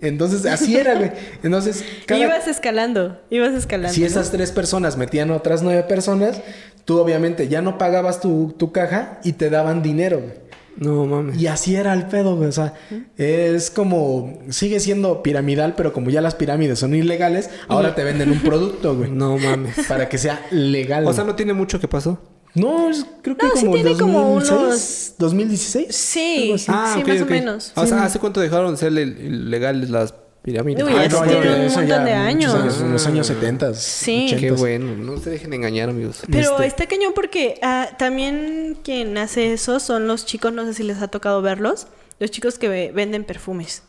Entonces, 0.00 0.46
así 0.46 0.76
era, 0.76 0.94
güey. 0.94 1.12
Entonces, 1.42 1.84
cada- 2.06 2.20
Ibas 2.20 2.48
escalando, 2.48 3.20
ibas 3.30 3.52
escalando. 3.52 3.94
si 3.94 4.00
¿no? 4.00 4.06
esas 4.06 4.30
tres 4.30 4.50
personas 4.50 4.96
metían 4.96 5.30
a 5.30 5.36
otras 5.36 5.62
nueve 5.62 5.82
personas, 5.82 6.40
tú 6.86 6.98
obviamente 6.98 7.48
ya 7.48 7.60
no 7.60 7.76
pagabas 7.76 8.20
tu, 8.20 8.54
tu 8.58 8.72
caja 8.72 9.20
y 9.24 9.32
te 9.34 9.50
daban 9.50 9.82
dinero, 9.82 10.20
güey. 10.20 10.49
No 10.76 11.04
mames. 11.06 11.40
Y 11.40 11.46
así 11.46 11.74
era 11.76 11.92
el 11.92 12.06
pedo, 12.06 12.36
güey. 12.36 12.48
O 12.48 12.52
sea, 12.52 12.74
es 13.16 13.70
como... 13.70 14.38
Sigue 14.50 14.80
siendo 14.80 15.22
piramidal, 15.22 15.74
pero 15.76 15.92
como 15.92 16.10
ya 16.10 16.20
las 16.20 16.34
pirámides 16.34 16.78
son 16.78 16.94
ilegales, 16.94 17.50
ahora 17.68 17.94
te 17.94 18.04
venden 18.04 18.30
un 18.30 18.40
producto, 18.40 18.96
güey. 18.96 19.10
No 19.20 19.36
mames. 19.38 19.74
Para 19.88 20.08
que 20.08 20.16
sea 20.18 20.40
legal. 20.50 21.06
O 21.06 21.12
sea, 21.12 21.24
no 21.24 21.34
tiene 21.34 21.52
mucho 21.52 21.78
que 21.80 21.88
pasó. 21.88 22.18
No, 22.54 22.90
es- 22.90 23.06
creo 23.22 23.36
que 23.36 23.46
No, 23.46 23.52
sí 23.54 23.60
como 23.60 23.74
tiene 23.74 23.96
como 23.96 24.20
2006, 24.40 24.50
unos- 24.60 25.14
2016. 25.18 25.86
Sí, 25.94 26.52
sí, 26.58 26.64
Ah, 26.68 26.96
ok, 26.98 27.06
más 27.08 27.20
o 27.22 27.26
menos. 27.26 27.72
O 27.76 27.86
sea, 27.86 28.04
¿hace 28.04 28.18
cuánto 28.18 28.40
dejaron 28.40 28.72
de 28.72 28.76
ser 28.76 28.92
le- 28.92 29.06
legales 29.06 29.90
las 29.90 30.14
pirámides? 30.42 30.82
Uy, 30.84 30.92
Ah, 30.96 31.08
no, 31.08 31.22
tiene 31.22 31.54
un 31.66 31.72
montón 31.72 32.04
de 32.04 32.12
años. 32.12 32.54
años, 32.54 32.80
en 32.80 32.92
los 32.92 33.06
años 33.06 33.26
70. 33.26 33.74
Sí. 33.74 34.26
80. 34.26 34.40
Qué 34.40 34.50
bueno. 34.52 34.94
No 34.96 35.18
se 35.18 35.30
dejen 35.30 35.52
engañar, 35.52 35.88
amigos. 35.90 36.22
Pero 36.30 36.52
Este- 36.52 36.66
está 36.66 36.86
cañón 36.86 37.12
porque 37.14 37.58
ah, 37.62 37.88
también 37.98 38.76
quien 38.82 39.16
hace 39.18 39.52
eso 39.52 39.80
son 39.80 40.06
los 40.06 40.24
chicos, 40.26 40.52
no 40.52 40.64
sé 40.64 40.74
si 40.74 40.82
les 40.82 41.02
ha 41.02 41.08
tocado 41.08 41.42
verlos, 41.42 41.86
los 42.18 42.30
chicos 42.30 42.58
que 42.58 42.68
ve- 42.68 42.92
venden 42.94 43.24
perfumes 43.24 43.82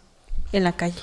en 0.52 0.64
la 0.64 0.74
calle. 0.74 1.00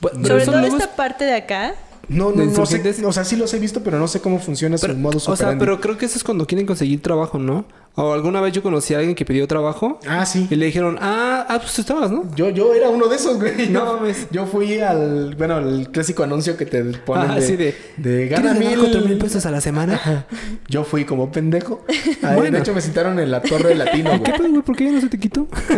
Sobre 0.00 0.44
todo 0.44 0.60
nuevos- 0.60 0.80
esta 0.80 0.94
parte 0.94 1.24
de 1.24 1.34
acá. 1.34 1.74
No, 2.08 2.30
¿De 2.30 2.46
no, 2.46 2.52
no 2.52 2.66
sé. 2.66 2.80
O 3.04 3.12
sea, 3.12 3.24
sí 3.24 3.34
los 3.34 3.52
he 3.54 3.58
visto, 3.58 3.82
pero 3.82 3.98
no 3.98 4.06
sé 4.06 4.20
cómo 4.20 4.38
funciona 4.38 4.76
Pero, 4.80 4.92
su 4.92 4.98
modo 5.00 5.16
o 5.16 5.20
sea, 5.20 5.34
operandi. 5.34 5.58
pero 5.58 5.80
creo 5.80 5.98
que 5.98 6.06
eso 6.06 6.16
es 6.16 6.22
cuando 6.22 6.46
quieren 6.46 6.64
conseguir 6.64 7.02
trabajo, 7.02 7.38
¿no? 7.38 7.64
O 7.98 8.12
alguna 8.12 8.42
vez 8.42 8.52
yo 8.52 8.62
conocí 8.62 8.92
a 8.92 8.98
alguien 8.98 9.14
que 9.14 9.24
pidió 9.24 9.48
trabajo 9.48 9.98
Ah, 10.06 10.26
sí. 10.26 10.46
y 10.50 10.54
le 10.56 10.66
dijeron, 10.66 10.98
ah, 11.00 11.46
ah, 11.48 11.58
pues 11.58 11.72
tú 11.72 11.80
estabas, 11.80 12.10
¿no? 12.10 12.24
Yo, 12.36 12.50
yo 12.50 12.74
era 12.74 12.90
uno 12.90 13.08
de 13.08 13.16
esos, 13.16 13.38
güey. 13.40 13.70
No 13.70 13.86
mames. 13.86 14.26
Yo 14.30 14.44
fui 14.44 14.78
al, 14.80 15.34
bueno, 15.36 15.56
el 15.58 15.88
clásico 15.90 16.22
anuncio 16.22 16.58
que 16.58 16.66
te 16.66 16.84
ponen 16.84 17.30
Ah, 17.30 17.36
de, 17.36 17.40
sí, 17.42 17.56
de, 17.56 17.74
de 17.96 18.28
¿Quieres 18.28 18.44
gana 18.44 18.52
mil... 18.52 18.78
cuatro 18.78 19.00
mil 19.00 19.16
pesos 19.16 19.46
a 19.46 19.50
la 19.50 19.62
semana? 19.62 19.94
Ajá. 19.94 20.26
Yo 20.68 20.84
fui 20.84 21.06
como 21.06 21.32
pendejo. 21.32 21.86
Ahí, 22.22 22.36
Bueno. 22.36 22.56
De 22.56 22.58
hecho, 22.58 22.74
me 22.74 22.82
citaron 22.82 23.18
en 23.18 23.30
la 23.30 23.40
Torre 23.40 23.74
Latino, 23.74 24.10
¿Qué 24.10 24.18
güey. 24.18 24.32
pedo, 24.36 24.48
güey? 24.50 24.62
¿Por 24.62 24.76
qué 24.76 24.84
ya 24.84 24.92
no 24.92 25.00
se 25.00 25.08
te 25.08 25.18
quitó? 25.18 25.48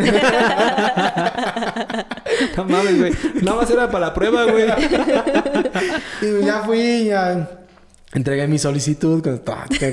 no 2.57 2.65
mames, 2.65 2.99
güey. 2.99 3.13
Nada 3.43 3.57
más 3.59 3.71
era 3.71 3.91
para 3.91 4.07
la 4.07 4.15
prueba, 4.15 4.45
güey. 4.45 4.67
Y 6.23 6.45
ya 6.45 6.63
fui, 6.65 7.05
ya 7.05 7.49
entregué 8.15 8.47
mi 8.49 8.59
solicitud 8.59 9.23
cuando 9.23 9.43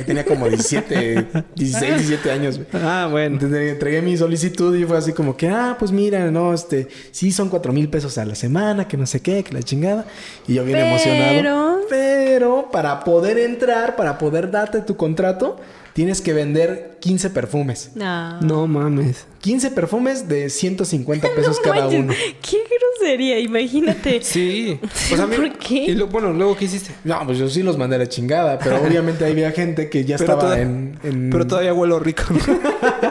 tenía 0.05 0.23
como 0.25 0.47
17, 0.47 1.27
16, 1.55 1.93
17 1.97 2.31
años. 2.31 2.59
Ah, 2.73 3.07
bueno. 3.11 3.35
Entonces 3.35 3.73
entregué 3.73 4.01
mi 4.01 4.15
solicitud 4.17 4.75
y 4.75 4.85
fue 4.85 4.97
así 4.97 5.13
como 5.13 5.35
que, 5.35 5.49
ah, 5.49 5.75
pues 5.77 5.91
mira, 5.91 6.31
no, 6.31 6.53
este, 6.53 6.87
sí 7.11 7.31
son 7.31 7.49
cuatro 7.49 7.73
mil 7.73 7.89
pesos 7.89 8.17
a 8.17 8.25
la 8.25 8.35
semana, 8.35 8.87
que 8.87 8.97
no 8.97 9.05
sé 9.05 9.19
qué, 9.21 9.43
que 9.43 9.53
la 9.53 9.61
chingada. 9.63 10.05
Y 10.47 10.53
yo 10.55 10.63
bien 10.63 10.77
Pero- 10.77 10.87
emocionado. 10.89 11.79
Pero 11.89 12.69
para 12.71 13.03
poder 13.03 13.37
entrar, 13.37 13.95
para 13.95 14.17
poder 14.17 14.49
darte 14.49 14.81
tu 14.81 14.95
contrato, 14.97 15.57
tienes 15.93 16.19
que 16.21 16.33
vender 16.33 16.97
15 16.99 17.29
perfumes. 17.29 17.91
No. 17.95 18.41
No 18.41 18.67
mames. 18.67 19.25
15 19.41 19.71
perfumes 19.71 20.27
de 20.27 20.49
150 20.49 21.27
pesos 21.35 21.57
No 21.65 21.71
cada 21.71 21.81
manches, 21.83 21.99
uno. 21.99 22.13
Qué 22.41 22.57
sería? 22.99 23.39
Imagínate. 23.39 24.21
Sí. 24.23 24.79
O 24.83 25.15
sea, 25.15 25.25
mira, 25.27 25.37
¿Por 25.43 25.57
qué? 25.57 25.75
Y 25.85 25.93
lo- 25.95 26.07
bueno, 26.07 26.31
luego, 26.33 26.55
¿qué 26.55 26.65
hiciste? 26.65 26.91
No, 27.03 27.21
pues 27.25 27.37
yo 27.37 27.47
sí 27.49 27.63
los 27.63 27.77
mandé 27.77 27.95
a 27.95 27.99
la 27.99 28.07
chingada, 28.07 28.57
pero 28.59 28.81
obviamente 28.81 29.25
había 29.25 29.51
gente 29.51 29.89
que 29.89 30.03
ya 30.05 30.17
Pero 30.17 30.31
estaba 30.33 30.41
toda- 30.53 30.59
en, 30.61 30.97
en- 31.03 31.29
Pero 31.29 31.45
todavía 31.47 31.73
huelo 31.73 31.99
rico. 31.99 32.23
¿no? 32.29 32.39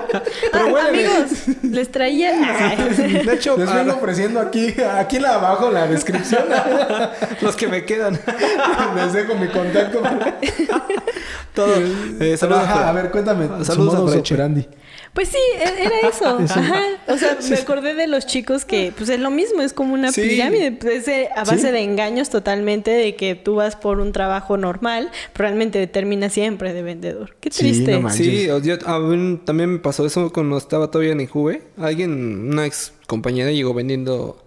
Ah, 0.53 0.67
huéleme. 0.73 1.07
amigos, 1.07 1.31
les 1.63 1.91
traía. 1.91 2.33
De 3.25 3.35
hecho, 3.35 3.57
Les 3.59 3.73
vengo 3.75 3.95
ofreciendo 3.95 4.39
aquí, 4.41 4.73
aquí 4.97 5.17
abajo 5.19 5.69
en 5.69 5.75
la 5.75 5.87
descripción. 5.89 6.45
los 7.43 7.57
que 7.57 7.67
me 7.67 7.85
quedan. 7.85 8.19
Les 8.95 9.13
dejo 9.13 9.35
mi 9.35 9.49
contacto. 9.49 10.01
Todo. 11.53 11.75
Eh, 11.77 12.17
Pero, 12.19 12.37
saludos 12.37 12.63
ajá, 12.63 12.87
a- 12.87 12.89
a 12.91 12.93
ver, 12.93 13.11
cuéntame. 13.11 13.65
Saludos 13.65 13.95
a 13.95 14.19
operandi. 14.21 14.69
Pues 15.15 15.29
sí, 15.29 15.39
e- 15.59 15.85
era 15.85 16.09
eso. 16.09 16.39
Ajá. 16.41 16.83
O 17.07 17.19
sea, 17.19 17.37
me 17.51 17.57
acordé 17.57 17.95
de 17.95 18.07
los 18.07 18.27
chicos 18.27 18.65
que, 18.65 18.91
pues 18.97 19.11
es 19.11 19.21
lo 19.21 19.31
mismo, 19.31 19.61
es 19.63 19.73
como 19.75 19.93
una 19.95 20.11
Sí. 20.11 20.23
pirámide. 20.23 20.73
Pues, 20.73 21.03
es 21.03 21.09
eh, 21.09 21.29
a 21.37 21.41
base 21.45 21.59
Sí. 21.67 21.71
de 21.73 21.81
engaños 21.83 22.31
totalmente, 22.31 22.91
de 22.91 23.15
que 23.15 23.35
tú 23.35 23.57
vas 23.57 23.77
por 23.77 24.01
un 24.01 24.11
trabajo 24.13 24.57
normal, 24.57 25.11
pero 25.35 25.47
realmente 25.49 25.87
terminas 25.87 26.33
siempre 26.33 26.73
de 26.73 26.83
vendedor. 26.83 27.37
Qué 27.41 27.51
Sí, 27.53 27.59
triste. 27.59 27.99
no. 28.01 28.09
Sí, 28.11 28.49
o- 28.49 28.59
yo- 28.59 28.77
a 28.87 28.99
mí 28.99 29.39
también 29.45 29.71
me 29.75 29.79
pasó 29.81 30.07
eso 30.07 30.33
cuando 30.33 30.57
estaba 30.57 30.91
todavía 30.91 31.13
en 31.13 31.21
Injuve. 31.21 31.63
Alguien, 31.79 32.49
una 32.53 32.65
ex 32.67 32.93
compañera 33.07 33.53
llegó 33.53 33.75
vendiendo 33.75 34.43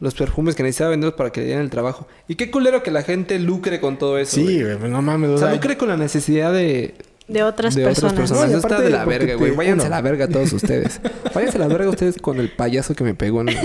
los 0.00 0.14
perfumes 0.14 0.54
que 0.54 0.62
necesitaba 0.62 0.90
venderlos 0.90 1.16
para 1.16 1.30
que 1.32 1.40
le 1.40 1.46
dieran 1.46 1.64
el 1.64 1.70
trabajo. 1.70 2.06
Y 2.28 2.34
qué 2.34 2.50
culero 2.50 2.82
que 2.82 2.90
la 2.90 3.02
gente 3.02 3.38
lucre 3.38 3.80
con 3.80 3.98
todo 3.98 4.18
eso. 4.18 4.36
Sí, 4.36 4.62
güey. 4.62 4.74
güey, 4.76 4.90
no 4.90 5.00
mames. 5.00 5.30
O 5.30 5.38
sea, 5.38 5.52
lucre 5.54 5.78
con 5.78 5.88
la 5.88 5.96
necesidad 5.96 6.52
de, 6.52 6.94
de 7.28 7.42
otras 7.42 7.74
de 7.74 7.84
personas. 7.84 8.12
otras 8.12 8.30
personas. 8.30 8.50
No, 8.50 8.58
Eso 8.58 8.66
está 8.66 8.74
aparte 8.74 8.84
de 8.84 8.90
la 8.90 9.04
verga, 9.04 9.26
te- 9.28 9.34
güey. 9.36 9.50
Váyanse 9.52 9.86
a 9.86 9.90
la 9.90 10.00
verga 10.02 10.28
todos 10.28 10.52
ustedes. 10.52 11.00
Váyanse 11.34 11.56
a 11.56 11.60
la 11.60 11.68
verga 11.68 11.88
ustedes 11.88 12.16
con 12.20 12.38
el 12.38 12.50
payaso 12.50 12.94
que 12.94 13.04
me 13.04 13.14
pegó 13.14 13.40
en... 13.42 13.48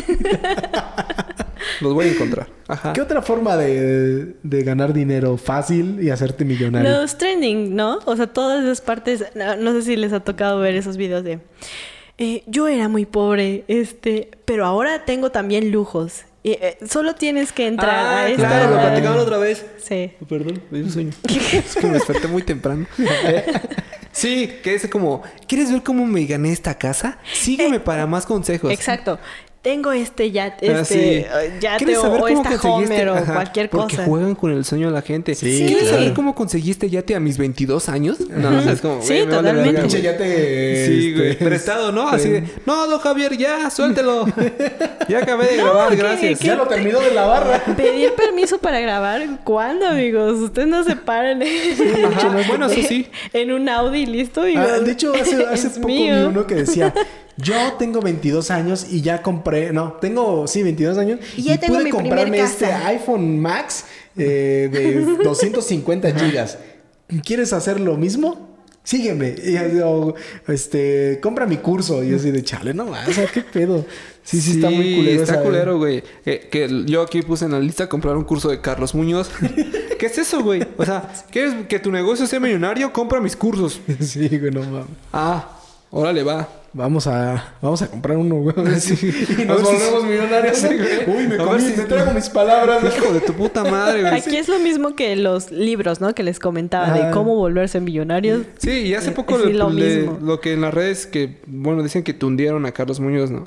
Los 1.81 1.93
voy 1.93 2.07
a 2.07 2.11
encontrar. 2.11 2.47
Ajá. 2.67 2.93
¿qué 2.93 3.01
otra 3.01 3.21
forma 3.21 3.55
de, 3.57 4.35
de 4.43 4.63
ganar 4.63 4.93
dinero 4.93 5.37
fácil 5.37 5.99
y 6.01 6.09
hacerte 6.09 6.43
millonario? 6.45 6.89
Los 7.01 7.17
trending, 7.17 7.75
¿no? 7.75 7.99
O 8.05 8.15
sea, 8.15 8.27
todas 8.27 8.63
esas 8.63 8.81
partes, 8.81 9.25
no, 9.35 9.55
no 9.55 9.71
sé 9.73 9.81
si 9.83 9.95
les 9.95 10.11
ha 10.13 10.19
tocado 10.19 10.59
ver 10.59 10.75
esos 10.75 10.97
videos 10.97 11.23
de 11.23 11.39
eh, 12.17 12.43
yo 12.47 12.67
era 12.67 12.89
muy 12.89 13.05
pobre, 13.05 13.63
este, 13.69 14.29
pero 14.45 14.65
ahora 14.65 15.05
tengo 15.05 15.31
también 15.31 15.71
lujos. 15.71 16.23
Y, 16.41 16.51
eh, 16.51 16.77
solo 16.89 17.15
tienes 17.15 17.51
que 17.51 17.67
entrar 17.67 17.89
Ah, 18.05 18.19
a 18.21 18.29
esta. 18.29 18.47
claro, 18.47 18.75
lo 18.75 18.79
platicaban 18.81 19.19
otra 19.19 19.37
vez. 19.37 19.65
Sí. 19.83 20.13
Oh, 20.21 20.25
Perdón, 20.25 20.61
me 20.71 20.77
dio 20.79 20.87
un 20.87 20.93
sueño. 20.93 21.11
es 21.53 21.75
que 21.75 21.87
me 21.87 21.93
desperté 21.93 22.27
muy 22.27 22.43
temprano. 22.43 22.85
Eh, 22.97 23.45
sí, 24.13 24.59
que 24.63 24.73
es 24.75 24.87
como, 24.87 25.21
¿quieres 25.47 25.71
ver 25.71 25.83
cómo 25.83 26.05
me 26.05 26.25
gané 26.25 26.51
esta 26.53 26.77
casa? 26.77 27.17
Sígueme 27.33 27.79
para 27.81 28.07
más 28.07 28.25
consejos. 28.25 28.71
Exacto. 28.71 29.19
Tengo 29.61 29.91
este 29.91 30.31
yate, 30.31 30.73
Ah, 30.73 30.79
este 30.81 30.93
sí. 30.93 30.99
eh, 31.01 31.27
yate 31.59 31.77
¿Quieres 31.83 31.97
o, 31.97 32.01
saber 32.03 32.19
cómo 32.21 32.27
esta 32.29 32.57
conseguiste? 32.57 32.93
Homer 32.95 33.09
o 33.09 33.15
Ajá, 33.15 33.33
cualquier 33.33 33.69
Porque 33.69 33.97
cosa. 33.97 34.07
juegan 34.07 34.35
con 34.35 34.51
el 34.53 34.63
sueño 34.63 34.87
de 34.87 34.93
la 34.93 35.01
gente. 35.01 35.35
Sí, 35.35 35.65
¿Quieres 35.67 35.83
claro. 35.83 35.97
saber 35.97 36.13
cómo 36.13 36.33
conseguiste 36.33 36.89
yate 36.89 37.13
a 37.13 37.19
mis 37.19 37.37
22 37.37 37.89
años? 37.89 38.21
No, 38.29 38.57
o 38.57 38.61
sea, 38.61 38.71
es 38.71 38.79
como, 38.79 39.01
Sí, 39.01 39.15
güey, 39.15 39.27
totalmente. 39.27 39.81
Pinche 39.81 39.97
güey. 39.99 40.03
ya 40.03 40.17
te... 40.17 40.85
Sí, 40.87 41.13
güey. 41.13 41.31
este, 41.31 41.45
Prestado, 41.49 41.91
¿no? 41.91 42.07
Así 42.07 42.29
de, 42.29 42.43
no, 42.65 42.87
don 42.87 42.99
Javier, 42.99 43.35
ya, 43.37 43.69
suéltelo. 43.69 44.27
ya 45.09 45.17
acabé 45.19 45.47
de 45.47 45.57
grabar, 45.57 45.89
¿qué- 45.89 45.95
gracias. 45.97 46.39
qué- 46.39 46.47
Ya 46.47 46.55
lo 46.55 46.65
terminó 46.65 47.01
de 47.01 47.11
la 47.11 47.25
barra. 47.25 47.61
Pedir 47.75 48.13
permiso 48.13 48.59
para 48.59 48.79
grabar, 48.79 49.21
¿cuándo, 49.43 49.87
amigos? 49.87 50.39
Ustedes 50.39 50.69
no 50.69 50.85
se 50.85 50.95
paren 50.95 51.43
Ajá, 51.43 52.43
bueno, 52.47 52.67
eso 52.67 52.87
sí. 52.87 53.07
en 53.33 53.51
un 53.51 53.67
Audi 53.67 54.05
listo. 54.05 54.47
Y 54.47 54.55
Ah, 54.55 54.79
de 54.79 54.91
hecho, 54.93 55.11
hace, 55.13 55.35
poco 55.35 55.87
vi 55.87 55.93
mío. 56.03 56.29
uno 56.29 56.47
que 56.47 56.55
decía... 56.55 56.93
Yo 57.41 57.73
tengo 57.77 58.01
22 58.01 58.51
años 58.51 58.87
y 58.89 59.01
ya 59.01 59.21
compré... 59.21 59.71
No, 59.71 59.93
tengo, 59.93 60.47
sí, 60.47 60.63
22 60.63 60.97
años. 60.97 61.19
Y 61.37 61.43
ya 61.43 61.57
tengo 61.59 61.75
pude 61.75 61.85
mi 61.85 61.89
comprarme 61.91 62.37
casa. 62.39 62.51
este 62.51 62.65
iPhone 62.87 63.39
Max 63.39 63.85
eh, 64.17 64.69
de 64.71 65.01
250 65.23 66.11
gigas. 66.19 66.57
¿Quieres 67.23 67.53
hacer 67.53 67.79
lo 67.79 67.95
mismo? 67.97 68.49
Sígueme. 68.83 69.35
Y 69.43 69.55
así, 69.55 69.79
o, 69.83 70.15
este, 70.47 71.19
compra 71.21 71.45
mi 71.45 71.57
curso. 71.57 72.03
Y 72.03 72.13
así 72.13 72.31
de 72.31 72.43
chale, 72.43 72.73
no 72.73 72.85
más, 72.85 73.07
o 73.07 73.13
sea, 73.13 73.27
qué 73.27 73.41
pedo. 73.41 73.85
Sí, 74.23 74.41
sí, 74.41 74.53
está 74.53 74.69
muy 74.69 74.95
culero. 74.95 75.23
Está 75.23 75.41
culero, 75.41 75.77
güey. 75.77 76.03
Que, 76.23 76.49
que 76.51 76.85
yo 76.85 77.01
aquí 77.01 77.21
puse 77.21 77.45
en 77.45 77.51
la 77.51 77.59
lista 77.59 77.87
comprar 77.87 78.17
un 78.17 78.23
curso 78.23 78.49
de 78.49 78.61
Carlos 78.61 78.95
Muñoz. 78.95 79.29
¿Qué 79.99 80.05
es 80.05 80.17
eso, 80.17 80.41
güey? 80.41 80.65
O 80.77 80.85
sea, 80.85 81.11
¿quieres 81.31 81.53
que 81.67 81.79
tu 81.79 81.91
negocio 81.91 82.25
sea 82.25 82.39
millonario? 82.39 82.91
Compra 82.93 83.19
mis 83.21 83.35
cursos. 83.35 83.79
Sí, 83.99 84.27
güey, 84.27 84.51
no 84.51 84.61
mames. 84.61 84.87
Ah, 85.13 85.59
órale, 85.91 86.23
va. 86.23 86.47
Vamos 86.71 87.07
a, 87.07 87.55
vamos 87.61 87.81
a 87.81 87.87
comprar 87.87 88.15
uno, 88.17 88.35
güey. 88.35 88.55
Sí. 88.79 88.93
Y 89.39 89.45
nos 89.45 89.59
si- 89.59 89.65
volvemos 89.65 90.03
millonarios. 90.03 90.57
Sí. 90.57 90.67
Uy, 91.07 91.27
me, 91.27 91.35
A 91.35 91.37
comí, 91.39 91.51
ver 91.51 91.61
si- 91.61 91.77
me 91.77 91.83
traigo 91.85 92.11
mis 92.13 92.29
palabras. 92.29 92.83
Hijo 92.95 93.11
de 93.13 93.21
tu 93.21 93.33
puta 93.33 93.63
madre, 93.63 94.01
güey. 94.01 94.13
Aquí 94.13 94.37
es 94.37 94.47
lo 94.47 94.59
mismo 94.59 94.95
que 94.95 95.15
los 95.15 95.51
libros, 95.51 95.99
¿no? 95.99 96.13
Que 96.13 96.21
les 96.23 96.39
comentaba 96.39 96.93
de 96.93 97.01
Ah. 97.03 97.11
cómo 97.11 97.35
volverse 97.35 97.79
millonarios. 97.79 98.43
Sí, 98.59 98.69
y 98.71 98.93
hace 98.93 99.09
Eh, 99.09 99.13
poco 99.13 99.37
le- 99.37 99.53
lo 99.53 99.69
le- 99.71 100.05
lo 100.21 100.39
que 100.41 100.53
en 100.53 100.61
las 100.61 100.73
redes 100.73 101.07
que, 101.07 101.39
bueno, 101.47 101.81
dicen 101.81 102.03
que 102.03 102.13
tundieron 102.13 102.65
a 102.67 102.71
Carlos 102.71 102.99
Muñoz, 102.99 103.31
¿no? 103.31 103.43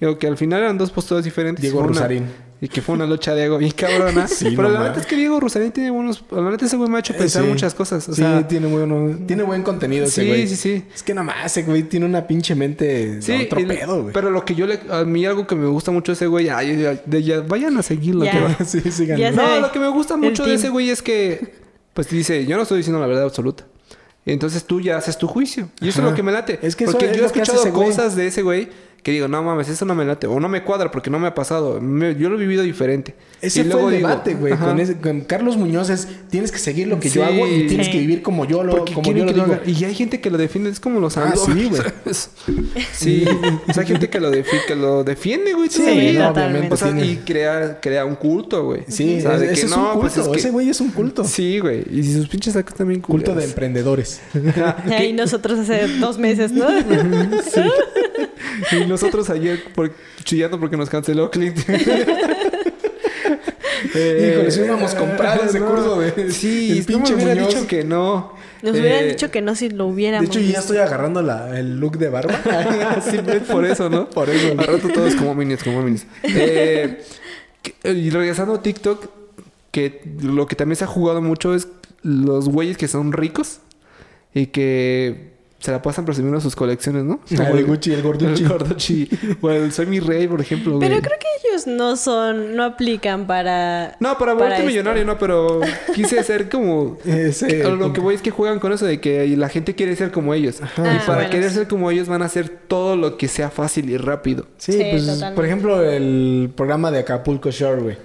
Digo 0.00 0.18
que 0.18 0.26
al 0.26 0.36
final 0.36 0.60
eran 0.62 0.76
dos 0.76 0.90
posturas 0.90 1.24
diferentes. 1.24 1.62
Diego 1.62 1.78
una- 1.78 1.88
Rusarín. 1.88 2.24
Y 2.58 2.68
que 2.68 2.80
fue 2.80 2.94
una 2.94 3.04
lucha 3.06 3.34
de 3.34 3.44
ego 3.44 3.58
bien 3.58 3.72
cabrona. 3.72 4.26
Sí, 4.28 4.54
Pero 4.56 4.68
no 4.70 4.78
la 4.80 4.88
neta 4.88 5.00
es 5.00 5.06
que 5.06 5.14
Diego 5.14 5.38
Rusarín 5.38 5.72
tiene 5.72 5.90
buenos... 5.90 6.24
La 6.30 6.50
neta 6.50 6.64
ese 6.64 6.76
güey 6.78 6.88
me 6.88 6.96
ha 6.96 7.00
hecho 7.00 7.12
Eh, 7.12 7.16
pensar 7.18 7.42
sí. 7.42 7.48
muchas 7.50 7.74
cosas. 7.74 8.08
O 8.08 8.12
sí, 8.14 8.22
sea, 8.22 8.48
tiene, 8.48 8.66
bueno, 8.66 9.14
tiene 9.26 9.42
buen 9.42 9.62
contenido 9.62 10.06
ese 10.06 10.22
Sí, 10.22 10.28
güey. 10.28 10.48
sí, 10.48 10.56
sí. 10.56 10.84
Es 10.94 11.02
que 11.02 11.12
nada 11.12 11.24
más 11.26 11.44
ese 11.44 11.64
güey 11.64 11.82
tiene 11.82 12.06
una 12.06 12.26
pinche 12.26 12.54
mente 12.54 13.20
Sí, 13.20 13.32
de 13.32 13.44
otro 13.44 13.60
y- 13.60 13.66
pedo, 13.66 14.00
güey. 14.04 14.14
pero 14.14 14.30
lo 14.30 14.42
que 14.46 14.54
yo 14.54 14.66
le... 14.66 14.80
A 14.90 15.04
mí 15.04 15.26
algo 15.26 15.46
que 15.46 15.54
me 15.54 15.66
gusta 15.66 15.90
mucho 15.90 16.12
de 16.12 16.16
ese 16.16 16.26
güey... 16.28 16.48
Ay, 16.48 16.80
ya, 16.80 16.94
de- 17.04 17.22
ya- 17.22 17.40
vayan 17.40 17.76
a 17.76 17.82
seguirlo. 17.82 18.24
Ya. 18.24 18.30
que 18.32 18.40
va. 18.40 18.56
sí, 18.64 18.80
sí, 18.80 18.90
sé. 18.90 19.30
No, 19.32 19.60
lo 19.60 19.70
que 19.70 19.78
me 19.78 19.88
gusta 19.88 20.14
El 20.14 20.20
mucho 20.20 20.42
de 20.44 20.48
team. 20.52 20.58
ese 20.58 20.68
güey 20.70 20.88
es 20.88 21.02
que... 21.02 21.54
Pues 21.92 22.08
dice... 22.08 22.46
Yo 22.46 22.56
no 22.56 22.62
estoy 22.62 22.78
diciendo 22.78 22.98
la 23.00 23.06
verdad 23.06 23.24
absoluta. 23.24 23.66
Entonces 24.24 24.64
tú 24.64 24.80
ya 24.80 24.96
haces 24.96 25.18
tu 25.18 25.26
juicio. 25.28 25.68
Y 25.80 25.88
eso 25.88 26.00
es 26.00 26.04
lo 26.08 26.14
que 26.14 26.22
me 26.22 26.32
late. 26.32 26.58
Es 26.62 26.74
que 26.74 26.84
eso 26.84 26.94
porque 26.94 27.10
es 27.10 27.16
yo 27.18 27.22
he 27.24 27.26
escuchado 27.26 27.60
ese 27.60 27.70
güey. 27.70 27.88
cosas 27.88 28.16
de 28.16 28.26
ese 28.28 28.40
güey... 28.40 28.68
Que 29.02 29.12
digo, 29.12 29.28
no 29.28 29.40
mames, 29.40 29.68
eso 29.68 29.84
no 29.84 29.94
me 29.94 30.04
late. 30.04 30.26
O 30.26 30.40
no 30.40 30.48
me 30.48 30.64
cuadra 30.64 30.90
porque 30.90 31.10
no 31.10 31.20
me 31.20 31.28
ha 31.28 31.34
pasado. 31.34 31.80
Me- 31.80 32.16
yo 32.16 32.28
lo 32.28 32.34
he 32.34 32.38
vivido 32.40 32.64
diferente. 32.64 33.14
Ese 33.40 33.60
Y 33.60 33.62
fue 33.62 33.72
luego 33.74 33.90
el 33.90 33.96
debate, 33.98 34.34
güey. 34.34 34.54
Con, 34.56 34.80
ese- 34.80 34.96
con 34.98 35.20
Carlos 35.20 35.56
Muñoz 35.56 35.90
es... 35.90 36.08
Tienes 36.28 36.50
que 36.50 36.58
seguir 36.58 36.88
lo 36.88 36.98
que 36.98 37.08
yo 37.08 37.24
Sí. 37.24 37.32
hago 37.34 37.46
y 37.46 37.68
tienes 37.68 37.86
Sí. 37.86 37.92
que 37.92 37.98
vivir 38.00 38.20
como 38.22 38.46
yo 38.46 38.64
lo, 38.64 38.84
como 38.84 39.12
yo 39.12 39.24
lo 39.24 39.32
digo. 39.32 39.58
Y 39.64 39.84
hay 39.84 39.94
gente 39.94 40.20
que 40.20 40.28
lo 40.28 40.38
defiende, 40.38 40.70
es 40.70 40.80
como 40.80 40.98
los 40.98 41.16
Ah, 41.16 41.22
amigos. 41.22 41.44
sí, 41.46 41.68
güey. 41.68 41.82
sí, 42.92 43.24
o 43.68 43.72
sea, 43.72 43.82
hay 43.82 43.86
gente 43.86 44.10
que 44.10 44.18
lo, 44.18 44.32
defi- 44.32 44.64
que 44.66 44.74
lo 44.74 45.04
defiende, 45.04 45.52
güey. 45.54 45.70
Sí, 45.70 45.82
no, 45.82 46.28
totalmente. 46.28 46.40
obviamente 46.40 46.74
O 46.74 46.76
sea, 46.76 46.88
tiene- 46.92 47.06
y 47.06 47.16
crea, 47.18 47.78
crea 47.80 48.04
un 48.04 48.16
culto, 48.16 48.64
güey. 48.64 48.82
Sí, 48.88 49.18
O 49.18 49.20
sea, 49.20 49.38
de 49.38 49.46
ese 49.46 49.54
que 49.54 49.60
es 49.60 49.64
un 49.64 49.70
no, 49.70 49.84
culto. 49.92 50.00
pues 50.00 50.16
es 50.16 50.28
que- 50.28 50.38
Ese 50.38 50.50
güey 50.50 50.68
es 50.68 50.80
un 50.80 50.90
culto. 50.90 51.22
Sí, 51.22 51.60
güey. 51.60 51.84
Y 51.92 52.02
si 52.02 52.12
sus 52.14 52.26
pinches 52.28 52.54
sacos 52.54 52.74
también 52.74 53.00
Culto 53.02 53.30
de 53.30 53.34
culeros. 53.46 53.50
emprendedores. 53.50 54.20
Y 55.08 55.12
nosotros 55.12 55.60
hace 55.60 55.86
dos 56.00 56.18
meses, 56.18 56.50
¿no? 56.50 56.66
Y 58.72 58.86
nosotros 58.86 59.28
ayer 59.30 59.62
por- 59.74 59.92
chillando 60.24 60.58
porque 60.58 60.76
nos 60.76 60.88
canceló 60.90 61.30
Clint. 61.30 61.58
Eh, 63.94 64.32
Híjole, 64.34 64.50
si 64.50 64.60
hubiéramos 64.60 64.94
comprado 64.94 65.44
ese 65.44 65.60
curso 65.60 66.00
de- 66.00 66.30
Sí, 66.30 66.68
del 66.68 66.76
no 66.78 66.98
me 66.98 67.04
pinche 67.04 67.14
hubiera 67.14 67.34
Muñoz. 67.34 67.54
dicho 67.54 67.66
que 67.66 67.84
no. 67.84 68.34
Nos 68.62 68.74
Eh, 68.76 68.80
hubieran 68.80 69.08
dicho 69.08 69.30
que 69.30 69.42
no 69.42 69.54
si 69.54 69.68
lo 69.68 69.84
De 69.86 69.92
hubiéramos. 69.92 70.30
hecho, 70.30 70.40
yo 70.40 70.50
ya 70.52 70.58
estoy 70.60 70.78
agarrando 70.78 71.22
la, 71.22 71.58
el 71.58 71.78
look 71.78 71.98
de 71.98 72.08
barba. 72.08 72.34
Simplemente 73.02 73.52
por 73.52 73.64
eso, 73.66 73.88
¿no? 73.90 74.08
Por 74.16 74.30
eso. 74.30 74.52
Al 74.58 74.66
rato 74.66 74.88
todos 74.88 75.14
como 75.14 75.34
minions, 75.34 75.62
como 75.62 75.82
minions. 75.82 76.06
Eh, 76.22 77.02
y 77.84 78.10
regresando 78.10 78.54
a 78.54 78.62
TikTok, 78.62 79.06
que 79.70 80.02
lo 80.22 80.46
que 80.46 80.56
también 80.56 80.76
se 80.76 80.84
ha 80.84 80.88
jugado 80.88 81.20
mucho 81.20 81.54
es 81.54 81.68
los 82.02 82.48
güeyes 82.48 82.76
que 82.78 82.88
son 82.88 83.12
ricos 83.12 83.58
y 84.32 84.46
que 84.46 85.35
se 85.66 85.72
la 85.72 85.82
pasan 85.82 86.04
presumiendo 86.04 86.40
sus 86.40 86.54
colecciones, 86.56 87.04
¿no? 87.04 87.20
Ah, 87.38 87.50
el 87.50 87.66
Gucci, 87.66 87.92
el 87.92 88.02
Gorducci. 88.02 88.42
El 88.44 88.48
Gorducci. 88.48 89.08
O 89.40 89.50
el 89.50 89.72
Soy 89.72 89.86
mi 89.86 89.98
rey, 90.00 90.28
por 90.28 90.40
ejemplo. 90.40 90.78
Pero 90.78 90.94
güey. 90.94 91.02
creo 91.02 91.18
que 91.18 91.48
ellos 91.48 91.66
no 91.66 91.96
son, 91.96 92.54
no 92.54 92.62
aplican 92.64 93.26
para. 93.26 93.96
No, 94.00 94.10
para 94.16 94.18
para 94.18 94.34
volverte 94.34 94.62
millonario, 94.64 95.04
no, 95.04 95.18
pero 95.18 95.60
quise 95.94 96.22
ser 96.22 96.48
como... 96.48 96.98
Ese- 97.04 97.64
lo 97.68 97.92
que 97.92 98.00
voy 98.00 98.14
es 98.14 98.22
que 98.22 98.30
juegan 98.30 98.60
con 98.60 98.72
eso 98.72 98.86
de 98.86 99.00
que 99.00 99.26
la 99.36 99.48
gente 99.48 99.74
quiere 99.74 99.94
ser 99.96 100.12
como 100.12 100.34
ellos. 100.34 100.60
Ah, 100.62 100.68
y 100.76 101.06
para 101.06 101.14
bueno, 101.18 101.30
querer 101.30 101.50
sí. 101.50 101.56
ser 101.56 101.68
como 101.68 101.90
ellos 101.90 102.08
van 102.08 102.22
a 102.22 102.26
hacer 102.26 102.48
todo 102.48 102.96
lo 102.96 103.16
que 103.16 103.26
sea 103.28 103.50
fácil 103.50 103.90
y 103.90 103.96
rápido. 103.96 104.46
Sí, 104.56 104.72
Sí, 104.72 104.84
pues, 104.90 105.04
totalmente. 105.04 105.34
por 105.34 105.44
ejemplo, 105.44 105.82
el 105.82 106.52
programa 106.56 106.90
de 106.92 107.00
Acapulco 107.00 107.50
Shore, 107.50 107.82
güey. 107.82 107.96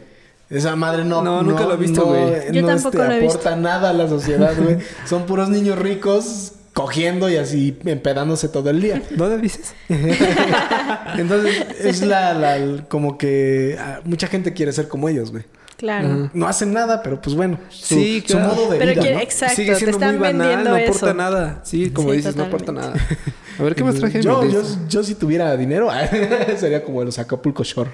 Esa 0.50 0.76
madre 0.76 1.06
no... 1.06 1.22
No, 1.22 1.44
nunca 1.44 1.64
lo 1.66 1.76
he 1.76 1.78
visto, 1.78 2.02
no, 2.02 2.08
güey. 2.08 2.52
Yo 2.52 2.62
no, 2.62 2.68
tampoco 2.70 2.98
este, 2.98 3.08
lo 3.08 3.14
he 3.14 3.26
aporta 3.28 3.56
nada 3.56 3.90
a 3.92 3.94
la 3.94 4.10
sociedad, 4.10 4.54
güey. 4.62 4.78
Son 5.06 5.26
puros 5.26 5.48
niños 5.50 5.78
ricos 5.80 6.54
cogiendo 6.74 7.30
y 7.30 7.38
así 7.38 7.78
empedándose 7.86 8.48
todo 8.50 8.70
el 8.70 8.82
día. 8.82 9.02
¿Dónde 9.12 9.38
dices? 9.40 9.74
Entonces, 11.18 11.66
es 11.80 12.02
la, 12.02 12.34
la- 12.34 12.84
como 12.88 13.18
que 13.18 13.78
ah, 13.80 14.00
mucha 14.04 14.28
gente 14.28 14.54
quiere 14.54 14.72
ser 14.72 14.88
como 14.88 15.10
ellos, 15.10 15.32
güey. 15.32 15.44
Claro. 15.78 16.30
No 16.34 16.48
hacen 16.48 16.74
nada, 16.74 17.02
pero 17.02 17.20
pues 17.20 17.36
bueno. 17.36 17.58
Su, 17.70 17.96
Sí, 17.96 18.22
su 18.26 18.38
claro. 18.38 18.54
modo 18.54 18.72
de 18.72 18.78
Pero 18.78 18.92
vida, 18.92 19.02
quiere- 19.02 19.16
¿no? 19.18 19.22
exacto, 19.24 19.56
Sigue 19.56 19.72
te 19.72 19.78
siendo 19.80 19.98
están 19.98 20.10
muy 20.12 20.20
banal, 20.28 20.38
vendiendo 20.48 20.70
no 20.70 20.76
aporta 20.76 21.06
eso. 21.08 21.14
nada. 21.16 21.60
Sí, 21.64 21.90
como 21.90 22.12
Sí, 22.12 22.18
dices, 22.18 22.36
no 22.36 22.44
aporta 22.44 22.72
nada. 22.72 22.94
A 23.60 23.64
ver, 23.64 23.76
¿qué 23.76 23.84
más 23.84 23.96
traje? 23.96 24.22
Yo, 24.22 24.46
yo, 24.46 24.62
yo 24.88 25.04
si 25.04 25.16
tuviera 25.16 25.56
dinero, 25.58 25.90
sería 26.58 26.84
como 26.84 27.04
los 27.04 27.18
Acapulco 27.20 27.64
Shore. 27.64 27.90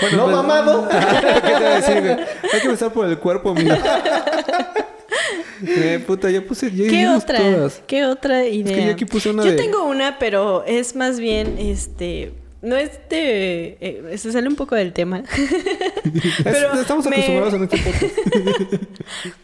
Bueno, 0.00 0.16
no 0.16 0.24
pues- 0.24 0.36
mamado. 0.36 0.88
¿Qué 0.88 1.40
te 1.42 1.52
voy 1.54 1.64
a 1.64 1.74
decir, 1.76 2.00
güey? 2.00 2.12
Hay 2.52 2.60
que 2.60 2.66
empezar 2.66 2.92
por 2.92 3.06
el 3.06 3.18
cuerpo, 3.18 3.50
amigo. 3.50 3.74
Eh, 5.66 6.02
puta, 6.06 6.30
ya 6.30 6.42
puse... 6.42 6.70
Ya 6.74 6.88
¿Qué 6.88 7.08
otra? 7.08 7.38
todas. 7.38 7.82
¿Qué 7.86 8.04
otra 8.04 8.46
idea? 8.46 8.86
yo 8.86 8.92
aquí 8.92 9.04
puse 9.04 9.30
una 9.30 9.44
Yo 9.44 9.50
de- 9.52 9.56
tengo 9.56 9.84
una, 9.84 10.18
pero 10.18 10.64
es 10.66 10.96
más 10.96 11.20
bien, 11.20 11.56
este... 11.58 12.32
No 12.62 12.74
es 12.76 12.90
de... 13.10 13.76
eh, 13.80 14.14
se 14.18 14.32
sale 14.32 14.48
un 14.48 14.56
poco 14.56 14.74
del 14.74 14.92
tema. 14.92 15.22
pero 16.44 16.72
Es- 16.74 16.80
Estamos 16.80 17.06
me- 17.06 17.16
acostumbrados 17.16 17.54
en 17.54 17.62
este 17.64 17.76
podcast. 17.78 18.84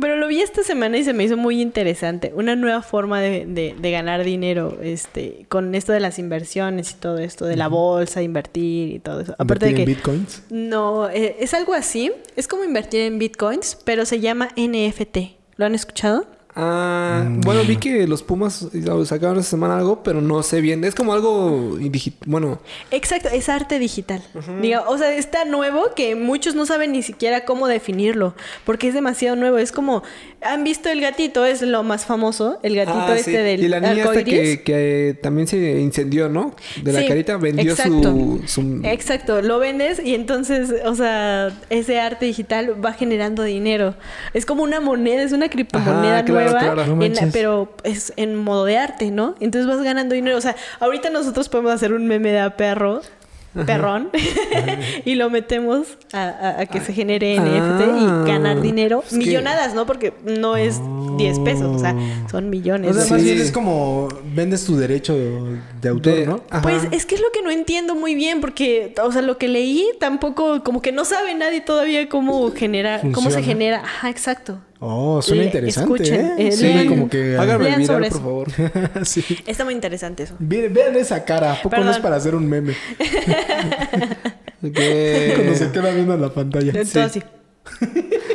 Pero 0.00 0.14
lo 0.16 0.28
vi 0.28 0.40
esta 0.40 0.62
semana 0.62 0.96
y 0.96 1.02
se 1.02 1.12
me 1.12 1.24
hizo 1.24 1.36
muy 1.36 1.60
interesante. 1.60 2.30
Una 2.32 2.54
nueva 2.54 2.82
forma 2.82 3.20
de, 3.20 3.46
de- 3.46 3.74
de 3.76 3.90
ganar 3.90 4.22
dinero, 4.22 4.78
este, 4.80 5.44
con 5.48 5.74
esto 5.74 5.90
de 5.92 5.98
las 5.98 6.20
inversiones 6.20 6.92
y 6.92 6.94
todo 6.94 7.18
esto, 7.18 7.46
de 7.46 7.56
la 7.56 7.66
bolsa, 7.66 8.22
invertir 8.22 8.92
y 8.94 8.98
todo 9.00 9.22
eso. 9.22 9.34
Aparte 9.38 9.66
de 9.66 9.74
que 9.74 9.80
en 9.82 9.86
bitcoins. 9.86 10.42
no, 10.50 11.10
eh, 11.10 11.34
es 11.40 11.52
algo 11.52 11.74
así. 11.74 12.12
Es 12.36 12.46
como 12.46 12.62
invertir 12.62 13.00
en 13.00 13.18
bitcoins, 13.18 13.76
pero 13.84 14.06
se 14.06 14.20
llama 14.20 14.50
NFT. 14.56 15.18
¿Lo 15.58 15.66
han 15.66 15.74
escuchado? 15.74 16.24
Ah, 16.60 17.22
bueno, 17.28 17.62
vi 17.62 17.76
que 17.76 18.08
los 18.08 18.24
Pumas 18.24 18.66
sacaron 19.04 19.38
esta 19.38 19.50
semana 19.50 19.78
algo, 19.78 20.02
pero 20.02 20.20
no 20.20 20.42
sé 20.42 20.60
bien. 20.60 20.82
Es 20.82 20.94
como 20.96 21.12
algo 21.12 21.78
Bueno, 22.26 22.58
Exacto, 22.90 23.28
es 23.32 23.48
arte 23.48 23.78
digital. 23.78 24.22
Diga, 24.60 24.80
o 24.88 24.98
sea, 24.98 25.12
está 25.14 25.44
nuevo 25.44 25.94
que 25.94 26.16
muchos 26.16 26.56
no 26.56 26.66
saben 26.66 26.90
ni 26.90 27.02
siquiera 27.02 27.44
cómo 27.44 27.68
definirlo, 27.68 28.34
porque 28.64 28.88
es 28.88 28.94
demasiado 28.94 29.36
nuevo. 29.36 29.58
Es 29.58 29.70
como, 29.70 30.02
¿han 30.42 30.64
visto 30.64 30.88
el 30.88 31.00
gatito? 31.00 31.44
Es 31.44 31.62
lo 31.62 31.84
más 31.84 32.04
famoso, 32.06 32.58
el 32.64 32.74
gatito 32.74 32.98
Ah, 32.98 33.16
este 33.16 33.30
sí. 33.30 33.36
del 33.36 33.62
Y 33.62 33.68
la 33.68 33.78
niña 33.78 34.02
esta 34.04 34.24
que, 34.24 34.62
que 34.64 35.16
también 35.22 35.46
se 35.46 35.78
incendió, 35.80 36.28
¿no? 36.28 36.56
De 36.82 36.92
la 36.92 37.02
Sí, 37.02 37.06
carita 37.08 37.36
vendió 37.36 37.70
exacto. 37.70 38.02
su, 38.02 38.42
su- 38.46 38.80
Exacto, 38.82 39.42
lo 39.42 39.60
vendes 39.60 40.00
y 40.04 40.14
entonces, 40.16 40.74
o 40.84 40.94
sea, 40.96 41.56
ese 41.70 42.00
arte 42.00 42.26
digital 42.26 42.84
va 42.84 42.94
generando 42.94 43.44
dinero. 43.44 43.94
Es 44.34 44.44
como 44.44 44.64
una 44.64 44.80
moneda, 44.80 45.22
es 45.22 45.30
una 45.32 45.48
criptomoneda 45.48 46.16
Ajá, 46.16 46.24
claro, 46.24 46.47
nueva, 46.52 46.74
claro. 46.74 46.86
No 46.86 46.92
en- 47.02 47.12
manches. 47.12 47.30
pero 47.32 47.72
es 47.84 48.12
en 48.16 48.34
modo 48.36 48.64
de 48.64 48.78
arte, 48.78 49.10
¿no? 49.10 49.34
Entonces 49.40 49.68
vas 49.68 49.82
ganando 49.82 50.14
dinero. 50.14 50.36
O 50.36 50.40
sea, 50.40 50.56
ahorita 50.80 51.10
nosotros 51.10 51.48
podemos 51.48 51.72
hacer 51.72 51.92
un 51.92 52.06
meme 52.06 52.30
de 52.32 52.40
a 52.40 52.56
perro. 52.56 53.00
Perrón 53.66 54.10
y 55.04 55.14
lo 55.16 55.30
metemos 55.30 55.96
a, 56.12 56.22
a- 56.28 56.60
a 56.60 56.66
que 56.66 56.80
se 56.80 56.92
genere 56.92 57.34
NFT 57.40 57.82
Ah. 57.82 58.24
y 58.24 58.28
ganar 58.28 58.60
dinero. 58.60 59.02
Es 59.04 59.10
que- 59.10 59.16
Millonadas, 59.16 59.74
¿no? 59.74 59.84
Porque 59.86 60.12
no 60.24 60.56
es 60.56 60.80
10 61.16 61.40
pesos, 61.40 61.74
o 61.74 61.78
sea, 61.78 61.96
son 62.30 62.50
millones. 62.50 62.90
O 62.90 62.94
sea, 62.94 63.04
Sí. 63.04 63.12
más 63.14 63.24
bien 63.24 63.40
es 63.40 63.50
como 63.50 64.08
vendes 64.34 64.64
tu 64.64 64.76
derecho 64.76 65.16
de 65.16 65.88
autor, 65.88 66.14
de- 66.14 66.26
¿no? 66.26 66.42
Ajá. 66.50 66.62
Pues 66.62 66.82
es 66.92 67.04
que 67.06 67.16
es 67.16 67.20
lo 67.20 67.32
que 67.32 67.42
no 67.42 67.50
entiendo 67.50 67.96
muy 67.96 68.14
bien, 68.14 68.40
porque, 68.40 68.94
o 69.02 69.10
sea, 69.10 69.22
lo 69.22 69.38
que 69.38 69.48
leí 69.48 69.88
tampoco, 69.98 70.62
como 70.62 70.80
que 70.82 70.92
no 70.92 71.04
sabe 71.04 71.34
nadie 71.34 71.60
todavía 71.62 72.08
cómo 72.08 72.52
generar, 72.52 73.00
cómo 73.12 73.30
se 73.30 73.42
genera. 73.42 73.78
Ajá, 73.82 74.10
exacto. 74.10 74.60
Oh, 74.80 75.20
suena 75.20 75.42
Le- 75.42 75.46
interesante, 75.48 76.02
escuchen, 76.04 76.20
¿eh? 76.26 76.34
eh, 76.38 76.56
lean- 76.56 76.86
como 76.88 77.08
que... 77.10 77.36
Háganme 77.36 77.84
sobre 77.84 78.10
por 78.10 78.20
favor. 78.20 78.48
sí. 79.04 79.24
Está 79.46 79.64
muy 79.64 79.74
interesante 79.74 80.22
eso. 80.22 80.34
Vean, 80.38 80.72
vean 80.72 80.94
esa 80.96 81.24
cara. 81.24 81.54
¿A 81.54 81.56
poco 81.62 81.74
no 81.76 81.82
Perdón. 81.82 81.94
es 81.94 81.98
para 82.00 82.16
hacer 82.16 82.34
un 82.36 82.48
meme? 82.48 82.74
Cuando 84.60 85.54
se 85.54 85.70
queda 85.72 85.90
viendo 85.90 86.16
la 86.16 86.32
pantalla. 86.32 86.72
Todo 86.84 87.02
así. 87.04 87.22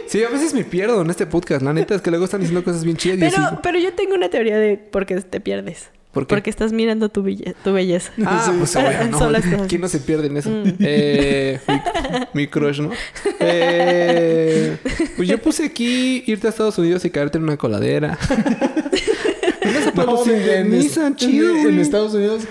Sí, 0.05 0.23
a 0.23 0.29
veces 0.29 0.53
me 0.53 0.63
pierdo 0.63 1.01
en 1.01 1.09
este 1.09 1.25
podcast. 1.25 1.63
La 1.63 1.73
neta 1.73 1.95
es 1.95 2.01
que 2.03 2.11
luego 2.11 2.25
están 2.25 2.39
diciendo 2.41 2.63
cosas 2.63 2.83
bien 2.83 2.97
chidas 2.97 3.17
y 3.17 3.21
Pero, 3.21 3.43
así. 3.47 3.55
pero 3.63 3.79
yo 3.79 3.93
tengo 3.95 4.13
una 4.13 4.29
teoría 4.29 4.59
de 4.59 4.77
por 4.77 5.07
qué 5.07 5.15
te 5.21 5.39
pierdes. 5.41 5.89
¿Por 6.13 6.27
qué? 6.27 6.35
Porque 6.35 6.49
estás 6.49 6.71
mirando 6.71 7.09
tu, 7.09 7.23
belle- 7.23 7.55
tu 7.63 7.73
belleza. 7.73 8.11
Ah, 8.25 8.43
Sí. 8.45 8.51
pues 8.59 8.73
bueno, 8.75 9.19
no. 9.57 9.67
¿Quién 9.67 9.81
no 9.81 9.87
se 9.89 9.99
pierde 9.99 10.27
en 10.27 10.37
eso? 10.37 10.49
Eh, 10.79 11.59
mi, 11.67 12.41
mi 12.41 12.47
crush, 12.47 12.79
¿no? 12.79 12.91
Eh, 13.39 14.77
pues 15.15 15.27
yo 15.27 15.37
puse 15.41 15.65
aquí 15.65 16.23
irte 16.27 16.47
a 16.47 16.49
Estados 16.51 16.77
Unidos 16.77 17.03
y 17.05 17.09
caerte 17.09 17.37
en 17.39 17.43
una 17.43 17.57
coladera. 17.57 18.17
No, 19.95 20.17
se 20.23 20.33
en, 20.35 20.41
indemnizan, 20.41 21.15
chido. 21.15 21.55
Estados 21.69 22.13
Unidos, 22.13 22.43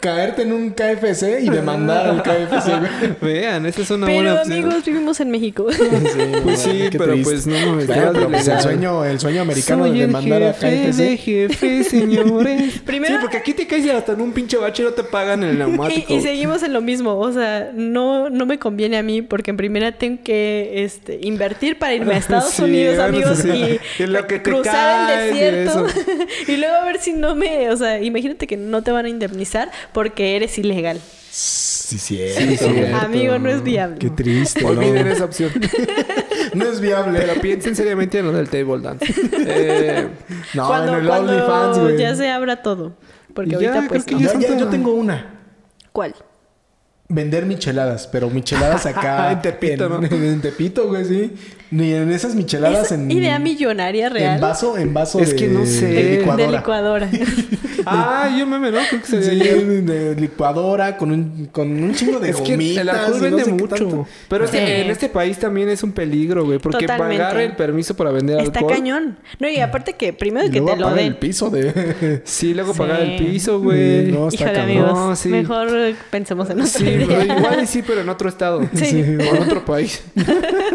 caerte 0.00 0.42
en 0.42 0.52
un 0.52 0.70
KFC 0.70 1.40
y 1.42 1.48
demandar 1.50 2.06
al 2.06 2.22
KFC. 2.22 3.20
Vean, 3.20 3.66
esa 3.66 3.82
es 3.82 3.90
una 3.90 4.06
Pero 4.06 4.18
buena 4.18 4.34
opción. 4.42 4.52
amigos, 4.64 4.84
vivimos 4.84 5.20
en 5.20 5.30
México. 5.30 5.66
Pues 6.44 6.60
sí, 6.60 6.88
Qué 6.90 6.98
pero 6.98 7.12
triste. 7.12 7.30
pues 7.30 7.46
no 7.46 7.54
pero 7.86 8.12
de 8.12 8.26
pues 8.26 8.48
el 8.48 8.60
sueño, 8.60 9.04
el 9.04 9.18
sueño 9.20 9.42
americano 9.42 9.84
Soy 9.86 9.98
de 9.98 10.04
el 10.04 10.06
demandar 10.12 10.42
a 10.42 10.52
de 10.52 10.52
KFC. 10.90 11.16
jefe, 11.18 11.84
señores. 11.84 12.78
Primero- 12.84 13.14
Sí, 13.16 13.20
porque 13.20 13.36
aquí 13.36 13.52
te 13.54 13.66
caes 13.66 13.84
y 13.84 13.90
hasta 13.90 14.12
en 14.12 14.20
un 14.20 14.32
pinche 14.32 14.56
bache 14.56 14.82
no 14.82 14.90
te 14.90 15.02
pagan 15.04 15.42
el 15.42 15.58
neumático. 15.58 16.12
Y, 16.12 16.16
y 16.16 16.20
seguimos 16.22 16.62
en 16.62 16.72
lo 16.72 16.80
mismo, 16.80 17.16
o 17.18 17.32
sea, 17.32 17.70
no, 17.74 18.30
no 18.30 18.46
me 18.46 18.58
conviene 18.58 18.96
a 18.98 19.02
mí 19.02 19.22
porque 19.22 19.50
en 19.50 19.56
primera 19.56 19.92
tengo 19.92 20.22
que 20.22 20.84
este, 20.84 21.18
invertir 21.22 21.78
para 21.78 21.94
irme 21.94 22.14
a 22.14 22.18
Estados 22.18 22.50
Sí, 22.50 22.62
Unidos, 22.62 22.98
amigos, 22.98 23.38
sí. 23.38 23.78
y, 23.98 24.02
Y 24.02 24.06
lo 24.06 24.26
que 24.26 24.38
te 24.38 24.50
cruzar 24.50 25.08
caes 25.08 25.30
el 25.32 25.36
y 25.36 25.40
desierto 25.40 25.86
y 26.48 26.56
luego 26.56 26.74
a 26.76 26.84
ver 26.84 26.98
si 27.00 27.12
no 27.12 27.34
me, 27.34 27.70
o 27.70 27.76
sea, 27.76 28.00
imagínate 28.00 28.46
que 28.46 28.56
no 28.56 28.82
te 28.82 28.90
van 28.90 29.06
a 29.06 29.08
indemnizar 29.08 29.70
porque 29.92 30.36
eres 30.36 30.58
ilegal. 30.58 31.00
Sí, 31.30 31.98
cierto. 31.98 32.40
Sí, 32.40 32.56
cierto. 32.56 32.96
Amigo, 32.98 33.38
no 33.38 33.48
es 33.48 33.62
viable. 33.62 33.98
Qué 33.98 34.10
triste. 34.10 34.62
¿no? 34.62 34.68
Olviden 34.68 35.06
esa 35.08 35.24
opción. 35.24 35.50
No 36.54 36.64
es 36.64 36.80
viable. 36.80 37.20
Pero 37.20 37.40
piensen 37.42 37.76
seriamente 37.76 38.18
en 38.20 38.26
lo 38.26 38.32
del 38.32 38.48
table 38.48 38.80
dance. 38.80 39.04
Eh, 39.36 40.08
No, 40.54 40.66
cuando 40.66 40.94
en 40.96 41.00
el 41.04 41.10
OnlyFans, 41.10 41.78
güey. 41.78 41.98
ya 41.98 42.14
se 42.14 42.30
abra 42.30 42.62
todo. 42.62 42.94
Porque 43.34 43.50
ya, 43.60 43.74
ahorita 43.74 43.88
pues 43.88 44.10
no. 44.10 44.18
Ya- 44.18 44.56
yo 44.56 44.68
tengo 44.68 44.92
una. 44.94 45.40
¿Cuál? 45.92 46.14
Vender 47.10 47.44
micheladas, 47.44 48.06
pero 48.06 48.30
micheladas 48.30 48.86
acá. 48.86 49.30
En 49.32 49.42
Tepito, 49.42 49.84
en, 49.86 49.90
¿no? 49.90 50.16
En 50.16 50.40
Tepito, 50.40 50.88
güey, 50.88 51.04
sí. 51.04 51.34
Ni 51.70 51.92
en 51.92 52.10
esas 52.10 52.34
micheladas 52.34 52.86
¿Es 52.86 52.92
en. 52.92 53.10
idea 53.10 53.38
millonaria 53.38 54.08
real? 54.08 54.36
En 54.36 54.40
vaso, 54.40 54.78
en 54.78 54.94
vaso 54.94 55.18
Es 55.20 55.30
de, 55.30 55.36
que 55.36 55.48
no 55.48 55.66
sé. 55.66 55.86
de 55.86 56.16
licuadora. 56.18 56.46
De 56.50 56.56
licuadora. 56.56 57.10
ah, 57.86 58.34
yo 58.38 58.46
meme, 58.46 58.70
¿no? 58.70 58.78
Creo 58.88 59.00
que 59.02 59.06
sería 59.06 59.52
Sí, 59.54 59.64
de 59.64 60.14
licuadora 60.16 60.96
con 60.96 61.10
un, 61.12 61.48
con 61.52 61.70
un 61.70 61.94
chingo 61.94 62.20
de 62.20 62.30
Es 62.30 62.36
que 62.40 62.52
gomitas. 62.52 62.82
el 62.82 62.88
alcohol 62.88 63.10
y 63.10 63.16
no 63.16 63.22
vende 63.22 63.44
sé 63.44 63.52
mucho. 63.52 64.06
Pero 64.28 64.44
este- 64.44 64.58
Sí. 64.58 64.72
en 64.82 64.90
este 64.90 65.08
país 65.08 65.38
también 65.38 65.68
es 65.68 65.82
un 65.82 65.92
peligro, 65.92 66.44
güey. 66.44 66.58
Porque 66.58 66.86
Totalmente. 66.86 67.22
pagar 67.22 67.40
el 67.40 67.54
permiso 67.56 67.94
para 67.94 68.10
vender 68.12 68.40
Está 68.40 68.60
alcohol. 68.60 68.74
cañón. 68.74 69.18
No, 69.38 69.48
y 69.48 69.58
aparte 69.60 69.92
que 69.94 70.12
primero 70.12 70.46
Y 70.46 70.50
que 70.50 70.58
luego 70.60 70.74
te 70.74 70.80
lo 70.80 70.90
den. 70.94 71.06
el 71.06 71.16
piso 71.16 71.50
de. 71.50 72.22
Sí, 72.24 72.54
luego 72.54 72.72
Sí. 72.72 72.78
pagar 72.78 73.00
el 73.02 73.16
piso, 73.16 73.60
güey. 73.60 74.06
No, 74.10 74.28
está 74.28 74.44
Híjole, 74.44 74.60
amigos. 74.60 74.92
No, 74.94 75.16
sí. 75.16 75.28
Mejor 75.28 75.68
pensemos 76.10 76.48
en 76.50 76.60
otra 76.60 76.66
Sí, 76.66 76.84
idea. 76.84 77.06
pero 77.08 77.38
igual 77.38 77.62
y 77.62 77.66
sí, 77.66 77.82
pero 77.86 78.00
en 78.00 78.08
otro 78.08 78.28
estado. 78.28 78.62
Sí. 78.74 79.04
O 79.18 79.36
en 79.36 79.42
otro 79.42 79.64
país. 79.64 80.02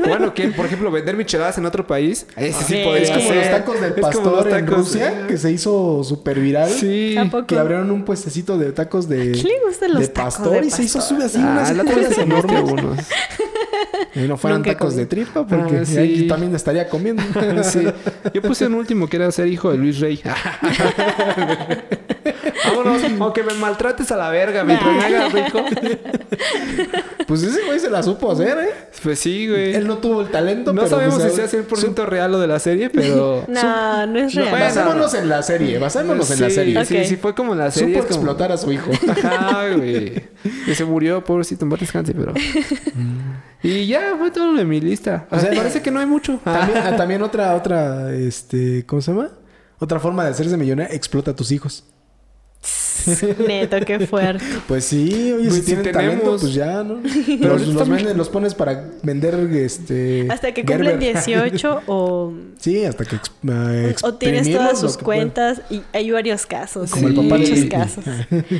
bueno, 0.08 0.34
que 0.34 0.48
por 0.50 0.66
ejemplo, 0.66 0.83
vender 0.92 1.16
micheladas 1.18 1.58
en 1.58 1.66
otro 1.66 1.86
país. 1.88 2.26
Ese 2.36 2.64
sí, 2.64 2.74
Sí. 2.74 2.82
podría 2.84 3.04
Es 3.04 3.12
como 3.12 3.28
ser. 3.28 3.36
los 3.38 3.50
tacos 3.52 3.82
del 3.82 3.94
pastor 3.94 4.32
los 4.38 4.46
en 4.46 4.52
tacos, 4.52 4.78
Rusia, 4.78 5.10
eh. 5.12 5.26
que 5.28 5.38
se 5.38 5.52
hizo 5.52 6.04
súper 6.04 6.40
viral. 6.40 6.70
Sí. 6.70 7.16
¿A? 7.18 7.46
Que 7.46 7.58
abrieron 7.58 7.92
un 7.92 8.04
puestecito 8.06 8.58
de 8.58 8.72
tacos 8.72 9.08
de. 9.10 9.32
¿Quién 9.32 9.46
le 9.46 9.60
gustan 9.68 9.92
los 9.92 10.02
de 10.02 10.08
tacos 10.08 10.34
pastor 10.36 10.62
de 10.62 10.68
y 10.68 10.70
se 10.72 10.84
hizo 10.84 11.00
pastor? 11.00 11.18
sube 11.18 11.26
así 11.26 11.38
Ah, 11.42 11.70
unas 11.72 11.94
colas 11.94 12.18
enormes. 12.18 13.06
Y 14.16 14.20
no 14.28 14.38
fueran 14.38 14.60
Nunca 14.60 14.74
tacos 14.74 14.90
comí. 14.90 15.00
de 15.00 15.06
tripa, 15.08 15.48
porque 15.48 15.78
Ah, 15.80 15.86
sí. 15.86 15.98
ahí 15.98 16.28
también 16.28 16.54
estaría 16.54 16.88
comiendo. 16.88 17.24
Sí. 17.64 17.84
Yo 18.34 18.42
puse 18.44 18.68
un 18.68 18.76
último 18.76 19.08
que 19.08 19.16
era 19.18 19.32
ser 19.32 19.48
hijo 19.48 19.72
de 19.72 19.78
Luis 19.78 20.00
Rey. 20.00 20.22
Vámonos, 22.66 23.02
aunque 23.20 23.44
me 23.44 23.54
maltrates 23.54 24.12
a 24.12 24.18
la 24.18 24.30
verga 24.30 24.64
mientras 24.64 24.96
me 24.96 25.04
hagas 25.04 25.32
rico. 25.34 25.66
pues 27.28 27.44
ese 27.44 27.64
güey 27.66 27.80
se 27.80 27.90
la 27.90 28.04
supo 28.04 28.32
hacer, 28.32 28.58
¿eh? 28.58 28.70
Pues 29.02 29.20
sí, 29.20 29.48
güey. 29.48 29.74
Él 29.76 29.88
no 29.88 29.98
tuvo 29.98 30.22
el 30.22 30.30
talento, 30.30 30.74
No 30.74 30.82
pero. 30.84 30.90
sabemos 30.96 31.20
pues, 31.20 31.34
si 31.34 31.42
sea 31.48 31.62
100% 31.62 32.06
real 32.06 32.32
lo 32.32 32.40
de 32.40 32.48
la 32.48 32.60
serie, 32.60 32.90
pero... 32.90 33.46
No, 33.54 34.06
no 34.08 34.20
es 34.20 34.36
No, 34.36 34.42
real. 34.44 34.60
basémonos 34.60 35.14
en 35.14 35.30
la 35.30 35.44
serie, 35.44 35.78
basémonos 35.78 36.30
en 36.32 36.42
la 36.42 36.50
Sí, 36.50 36.56
serie. 36.56 36.86
Sí, 36.86 36.98
Ok. 36.98 37.04
sí, 37.06 37.16
fue 37.18 37.36
como 37.36 37.54
en 37.54 37.60
la 37.60 37.72
serie. 37.72 37.96
Supo 37.96 38.08
como- 38.08 38.16
explotar 38.16 38.52
a 38.52 38.58
su 38.58 38.72
hijo. 38.72 38.92
Ajá, 39.10 39.70
güey. 39.76 40.14
Que 40.66 40.76
se 40.76 40.86
murió, 40.86 41.24
pobrecito, 41.24 41.66
en 41.66 41.72
descanse, 41.72 42.14
pero... 42.14 42.34
y 43.62 43.88
ya, 43.88 44.16
fue 44.18 44.32
todo 44.32 44.52
lo 44.52 44.58
de 44.58 44.66
mi 44.66 44.80
lista. 44.82 45.28
O 45.32 45.40
sea, 45.40 45.50
sea, 45.50 45.58
parece 45.58 45.82
que 45.82 45.92
no 45.92 46.00
hay 46.00 46.06
mucho. 46.06 46.40
También, 46.44 46.78
ah, 46.84 46.96
también 46.96 47.22
otra, 47.22 47.56
otra, 47.56 48.12
este, 48.14 48.86
¿cómo 48.86 49.02
se 49.02 49.12
llama? 49.12 49.30
Otra 49.80 50.00
forma 50.00 50.24
de 50.24 50.32
hacerse 50.32 50.56
millonario, 50.58 50.94
explota 50.96 51.32
a 51.32 51.36
tus 51.36 51.52
hijos. 51.52 51.84
Neto, 53.48 53.78
qué 53.86 54.08
fuerte. 54.08 54.44
Pues 54.68 54.86
sí, 54.86 55.34
oye, 55.34 55.50
Pues 55.50 55.54
si 55.56 55.60
si 55.62 55.66
tienen 55.66 55.92
talento, 55.92 56.20
tenemos. 56.20 56.42
pues 56.42 56.54
ya, 56.54 56.84
¿no? 56.84 57.02
Pero 57.42 57.58
los, 57.58 57.68
los, 57.68 57.90
venden- 57.90 58.16
los 58.16 58.30
pones 58.30 58.56
para 58.56 58.90
vender, 59.04 59.36
este... 59.56 60.28
Hasta 60.30 60.54
que 60.54 60.64
cumplen 60.64 61.00
Gerber. 61.02 61.14
18 61.26 61.82
o, 61.88 62.34
Sí, 62.60 62.86
hasta 62.86 63.04
que... 63.06 63.16
ex- 63.18 63.32
ah, 63.50 63.92
o 64.04 64.14
tienes 64.14 64.50
todas 64.52 64.80
sus 64.80 64.98
cuentas 64.98 65.62
y 65.70 65.82
hay 65.92 66.12
varios 66.12 66.46
casos. 66.46 66.92
Como 66.92 67.08
el 67.10 67.16
Sí. 67.16 67.22
papá 67.22 67.36
de 67.36 67.40
Muchos 67.42 67.60
Britney. 67.60 67.70
casos. 67.70 68.06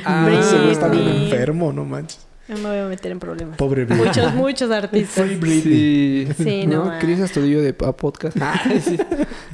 Ah, 0.04 0.28
güey 0.28 0.70
está 0.72 0.88
bien 0.88 1.04
Britney. 1.04 1.24
enfermo, 1.24 1.72
no 1.72 1.84
manches. 1.84 2.18
No 2.46 2.58
me 2.58 2.68
voy 2.68 2.78
a 2.78 2.84
meter 2.86 3.10
en 3.10 3.18
problemas. 3.20 3.56
Pobre 3.56 3.86
Britney. 3.86 4.06
Muchos, 4.06 4.34
muchos 4.34 4.70
artistas. 4.70 5.24
Free 5.24 5.36
Britney. 5.36 6.26
Sí. 6.36 6.44
Sí, 6.44 6.66
no 6.66 6.84
¿No? 6.84 6.98
Cris 6.98 7.18
estudió 7.20 7.62
de 7.62 7.70
a 7.70 7.92
podcast. 7.96 8.36
Ah, 8.40 8.60
sí. 8.84 8.98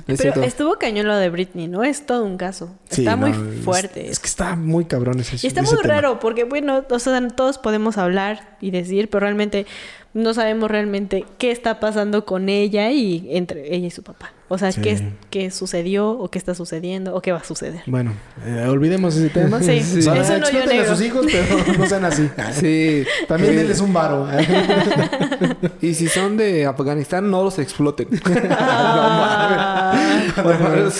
Pero 0.06 0.16
cierto. 0.18 0.42
estuvo 0.42 0.74
cañón 0.76 1.06
lo 1.06 1.16
de 1.16 1.30
Britney, 1.30 1.68
¿no? 1.68 1.84
Es 1.84 2.04
todo 2.04 2.24
un 2.24 2.36
caso. 2.36 2.76
Sí, 2.88 3.02
está 3.02 3.14
muy 3.14 3.30
es- 3.30 3.64
fuerte. 3.64 4.10
Es, 4.10 4.18
que 4.18 4.26
está 4.26 4.56
muy 4.56 4.86
cabrón 4.86 5.20
ese 5.20 5.36
y 5.40 5.46
está 5.46 5.60
ese 5.60 5.72
muy 5.74 5.82
tema. 5.82 5.94
raro 5.94 6.18
porque, 6.18 6.42
bueno, 6.42 6.84
o 6.90 6.98
sea, 6.98 7.28
todos 7.28 7.58
podemos 7.58 7.96
hablar 7.96 8.56
y 8.60 8.72
decir, 8.72 9.08
pero 9.08 9.20
realmente 9.20 9.66
no 10.12 10.34
sabemos 10.34 10.68
realmente 10.68 11.24
qué 11.38 11.52
está 11.52 11.78
pasando 11.78 12.24
con 12.24 12.48
ella 12.48 12.90
y 12.90 13.28
entre 13.30 13.72
ella 13.72 13.86
y 13.86 13.90
su 13.90 14.02
papá. 14.02 14.32
O 14.52 14.58
sea, 14.58 14.72
Sí. 14.72 14.80
qué, 14.80 15.00
qué 15.30 15.50
sucedió 15.52 16.10
o 16.10 16.28
qué 16.28 16.36
está 16.38 16.54
sucediendo 16.56 17.14
o 17.14 17.22
qué 17.22 17.30
va 17.30 17.38
a 17.38 17.44
suceder. 17.44 17.82
Bueno, 17.86 18.12
eh, 18.44 18.66
olvidemos 18.68 19.14
ese 19.16 19.28
tema. 19.30 19.62
Sí, 19.62 19.80
Sí. 19.80 20.02
Sea, 20.02 20.16
eso 20.16 20.38
no 20.38 20.50
yo 20.50 20.62
a 20.62 20.66
negro. 20.66 20.96
sus 20.96 21.06
hijos, 21.06 21.24
pero 21.30 21.46
no 21.78 21.86
sean 21.86 22.04
así. 22.04 22.28
Sí. 22.52 23.04
También 23.28 23.54
Eh, 23.54 23.56
denles 23.58 23.80
un 23.80 23.92
varo. 23.92 24.28
Y 25.80 25.94
si 25.94 26.08
son 26.08 26.36
de 26.36 26.66
Afganistán, 26.66 27.30
no 27.30 27.42
los 27.44 27.58
exploten. 27.60 28.08
Ah, 28.50 29.94
Por 30.42 30.58
favor. 30.58 30.92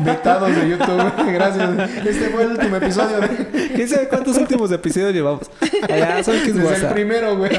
Vetados 0.00 0.54
de 0.56 0.68
YouTube. 0.70 1.12
Gracias. 1.32 1.70
Este 2.06 2.28
fue 2.30 2.42
el 2.42 2.50
último 2.50 2.76
episodio. 2.76 3.20
De... 3.20 3.68
¿Quién 3.74 3.88
sabe 3.88 4.08
cuántos 4.08 4.36
últimos 4.36 4.70
episodios 4.72 5.12
llevamos? 5.12 5.50
Allá, 5.88 6.22
¿saben 6.22 6.42
qué 6.42 6.50
es 6.50 6.56
Desde 6.56 6.86
el 6.88 6.92
primero, 6.92 7.36
güey. 7.36 7.50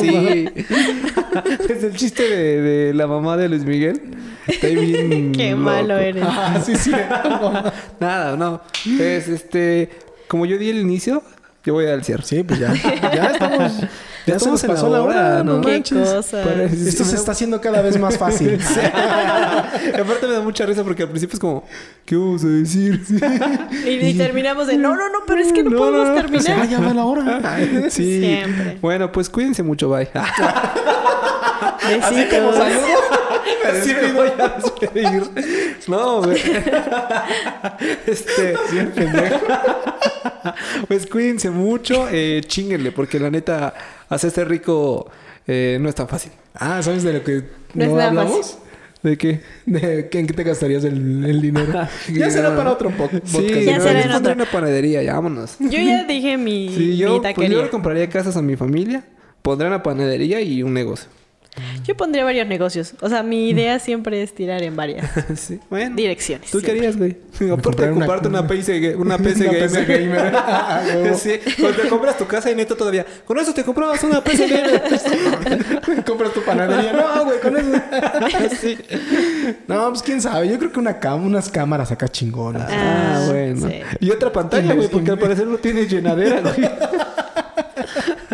sí. 0.00 0.48
es 1.68 1.82
el 1.84 1.94
chiste 1.96 2.22
de, 2.28 2.60
de 2.60 2.94
la 2.94 3.06
mamá 3.06 3.36
de 3.36 3.48
Luis 3.48 3.64
Miguel. 3.64 3.93
Bien 4.62 5.32
qué 5.36 5.50
loco. 5.52 5.62
malo 5.62 5.96
eres. 5.98 6.24
Ah, 6.28 6.60
sí, 6.64 6.76
sí. 6.76 6.92
Nada, 8.00 8.36
no. 8.36 8.60
Es 9.00 9.28
este... 9.28 9.90
Como 10.28 10.46
yo 10.46 10.56
di 10.58 10.70
el 10.70 10.78
inicio, 10.78 11.22
yo 11.64 11.74
voy 11.74 11.86
al 11.86 12.02
cierre. 12.04 12.22
Sí, 12.24 12.42
pues 12.42 12.58
ya. 12.60 12.72
Ya 12.74 13.24
estamos. 13.32 13.72
Ya, 14.26 14.38
se 14.38 14.48
nos 14.48 14.64
en 14.64 14.70
pasó 14.70 14.88
la 14.88 14.96
la 15.00 15.04
hora. 15.04 15.42
Qué 15.44 15.68
manches. 15.68 16.08
cosa. 16.08 16.42
Parece- 16.42 16.88
Esto 16.88 17.04
se 17.04 17.14
está 17.14 17.32
haciendo 17.32 17.60
cada 17.60 17.82
vez 17.82 17.98
más 18.00 18.16
fácil. 18.16 18.58
Y 18.58 20.00
aparte 20.00 20.26
me 20.26 20.32
da 20.32 20.40
mucha 20.40 20.64
risa 20.64 20.82
porque 20.82 21.02
al 21.02 21.10
principio 21.10 21.34
es 21.34 21.40
como... 21.40 21.62
¿Qué 22.06 22.16
vamos 22.16 22.42
a 22.42 22.46
decir? 22.48 23.02
Y, 23.86 23.90
y 23.90 24.14
terminamos 24.14 24.66
de, 24.66 24.78
no, 24.78 24.96
no, 24.96 25.10
no, 25.10 25.18
pero 25.26 25.40
es 25.42 25.52
que 25.52 25.62
no, 25.62 25.68
No, 25.68 25.76
podemos 25.76 26.08
no, 26.08 26.14
no. 26.14 26.20
terminar. 26.22 26.42
Ya, 26.46 26.64
ya 26.64 26.80
va 26.80 26.94
la 26.94 27.04
hora. 27.04 27.58
Sí. 27.90 28.20
Siempre. 28.20 28.78
Bueno, 28.80 29.12
pues 29.12 29.28
cuídense 29.28 29.62
mucho. 29.62 29.90
Bye. 29.90 30.08
Besitos. 31.86 32.02
Así 32.02 32.24
me 34.02 34.12
voy 34.12 34.28
a 34.38 34.48
despedir. 34.58 35.22
No, 35.88 36.22
güey. 36.22 36.40
Este. 38.06 38.54
Pues 40.88 41.06
cuídense 41.06 41.50
mucho. 41.50 42.06
Eh, 42.10 42.42
chinguenle, 42.46 42.92
porque 42.92 43.18
la 43.18 43.30
neta, 43.30 43.74
hacerse 44.08 44.44
rico 44.44 45.10
eh, 45.46 45.78
no 45.80 45.88
es 45.88 45.94
tan 45.94 46.08
fácil. 46.08 46.32
Ah, 46.54 46.82
¿sabes 46.82 47.02
de 47.02 47.12
lo 47.14 47.24
que 47.24 47.44
No 47.74 47.98
hablamos? 48.00 48.58
¿De 49.02 49.18
qué? 49.18 49.40
De 49.66 50.08
que 50.08 50.18
en 50.18 50.26
qué 50.26 50.32
te 50.32 50.44
gastarías 50.44 50.84
el, 50.84 51.24
el 51.24 51.42
dinero. 51.42 51.72
ya 52.12 52.30
será 52.30 52.56
para 52.56 52.72
otro 52.72 52.90
po- 52.90 53.08
podcast. 53.08 53.26
Sí, 53.26 53.64
Ya 53.66 53.80
será 53.80 54.00
en 54.02 54.10
pondré 54.12 54.32
otra. 54.32 54.44
una 54.44 54.50
panadería, 54.50 55.02
ya 55.02 55.14
vámonos. 55.14 55.56
Yo 55.58 55.78
ya 55.78 56.04
dije 56.04 56.38
mi, 56.38 56.70
Sí, 56.74 56.96
yo, 56.96 57.20
mi 57.20 57.32
pues, 57.34 57.50
yo 57.50 57.62
le 57.62 57.68
compraría 57.70 58.08
casas 58.08 58.36
a 58.38 58.42
mi 58.42 58.56
familia, 58.56 59.04
pondré 59.42 59.66
una 59.68 59.82
panadería 59.82 60.40
y 60.40 60.62
un 60.62 60.72
negocio. 60.72 61.08
Yo 61.84 61.96
pondría 61.96 62.24
varios 62.24 62.46
negocios. 62.48 62.94
O 63.00 63.08
sea, 63.08 63.22
mi 63.22 63.48
idea 63.50 63.78
siempre 63.78 64.22
es 64.22 64.34
tirar 64.34 64.62
en 64.62 64.74
varias 64.74 65.08
sí, 65.36 65.60
bueno. 65.70 65.94
direcciones. 65.94 66.50
¿Tú 66.50 66.58
siempre. 66.60 66.80
querías, 66.80 66.96
güey? 66.96 67.16
Aparte 67.52 67.86
de 67.86 67.92
comprarte 67.92 68.28
una 68.28 68.46
PC, 68.46 68.96
una 68.98 69.18
PC 69.18 69.48
Una 69.48 69.52
gamer. 69.58 69.70
PC 69.70 69.84
gamer. 69.86 70.34
Ah, 70.46 70.82
sí, 71.16 71.32
cuando 71.60 71.82
te 71.82 71.88
compras 71.88 72.18
tu 72.18 72.26
casa 72.26 72.50
y 72.50 72.54
neto 72.54 72.76
todavía. 72.76 73.04
Con 73.24 73.38
eso 73.38 73.52
te 73.54 73.62
comprabas 73.64 74.02
una 74.04 74.22
PC 74.22 74.48
gamer. 74.48 76.04
Compras 76.04 76.32
tu 76.32 76.42
panadería. 76.42 76.92
No, 76.92 77.24
güey, 77.24 77.40
con 77.40 77.56
eso. 77.56 77.70
sí. 78.60 78.78
No, 79.68 79.88
pues 79.90 80.02
quién 80.02 80.20
sabe. 80.20 80.48
Yo 80.48 80.58
creo 80.58 80.72
que 80.72 80.80
una 80.80 80.98
cam 80.98 81.24
unas 81.24 81.48
cámaras 81.50 81.90
acá 81.92 82.08
chingonas. 82.08 82.68
Ah, 82.70 83.00
Ah, 83.16 83.26
bueno. 83.30 83.68
sí. 83.68 83.74
Y 84.00 84.10
otra 84.10 84.32
pantalla, 84.32 84.74
güey, 84.74 84.88
porque 84.88 85.10
al 85.10 85.18
parecer 85.18 85.46
no 85.46 85.58
tiene 85.58 85.86
llenadera, 85.86 86.40
güey. 86.40 86.68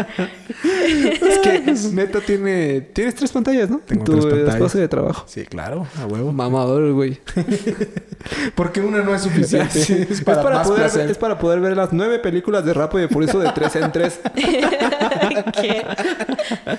Es 0.00 1.38
que 1.38 1.74
neta 1.92 2.20
tiene... 2.20 2.80
Tienes 2.92 3.14
tres 3.14 3.30
pantallas, 3.32 3.70
¿no? 3.70 3.78
Tengo 3.80 4.04
tu 4.04 4.12
tres 4.12 4.24
pantallas. 4.26 4.54
espacio 4.54 4.80
de 4.80 4.88
trabajo. 4.88 5.24
Sí, 5.26 5.44
claro, 5.46 5.86
a 6.00 6.06
huevo. 6.06 6.32
Mamador, 6.32 6.92
güey. 6.92 7.18
Porque 8.54 8.80
una 8.80 9.02
no 9.02 9.14
es 9.14 9.22
suficiente. 9.22 9.78
Sí, 9.82 10.06
Es 10.10 10.20
para, 10.22 10.42
más 10.42 10.66
poder 10.66 10.82
placer. 10.82 11.02
ver, 11.02 11.10
es 11.10 11.18
para 11.18 11.38
poder 11.38 11.60
ver 11.60 11.76
las 11.76 11.92
nueve 11.92 12.18
películas 12.18 12.64
de 12.64 12.74
Rápido 12.74 13.04
y 13.04 13.08
Furioso 13.08 13.38
de 13.38 13.50
tres 13.52 13.76
en 13.76 13.92
tres. 13.92 14.20
¿Qué? 14.34 15.84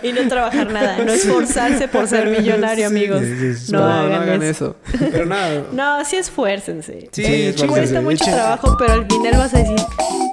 Y 0.04 0.14
no 0.14 0.28
trabajar 0.28 0.72
nada. 0.72 0.98
No 1.04 1.12
esforzarse 1.12 1.88
por 1.88 2.08
ser 2.08 2.28
millonario, 2.28 2.90
Sí, 2.90 2.96
amigos. 2.96 3.22
sí, 3.22 3.56
sí. 3.56 3.72
no, 3.72 3.80
no, 3.80 3.86
hagan, 3.88 4.10
no 4.10 4.16
hagan 4.18 4.44
eso. 4.44 4.76
eso. 4.94 5.00
Pero 5.12 5.26
nada. 5.26 5.64
No, 5.72 6.06
sí 6.06 6.16
esfuércense. 6.18 7.10
Sí, 7.12 7.24
Sí, 7.24 7.24
esfuércense. 7.24 7.68
Cuesta 7.68 8.02
mucho 8.02 8.24
Echen- 8.26 8.34
trabajo, 8.36 8.76
pero 8.78 8.94
al 8.94 9.06
final 9.08 9.34
vas 9.38 9.54
a 9.54 9.58
decir, 9.60 9.76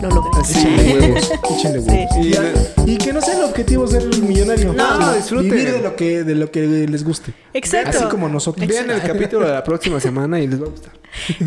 lo 0.02 0.08
logré. 0.10 0.30
Sí, 0.44 0.66
huevos. 0.66 1.30
Échenle 1.56 1.80
Sí. 1.80 1.88
huevos. 1.88 2.68
Y- 2.76 2.77
Y, 2.86 2.96
que 2.96 3.12
no 3.12 3.20
sea 3.20 3.36
el 3.38 3.44
objetivo 3.44 3.86
ser 3.86 4.04
millonario. 4.20 4.72
No, 4.72 4.92
sino 4.98 5.14
disfruten. 5.14 5.50
Vivir 5.50 5.72
de 5.72 5.80
lo 5.82 5.94
que, 5.96 6.24
de 6.24 6.34
lo 6.34 6.50
que 6.50 6.62
les 6.66 7.04
guste. 7.04 7.32
Exacto. 7.52 7.98
Así 7.98 8.08
como 8.08 8.28
nosotros. 8.28 8.66
Vean 8.66 8.90
el 8.90 9.02
capítulo 9.02 9.46
de 9.46 9.52
la 9.52 9.64
próxima 9.64 10.00
semana 10.00 10.40
y 10.40 10.46
les 10.46 10.60
va 10.60 10.66
a 10.66 10.70
gustar. 10.70 10.92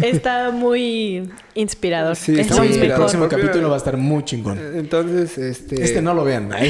Está 0.02 0.50
muy 0.52 1.30
inspirador. 1.54 2.16
Sí, 2.16 2.34
es 2.34 2.40
está 2.40 2.56
muy 2.56 2.66
el 2.68 2.72
inspirador. 2.74 2.88
mejor. 2.88 2.98
próximo 2.98 3.24
Porque- 3.30 3.36
capítulo 3.44 3.70
va 3.70 3.76
a 3.76 3.78
estar 3.78 3.98
muy 3.98 4.26
chingón. 4.26 4.60
Entonces, 4.76 5.38
este... 5.38 5.84
Este 5.84 6.02
no 6.02 6.14
lo 6.14 6.24
vean. 6.24 6.50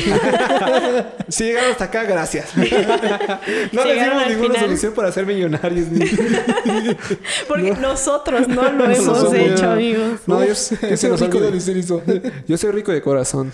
Si 1.30 1.46
llegaron 1.46 1.72
hasta 1.72 1.86
acá, 1.86 2.04
gracias. 2.04 2.50
no 3.72 3.86
les 3.86 4.04
dimos 4.04 4.28
ninguna 4.28 4.50
final. 4.50 4.60
solución 4.60 4.94
para 4.94 5.12
ser 5.14 5.26
millonarios. 5.26 5.88
ni- 5.88 6.06
Porque 7.48 7.72
nosotros 7.72 8.48
no 8.50 8.70
lo 8.72 8.86
hemos 8.86 9.06
Nosotros 9.06 9.34
hecho, 9.36 9.66
no. 9.68 9.72
amigos. 9.72 10.20
No, 10.28 10.42
yo, 10.42 10.48
yo 10.50 10.98
soy 10.98 11.16
rico 11.18 11.40
de, 11.40 11.52
decir 11.52 11.78
eso. 11.78 12.04
yo 12.48 12.58
soy 12.58 12.72
rico 12.72 12.92
de 12.92 13.02
corazón. 13.02 13.54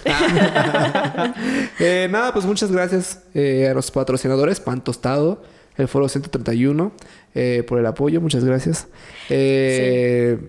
Eh, 1.79 2.07
nada, 2.09 2.33
pues 2.33 2.45
muchas 2.45 2.71
gracias 2.71 3.23
eh, 3.33 3.67
a 3.69 3.73
los 3.73 3.91
patrocinadores, 3.91 4.59
Pan 4.59 4.83
Tostado, 4.83 5.43
el 5.77 5.88
Foro 5.88 6.09
131, 6.09 6.91
eh, 7.35 7.63
por 7.67 7.79
el 7.79 7.85
apoyo. 7.85 8.19
Muchas 8.19 8.43
gracias. 8.43 8.88
Eh, 9.29 10.39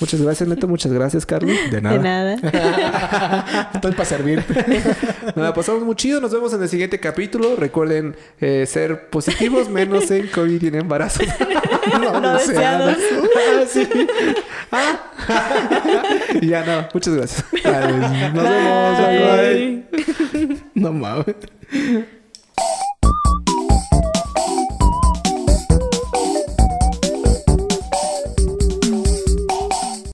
Muchas 0.00 0.22
gracias, 0.22 0.48
Neto. 0.48 0.68
Muchas 0.68 0.92
gracias, 0.92 1.26
Carlos. 1.26 1.56
De 1.70 1.80
nada. 1.80 1.96
De 1.96 2.02
nada. 2.02 3.70
Estoy 3.74 3.92
para 3.92 4.04
servir. 4.04 4.44
Nada, 5.36 5.52
pasamos 5.52 5.82
muy 5.82 5.96
chido. 5.96 6.20
Nos 6.20 6.32
vemos 6.32 6.52
en 6.52 6.62
el 6.62 6.68
siguiente 6.68 7.00
capítulo. 7.00 7.56
Recuerden 7.56 8.14
eh, 8.40 8.64
ser 8.66 9.08
positivos, 9.10 9.68
menos 9.68 10.10
en 10.10 10.28
COVID 10.28 10.62
y 10.62 10.66
en 10.68 10.74
embarazo. 10.76 11.22
No 11.88 12.34
deseados. 12.34 12.98
Ah, 13.34 13.64
sí. 13.66 13.88
Ah. 14.70 15.00
ya 16.42 16.64
no. 16.64 16.88
Muchas 16.92 17.14
gracias. 17.14 17.44
Nos 18.34 18.44
vemos. 18.44 18.98
Bye, 18.98 19.84
bye. 20.32 20.46
Bye. 20.46 20.62
No 20.74 20.92
mames. 20.92 21.34